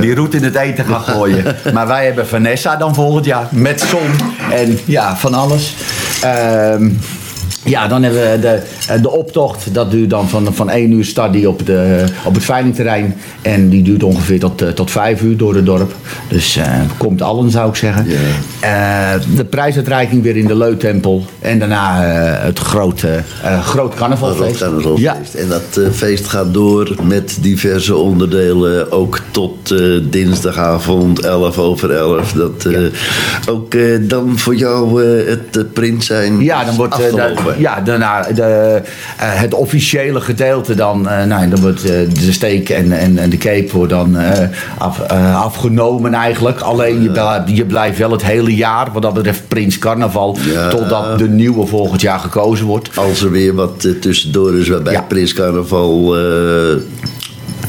die 0.00 0.14
roet 0.14 0.34
in 0.34 0.44
het 0.44 0.54
eten 0.54 0.84
gaat 0.84 1.04
gooien. 1.04 1.56
maar 1.74 1.86
wij 1.86 2.04
hebben 2.04 2.28
Vanessa 2.28 2.76
dan 2.76 2.94
volgend 2.94 3.24
jaar. 3.24 3.46
Met 3.50 3.80
zon 3.80 4.10
en 4.52 4.78
ja, 4.84 5.16
van 5.16 5.34
alles. 5.34 5.74
Ehm, 6.22 6.88
ja, 7.64 7.88
dan 7.88 8.02
hebben 8.02 8.30
we 8.30 8.38
de, 8.38 8.60
eh, 8.88 9.02
de 9.02 9.10
optocht. 9.10 9.74
Dat 9.74 9.90
duurt 9.90 10.10
dan 10.10 10.28
van, 10.28 10.54
van 10.54 10.70
1 10.70 10.92
uur 10.92 11.04
start 11.04 11.32
die 11.32 11.48
op, 11.48 11.66
de, 11.66 12.04
op 12.24 12.34
het 12.34 12.44
veilingterrein. 12.44 13.16
En 13.42 13.68
die 13.68 13.82
duurt 13.82 14.02
ongeveer 14.02 14.40
tot, 14.40 14.62
eh, 14.62 14.68
tot 14.68 14.90
5 14.90 15.20
uur 15.22 15.36
door 15.36 15.54
het 15.54 15.66
dorp. 15.66 15.94
Dus 16.28 16.56
eh, 16.56 16.64
komt 16.96 17.22
allen 17.22 17.50
zou 17.50 17.68
ik 17.68 17.76
zeggen. 17.76 18.06
Eh, 18.60 19.12
de 19.36 19.44
prijsuitreiking 19.44 20.22
weer 20.22 20.36
in 20.36 20.46
de 20.46 20.56
Leutempel. 20.56 21.24
En 21.38 21.58
daarna 21.58 22.04
eh, 22.04 22.44
het 22.44 22.58
grote, 22.58 23.20
eh 23.42 23.62
groot 23.66 23.94
carnavalfeest. 23.94 24.58
carnavalsfeest. 24.60 25.34
En 25.34 25.48
dat 25.48 25.76
eh, 25.84 25.90
feest 25.92 26.26
gaat 26.26 26.54
door 26.54 26.94
met 27.02 27.38
diverse 27.40 27.96
onderdelen. 27.96 28.92
Ook 28.92 29.20
tot 29.30 29.70
eh, 29.70 29.78
dinsdagavond 30.02 31.20
11 31.20 31.58
over 31.58 31.90
11. 31.90 32.32
Dat 32.32 32.64
eh, 32.64 32.80
ook 33.48 33.74
eh, 33.74 33.82
dan 34.00 34.38
voor 34.38 34.54
jou 34.54 35.04
eh, 35.04 35.28
het 35.28 35.56
eh, 35.56 35.62
print 35.72 36.04
zijn 36.04 36.40
Ja, 36.40 36.64
dan 36.64 36.76
wordt 36.76 36.98
eh. 36.98 37.10
Ja, 37.58 37.80
daarna 37.80 38.22
de, 38.22 38.42
eh, 38.42 38.82
het 39.18 39.54
officiële 39.54 40.20
gedeelte 40.20 40.74
dan, 40.74 41.08
eh, 41.08 41.24
nou, 41.24 41.48
dan 41.48 41.60
wordt 41.60 41.84
eh, 41.84 41.90
de 42.24 42.32
steek 42.32 42.68
en, 42.68 42.92
en, 42.92 43.18
en 43.18 43.30
de 43.30 43.36
cape 43.36 43.72
wordt 43.72 43.90
dan 43.92 44.16
af, 44.78 45.00
afgenomen 45.34 46.14
eigenlijk. 46.14 46.60
Alleen 46.60 47.02
je, 47.02 47.42
je 47.46 47.64
blijft 47.64 47.98
wel 47.98 48.10
het 48.10 48.24
hele 48.24 48.54
jaar, 48.54 48.88
wat 48.92 49.02
dat 49.02 49.14
betreft 49.14 49.48
Prins 49.48 49.78
Carnaval, 49.78 50.38
Ja. 50.52 50.68
totdat 50.68 51.18
de 51.18 51.28
nieuwe 51.28 51.66
volgend 51.66 52.00
jaar 52.00 52.18
gekozen 52.18 52.66
wordt. 52.66 52.90
Als 52.96 53.22
er 53.22 53.30
weer 53.30 53.54
wat 53.54 53.88
tussendoor 54.00 54.56
is 54.56 54.68
waarbij 54.68 54.92
Ja. 54.92 55.00
Prins 55.02 55.32
Carnaval 55.32 56.14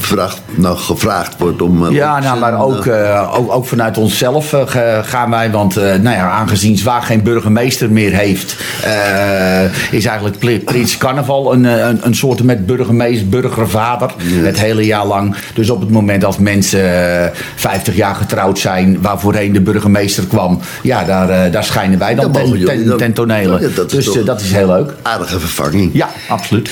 vraagt, 0.01 0.41
nou, 0.55 0.77
gevraagd 0.77 1.35
wordt 1.37 1.61
om... 1.61 1.85
eh, 1.87 1.93
Ja, 1.93 2.19
nou, 2.19 2.39
maar 2.39 2.49
zijn, 2.51 2.61
ook, 2.61 2.85
eh, 2.85 3.09
eh, 3.11 3.39
ook, 3.39 3.51
ook 3.51 3.65
vanuit 3.65 3.97
onszelf 3.97 4.53
eh, 4.53 4.99
gaan 5.03 5.29
wij, 5.29 5.51
want 5.51 5.77
eh, 5.77 5.83
nou 5.83 6.15
ja, 6.15 6.29
aangezien 6.29 6.77
Zwaar 6.77 7.01
geen 7.01 7.23
burgemeester 7.23 7.91
meer 7.91 8.11
heeft, 8.13 8.55
eh, 8.83 9.63
is 9.91 10.05
eigenlijk 10.05 10.63
Prins 10.65 10.97
Carnaval 10.97 11.53
een, 11.53 11.65
eh, 11.65 11.87
een, 11.87 11.99
een 12.01 12.15
soort 12.15 12.43
met 12.43 12.65
burgemeester, 12.65 13.27
burgervader, 13.29 14.11
het 14.23 14.59
hele 14.59 14.85
jaar 14.85 15.05
lang. 15.05 15.35
Dus 15.53 15.69
op 15.69 15.79
het 15.81 15.89
moment 15.91 16.23
als 16.25 16.37
mensen 16.37 16.79
eh, 17.23 17.29
50 17.55 17.95
jaar 17.95 18.15
getrouwd 18.15 18.59
zijn, 18.59 19.01
waar 19.01 19.19
voorheen 19.19 19.51
de 19.53 19.61
burgemeester 19.61 20.23
kwam, 20.27 20.59
ja, 20.81 21.03
daar, 21.03 21.29
eh, 21.29 21.51
daar 21.51 21.63
schijnen 21.63 21.99
wij 21.99 22.15
dan 22.15 22.31
ten, 22.31 22.65
ten, 22.65 22.97
ten 22.97 23.13
tonele. 23.13 23.59
Ja, 23.61 23.67
dat 23.75 23.91
is 23.93 24.05
dus 24.05 24.17
eh, 24.17 24.25
dat 24.25 24.41
is 24.41 24.51
heel 24.51 24.67
leuk. 24.67 24.93
aardige 25.01 25.39
vervanging. 25.39 25.89
Ja, 25.93 26.09
absoluut. 26.29 26.69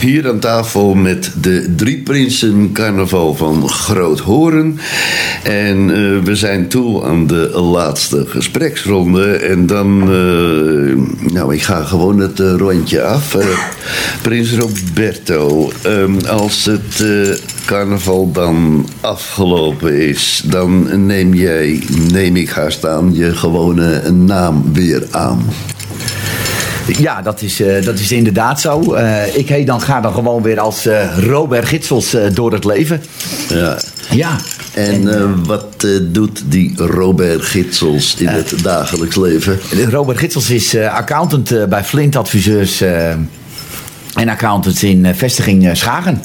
Hier 0.00 0.28
aan 0.28 0.38
tafel 0.38 0.94
met 0.94 1.30
de 1.40 1.74
drie 1.76 2.02
prinsen 2.02 2.61
carnaval 2.72 3.34
van 3.34 3.68
Groot-Horen. 3.68 4.78
En 5.42 5.90
eh, 5.90 6.24
we 6.24 6.36
zijn 6.36 6.68
toe 6.68 7.04
aan 7.04 7.26
de 7.26 7.50
laatste 7.60 8.24
gespreksronde. 8.28 9.36
En 9.36 9.66
dan, 9.66 10.02
eh, 10.02 11.32
nou, 11.32 11.54
ik 11.54 11.62
ga 11.62 11.82
gewoon 11.82 12.18
het 12.18 12.40
eh, 12.40 12.54
rondje 12.56 13.02
af. 13.02 13.36
Prins 14.22 14.54
Roberto, 14.54 15.70
ehm, 15.82 16.18
als 16.28 16.64
het 16.64 17.04
carnaval 17.64 18.30
dan 18.32 18.86
afgelopen 19.00 20.08
is, 20.08 20.42
dan 20.46 21.06
neem 21.06 21.34
jij, 21.34 21.82
neem 22.12 22.36
ik 22.36 22.50
haast 22.50 22.86
aan, 22.86 23.14
je 23.14 23.34
gewone 23.34 24.10
naam 24.10 24.72
weer 24.72 25.06
aan. 25.10 25.44
Ja, 26.86 27.22
dat 27.22 27.42
is, 27.42 27.60
eh, 27.60 27.84
dat 27.84 27.98
is 27.98 28.12
inderdaad 28.12 28.60
zo. 28.60 28.94
Eh, 28.94 29.36
ik 29.36 29.48
heet 29.48 29.66
dan, 29.66 29.80
ga 29.80 30.00
dan 30.00 30.12
gewoon 30.12 30.42
weer 30.42 30.60
als 30.60 30.86
eh, 30.86 31.18
Robert 31.18 31.68
Gitsels 31.68 32.16
door 32.32 32.52
het 32.52 32.64
leven. 32.64 33.02
Ja. 33.48 33.78
Ja. 34.10 34.36
En 34.74 35.14
eh, 35.14 35.24
wat 35.44 35.86
doet 36.02 36.42
die 36.46 36.72
Robert 36.76 37.42
Gitsels 37.42 38.14
in 38.14 38.26
het 38.26 38.54
dagelijks 38.62 39.16
leven? 39.16 39.58
Robert 39.90 40.18
Gitsels 40.18 40.50
is 40.50 40.76
accountant 40.76 41.68
bij 41.68 41.84
Flint 41.84 42.16
Adviseurs 42.16 42.80
en 42.80 44.28
accountants 44.28 44.82
in 44.82 45.14
vestiging 45.14 45.70
Schagen. 45.72 46.22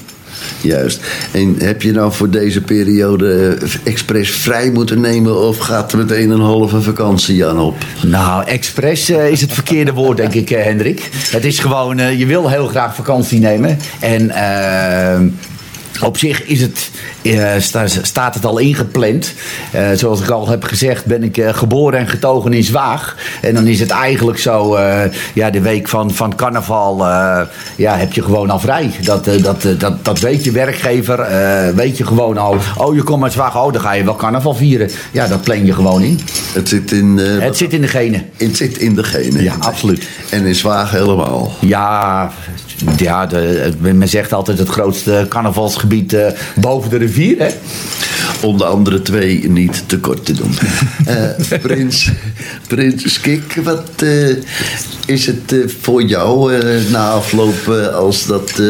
Juist. 0.61 0.99
En 1.31 1.55
heb 1.59 1.81
je 1.81 1.91
nou 1.91 2.13
voor 2.13 2.29
deze 2.29 2.61
periode 2.61 3.57
eh, 3.61 3.69
expres 3.83 4.31
vrij 4.31 4.71
moeten 4.71 5.01
nemen 5.01 5.41
of 5.47 5.57
gaat 5.57 5.91
er 5.91 5.97
meteen 5.97 6.29
een 6.29 6.39
halve 6.39 6.81
vakantie 6.81 7.45
aan 7.45 7.59
op? 7.59 7.75
Nou, 8.03 8.45
expres 8.45 9.09
eh, 9.09 9.29
is 9.29 9.41
het 9.41 9.53
verkeerde 9.53 9.93
woord, 9.93 10.17
denk 10.17 10.33
ik, 10.33 10.49
eh, 10.49 10.63
Hendrik. 10.63 11.09
Het 11.31 11.45
is 11.45 11.59
gewoon, 11.59 12.17
je 12.17 12.25
wil 12.25 12.49
heel 12.49 12.67
graag 12.67 12.95
vakantie 12.95 13.39
nemen. 13.39 13.77
En 13.99 14.29
eh, 14.29 15.19
op 16.01 16.17
zich 16.17 16.43
is 16.43 16.61
het, 16.61 16.89
eh, 17.21 17.51
sta- 17.59 17.87
staat 17.87 18.33
het 18.33 18.45
al 18.45 18.57
ingepland. 18.57 19.33
Eh, 19.71 19.87
zoals 19.95 20.21
ik 20.21 20.29
al 20.29 20.47
heb 20.47 20.63
gezegd, 20.63 21.05
ben 21.05 21.23
ik 21.23 21.37
eh, 21.37 21.53
geboren 21.53 21.99
en 21.99 22.07
getogen 22.07 22.53
in 22.53 22.63
Zwaag. 22.63 23.15
En 23.41 23.53
dan 23.53 23.67
is 23.67 23.79
het 23.79 23.89
eigenlijk 23.89 24.39
zo, 24.39 24.77
ja, 25.33 25.49
de 25.49 25.61
week 25.61 25.87
van, 25.87 26.11
van 26.13 26.35
carnaval 26.35 27.05
ja, 27.75 27.97
heb 27.97 28.13
je 28.13 28.23
gewoon 28.23 28.49
al 28.49 28.59
vrij. 28.59 28.91
Dat, 29.01 29.25
dat, 29.25 29.67
dat, 29.77 30.05
dat 30.05 30.19
weet 30.19 30.43
je 30.43 30.51
werkgever, 30.51 31.27
weet 31.75 31.97
je 31.97 32.05
gewoon 32.05 32.37
al. 32.37 32.57
Oh, 32.77 32.95
je 32.95 33.03
komt 33.03 33.23
uit 33.23 33.33
Zwaag, 33.33 33.55
oh, 33.57 33.73
dan 33.73 33.81
ga 33.81 33.91
je 33.91 34.03
wel 34.03 34.15
carnaval 34.15 34.53
vieren. 34.55 34.89
Ja, 35.11 35.27
dat 35.27 35.41
plan 35.41 35.65
je 35.65 35.73
gewoon 35.73 36.01
in. 36.03 36.19
Het 36.57 36.69
zit 36.69 36.91
in, 36.91 37.19
eh, 37.19 37.39
Het 37.39 37.57
zit 37.57 37.73
in 37.73 37.81
de 37.81 37.87
genen. 37.87 38.25
het 38.37 38.57
zit 38.57 38.77
in 38.77 38.95
de 38.95 39.03
genen. 39.03 39.43
Ja, 39.43 39.55
absoluut. 39.59 40.07
En 40.29 40.45
in 40.45 40.55
Zwagen 40.55 40.99
helemaal. 40.99 41.53
Ja, 41.59 42.31
ja 42.97 43.25
de, 43.25 43.73
men 43.79 44.09
zegt 44.09 44.33
altijd 44.33 44.57
het 44.57 44.69
grootste 44.69 45.25
carnavalsgebied 45.29 46.13
eh, 46.13 46.27
boven 46.55 46.89
de 46.89 46.97
rivier. 46.97 47.37
Hè? 47.39 47.47
Om 48.41 48.57
de 48.57 48.65
andere 48.65 49.01
twee 49.01 49.49
niet 49.49 49.83
tekort 49.85 50.25
te 50.25 50.33
doen. 50.33 50.51
Eh, 51.05 51.59
Prins, 51.61 52.11
Prins 52.67 53.13
Skik, 53.13 53.59
wat 53.63 53.89
eh, 53.95 54.35
is 55.05 55.25
het 55.25 55.51
eh, 55.51 55.59
voor 55.81 56.03
jou 56.03 56.53
eh, 56.53 56.91
na 56.91 57.09
afloop 57.09 57.67
als 57.93 58.25
dat 58.25 58.59
eh, 58.59 58.65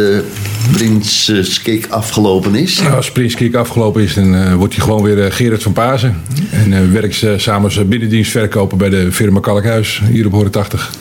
Prins 0.71 1.31
Skik 1.41 1.87
afgelopen 1.89 2.55
is? 2.55 2.79
Nou, 2.81 2.95
Als 2.95 3.11
Prins 3.11 3.35
Kik 3.35 3.55
afgelopen 3.55 4.01
is, 4.03 4.13
dan 4.13 4.55
wordt 4.55 4.75
hij 4.75 4.83
gewoon 4.83 5.03
weer 5.03 5.31
Gerard 5.31 5.63
van 5.63 5.73
Pazen. 5.73 6.15
En 6.51 6.73
eh, 6.73 6.79
werkt 6.91 7.15
ze 7.15 7.33
samen 7.37 7.63
als 7.63 7.87
binnendienstverkoper 7.87 8.77
bij 8.77 8.89
de 8.89 9.11
firma 9.11 9.39
Kalkhuis 9.39 10.01
hier 10.11 10.25
op 10.25 10.31
180. 10.31 10.91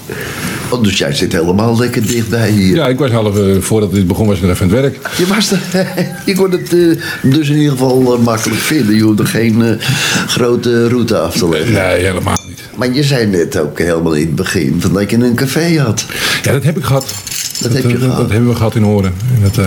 Oh, 0.71 0.83
dus 0.83 0.99
jij 0.99 1.15
zit 1.15 1.33
helemaal 1.33 1.79
lekker 1.79 2.07
dichtbij 2.07 2.51
hier. 2.51 2.75
Ja, 2.77 2.87
ik 2.87 2.99
was 2.99 3.11
half, 3.11 3.39
eh, 3.39 3.61
voordat 3.61 3.93
dit 3.93 4.07
begon, 4.07 4.27
was 4.27 4.37
ik 4.37 4.43
nog 4.43 4.51
even 4.51 4.67
aan 4.67 4.73
het 4.73 4.81
werk. 4.81 4.99
Je, 5.17 5.27
was 5.27 5.53
er, 5.53 5.61
je 6.27 6.35
kon 6.35 6.51
het 6.51 6.73
eh, 6.73 7.31
dus 7.31 7.49
in 7.49 7.57
ieder 7.57 7.71
geval 7.71 8.15
eh, 8.15 8.21
makkelijk 8.47 8.81
vinden. 8.81 8.97
Je 8.97 9.03
hoeft 9.03 9.19
er 9.19 9.27
geen 9.27 9.63
eh, 9.63 9.87
grote 10.27 10.89
route 10.89 11.19
af 11.19 11.37
te 11.37 11.49
leggen. 11.49 11.73
Nee, 11.73 12.05
helemaal 12.05 12.39
niet. 12.49 12.61
Maar 12.77 12.93
je 12.93 13.03
zei 13.03 13.27
net 13.27 13.59
ook 13.59 13.79
helemaal 13.79 14.15
in 14.15 14.27
het 14.27 14.35
begin 14.35 14.77
van 14.81 14.93
dat 14.93 15.11
je 15.11 15.17
een 15.17 15.35
café 15.35 15.79
had. 15.81 16.05
Ja, 16.43 16.53
dat 16.53 16.63
heb 16.63 16.77
ik 16.77 16.85
gehad. 16.85 17.15
Dat 17.61 17.73
heb 17.73 17.83
je 17.83 17.95
eh, 17.95 18.01
gehad. 18.01 18.17
Dat 18.19 18.31
hebben 18.31 18.49
we 18.49 18.55
gehad 18.55 18.75
in 18.75 18.83
Horen. 18.83 19.13
En 19.35 19.43
dat 19.43 19.59
eh, 19.59 19.67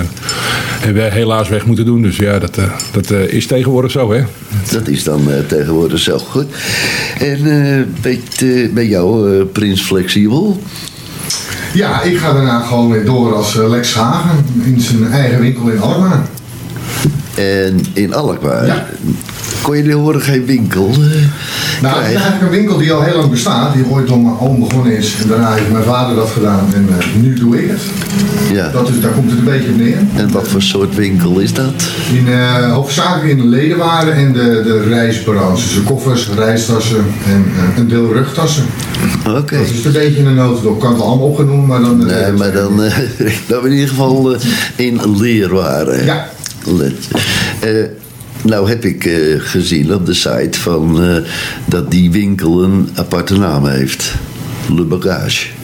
hebben 0.79 1.03
we 1.03 1.09
helaas 1.11 1.49
weg 1.49 1.65
moeten 1.65 1.85
doen. 1.85 2.01
Dus 2.01 2.17
ja, 2.17 2.39
dat, 2.39 2.57
eh, 2.57 2.63
dat 2.91 3.11
eh, 3.11 3.33
is 3.33 3.47
tegenwoordig 3.47 3.91
zo, 3.91 4.11
hè. 4.11 4.23
Dat 4.71 4.87
is 4.87 5.03
dan 5.03 5.31
eh, 5.31 5.39
tegenwoordig 5.47 5.99
zo 5.99 6.17
goed. 6.17 6.45
En 7.19 7.67
eh 7.67 7.83
weet, 8.01 8.41
eh, 8.41 8.69
bij 8.73 8.87
jou, 8.87 9.37
eh, 9.39 9.45
Prins 9.51 9.81
Flexibel? 9.81 10.61
Ja, 11.73 12.01
ik 12.01 12.17
ga 12.17 12.33
daarna 12.33 12.59
gewoon 12.59 12.89
weer 12.91 13.05
door 13.05 13.35
als 13.35 13.53
Lex 13.53 13.93
Hagen 13.93 14.45
in 14.63 14.81
zijn 14.81 15.11
eigen 15.11 15.39
winkel 15.39 15.67
in 15.69 15.79
Alkmaar. 15.79 16.27
En 17.39 17.85
in 17.93 18.13
Alkmaar. 18.13 18.65
Ja. 18.65 18.85
Kon 19.61 19.77
je 19.77 19.83
tegenwoordig 19.83 20.25
geen 20.25 20.45
winkel 20.45 20.89
eh, 20.89 20.97
Nou, 21.81 22.01
het 22.01 22.07
is 22.07 22.21
eigenlijk 22.21 22.41
een 22.41 22.49
winkel 22.49 22.77
die 22.77 22.91
al 22.91 23.01
heel 23.01 23.17
lang 23.17 23.29
bestaat, 23.29 23.73
die 23.73 23.85
ooit 23.89 24.07
door 24.07 24.19
mijn 24.19 24.39
oom 24.39 24.59
begonnen 24.59 24.97
is. 24.97 25.15
En 25.21 25.27
daarna 25.27 25.53
heeft 25.53 25.71
mijn 25.71 25.83
vader 25.83 26.15
dat 26.15 26.29
gedaan 26.29 26.67
en 26.73 26.87
eh, 26.89 27.05
nu 27.21 27.33
doe 27.33 27.63
ik 27.63 27.69
het. 27.69 27.81
Ja. 28.53 28.69
Dat 28.69 28.89
is, 28.89 29.01
daar 29.01 29.11
komt 29.11 29.29
het 29.29 29.39
een 29.39 29.45
beetje 29.45 29.69
op 29.69 29.77
neer. 29.77 29.97
En 30.15 30.31
wat 30.31 30.47
voor 30.47 30.61
soort 30.61 30.95
winkel 30.95 31.39
is 31.39 31.53
dat? 31.53 31.73
In, 32.13 32.27
eh, 32.27 32.73
hoofdzakelijk 32.73 33.29
in 33.29 33.37
de 33.37 33.47
ledenwaren 33.47 34.13
en 34.13 34.33
de, 34.33 34.61
de 34.63 34.83
reisbranche. 34.89 35.63
Dus 35.63 35.73
de 35.73 35.81
koffers, 35.81 36.29
reistassen 36.35 37.05
en 37.25 37.45
een 37.77 37.87
deel 37.87 38.13
rugtassen. 38.13 38.63
Oké. 39.27 39.57
Dat 39.57 39.69
is 39.69 39.85
een 39.85 39.91
beetje 39.91 40.23
een 40.23 40.35
notendop. 40.35 40.73
Ik 40.73 40.79
kan 40.79 40.93
het 40.93 41.01
allemaal 41.01 41.27
opgenoemd, 41.27 41.67
maar 41.67 41.81
dan... 41.81 42.05
Nee, 42.05 42.31
maar 42.31 42.51
dan, 42.51 42.75
dan 43.47 43.65
in 43.65 43.71
ieder 43.71 43.89
geval 43.89 44.35
in 44.75 45.17
leerwaren. 45.17 46.05
Ja. 46.05 46.29
Let. 46.65 47.07
Eh, 47.59 47.71
nou 48.43 48.69
heb 48.69 48.85
ik 48.85 49.05
eh, 49.05 49.39
gezien 49.39 49.93
op 49.93 50.05
de 50.05 50.13
site 50.13 50.59
van, 50.59 51.03
eh, 51.03 51.15
dat 51.65 51.91
die 51.91 52.11
winkel 52.11 52.63
een 52.63 52.89
aparte 52.93 53.37
naam 53.37 53.65
heeft. 53.65 54.13
Le 54.75 54.83
Bagage. 54.83 55.58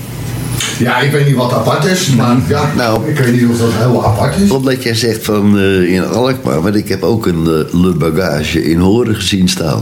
Ja, 0.80 1.00
ik 1.00 1.12
weet 1.12 1.26
niet 1.26 1.36
wat 1.36 1.54
apart 1.54 1.86
is, 1.86 2.10
maar 2.10 2.36
ja, 2.48 2.72
Nou. 2.76 3.10
ik 3.10 3.18
weet 3.18 3.32
niet 3.42 3.50
of 3.52 3.58
dat 3.58 3.70
heel 3.74 4.06
apart 4.06 4.38
is. 4.38 4.50
Omdat 4.50 4.84
jij 4.84 4.96
zegt 4.96 5.26
van 5.26 5.58
eh, 5.58 5.94
in 5.94 6.06
Alkmaar, 6.08 6.62
maar 6.62 6.76
ik 6.76 6.88
heb 6.90 7.04
ook 7.04 7.26
een 7.26 7.44
Le 7.72 7.94
Bagage 7.98 8.64
in 8.70 8.80
Horen 8.80 9.16
gezien 9.16 9.48
staan. 9.50 9.82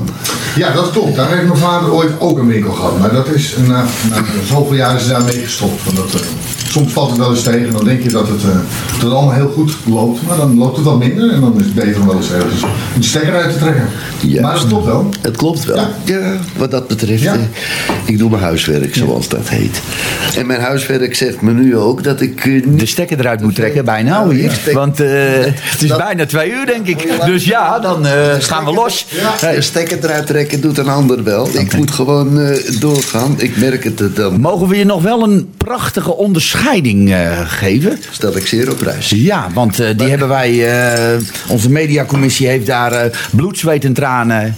Ja, 0.55 0.71
dat 0.73 0.91
klopt. 0.91 1.15
Daar 1.15 1.29
heeft 1.29 1.47
mijn 1.47 1.57
vader 1.59 1.93
ooit 1.93 2.09
ook 2.19 2.37
een 2.37 2.47
winkel 2.47 2.71
gehad. 2.73 2.99
Maar 2.99 3.13
dat 3.13 3.27
is, 3.27 3.55
na, 3.67 3.85
na 4.09 4.23
zoveel 4.47 4.75
jaar 4.75 4.95
is 4.95 5.07
daarmee 5.07 5.39
gestopt. 5.39 5.83
Want 5.83 5.97
dat, 5.97 6.21
eh, 6.21 6.27
soms 6.69 6.93
valt 6.93 7.09
het 7.09 7.19
wel 7.19 7.29
eens 7.29 7.43
tegen. 7.43 7.71
Dan 7.73 7.85
denk 7.85 8.03
je 8.03 8.09
dat 8.09 8.27
het, 8.27 8.41
dat 8.41 9.01
het 9.01 9.11
allemaal 9.11 9.33
heel 9.33 9.51
goed 9.55 9.75
loopt. 9.85 10.27
Maar 10.27 10.37
dan 10.37 10.57
loopt 10.57 10.75
het 10.75 10.85
wat 10.85 10.99
minder. 10.99 11.29
En 11.31 11.41
dan 11.41 11.53
is 11.59 11.65
het 11.65 11.73
beter 11.73 11.99
om 12.01 12.07
wel 12.07 12.15
eens 12.15 12.31
ergens 12.31 12.61
een 12.95 13.03
stekker 13.03 13.33
uit 13.35 13.53
te 13.53 13.59
trekken. 13.59 13.89
Juist. 14.19 14.41
Maar 14.41 14.53
dat 14.55 14.67
klopt 14.67 14.85
wel. 14.85 15.09
Het 15.21 15.37
klopt 15.37 15.65
wel. 15.65 15.75
Ja, 15.75 15.89
Ja. 16.05 16.37
wat 16.57 16.71
dat 16.71 16.87
betreft. 16.87 17.21
Ja. 17.23 17.35
ik 18.05 18.17
doe 18.17 18.29
mijn 18.29 18.41
huiswerk, 18.43 18.95
zoals 18.95 19.27
dat 19.27 19.49
heet. 19.49 19.81
En 20.37 20.45
mijn 20.47 20.59
huiswerk 20.63 21.15
zegt 21.15 21.41
me 21.41 21.51
nu 21.53 21.77
ook 21.77 22.03
dat 22.03 22.21
ik 22.21 22.45
eh, 22.45 22.63
De 22.67 22.85
stekker 22.85 23.19
eruit 23.19 23.41
moet 23.41 23.55
trekken, 23.55 23.85
bijna 23.85 24.27
hier. 24.29 24.59
Want 24.73 24.99
eh, 24.99 25.09
het 25.51 25.81
is 25.81 25.87
Dat- 25.89 25.97
bijna 25.97 26.25
twee 26.25 26.51
uur, 26.51 26.65
denk 26.65 26.87
ik. 26.87 27.07
Dus 27.25 27.45
ja, 27.45 27.79
dan 27.79 28.05
eh, 28.05 28.11
gaan 28.39 28.65
we 28.65 28.71
los. 28.73 29.05
Ja. 29.41 29.51
De 29.51 29.61
stekker 29.61 29.97
eruit 30.03 30.27
trekken 30.27 30.61
doet 30.61 30.77
een 30.77 30.87
ander 30.89 31.23
wel. 31.23 31.47
Ik 31.53 31.75
moet 31.77 31.91
gewoon 31.91 32.39
doorgaan. 32.79 33.35
Ik 33.37 33.57
merk 33.57 33.83
het 33.83 34.15
dan. 34.15 34.39
Mogen 34.41 34.67
we 34.67 34.77
je 34.77 34.85
nog 34.85 35.01
wel 35.01 35.23
een 35.23 35.49
prachtige 35.57 36.15
onderscheiding 36.15 37.15
geven? 37.47 37.99
Stel 38.11 38.37
ik 38.37 38.47
zeer 38.47 38.71
op 38.71 38.77
prijs. 38.77 39.09
Ja, 39.09 39.47
want 39.53 39.75
die 39.97 40.09
hebben 40.09 40.27
wij. 40.27 40.67
onze 41.47 41.69
mediacommissie 41.69 42.47
heeft 42.47 42.65
daar 42.65 43.09
bloed, 43.31 43.57
zweet 43.57 43.85
en 43.85 43.93
tranen 43.93 44.55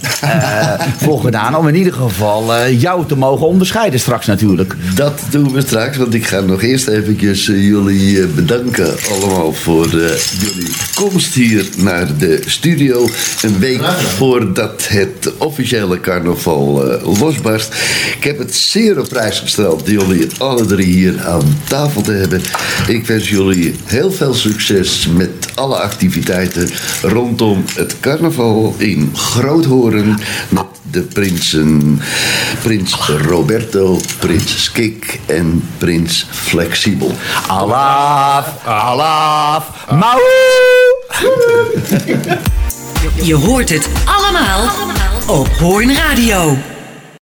voor 1.04 1.20
gedaan. 1.20 1.56
Om 1.56 1.68
in 1.68 1.74
ieder 1.76 1.92
geval 1.92 2.68
jou 2.70 3.06
te 3.06 3.16
mogen 3.16 3.46
onderscheiden 3.46 4.00
straks 4.00 4.26
natuurlijk. 4.26 4.74
Dat 4.94 5.20
doen 5.30 5.52
we 5.52 5.60
straks, 5.60 5.95
want 5.96 6.14
ik 6.14 6.26
ga 6.26 6.40
nog 6.40 6.62
eerst 6.62 6.88
eventjes 6.88 7.48
eh, 7.48 7.66
jullie 7.66 8.22
eh, 8.22 8.28
bedanken 8.34 8.94
allemaal 9.10 9.52
voor 9.52 9.84
eh, 9.84 10.16
jullie 10.40 10.68
komst 10.94 11.34
hier 11.34 11.68
naar 11.76 12.16
de 12.18 12.42
studio. 12.46 13.08
Een 13.42 13.58
week 13.58 13.82
voordat 14.16 14.88
het 14.88 15.32
officiële 15.38 16.00
carnaval 16.00 16.84
losbarst. 17.20 17.74
Ik 18.16 18.24
heb 18.24 18.38
het 18.38 18.54
zeer 18.54 18.98
op 18.98 19.08
prijs 19.08 19.40
gesteld 19.40 19.88
jullie 19.88 20.26
alle 20.38 20.66
drie 20.66 20.86
hier 20.86 21.26
aan 21.26 21.58
tafel 21.68 22.02
te 22.02 22.12
hebben. 22.12 22.40
Ik 22.88 23.06
wens 23.06 23.28
jullie 23.28 23.74
heel 23.84 24.12
veel 24.12 24.34
succes 24.34 25.08
met 25.16 25.30
alle 25.54 25.76
activiteiten 25.76 26.70
rondom 27.02 27.64
het 27.74 28.00
carnaval 28.00 28.74
in 28.78 29.10
Groothoorn 29.14 30.18
de 30.90 31.00
prinsen 31.00 32.00
Prins 32.62 32.94
Roberto, 33.26 34.00
Prins 34.18 34.64
Skik 34.64 35.20
en 35.26 35.68
Prins 35.78 36.26
Flexibel. 36.30 37.14
Alaaf, 37.46 38.64
alaaf, 38.64 39.64
mauw! 39.90 40.18
Je 43.22 43.34
hoort 43.34 43.68
het 43.68 43.88
allemaal 44.04 44.70
op 45.26 45.48
Hoorn 45.48 45.94
Radio. 45.94 46.56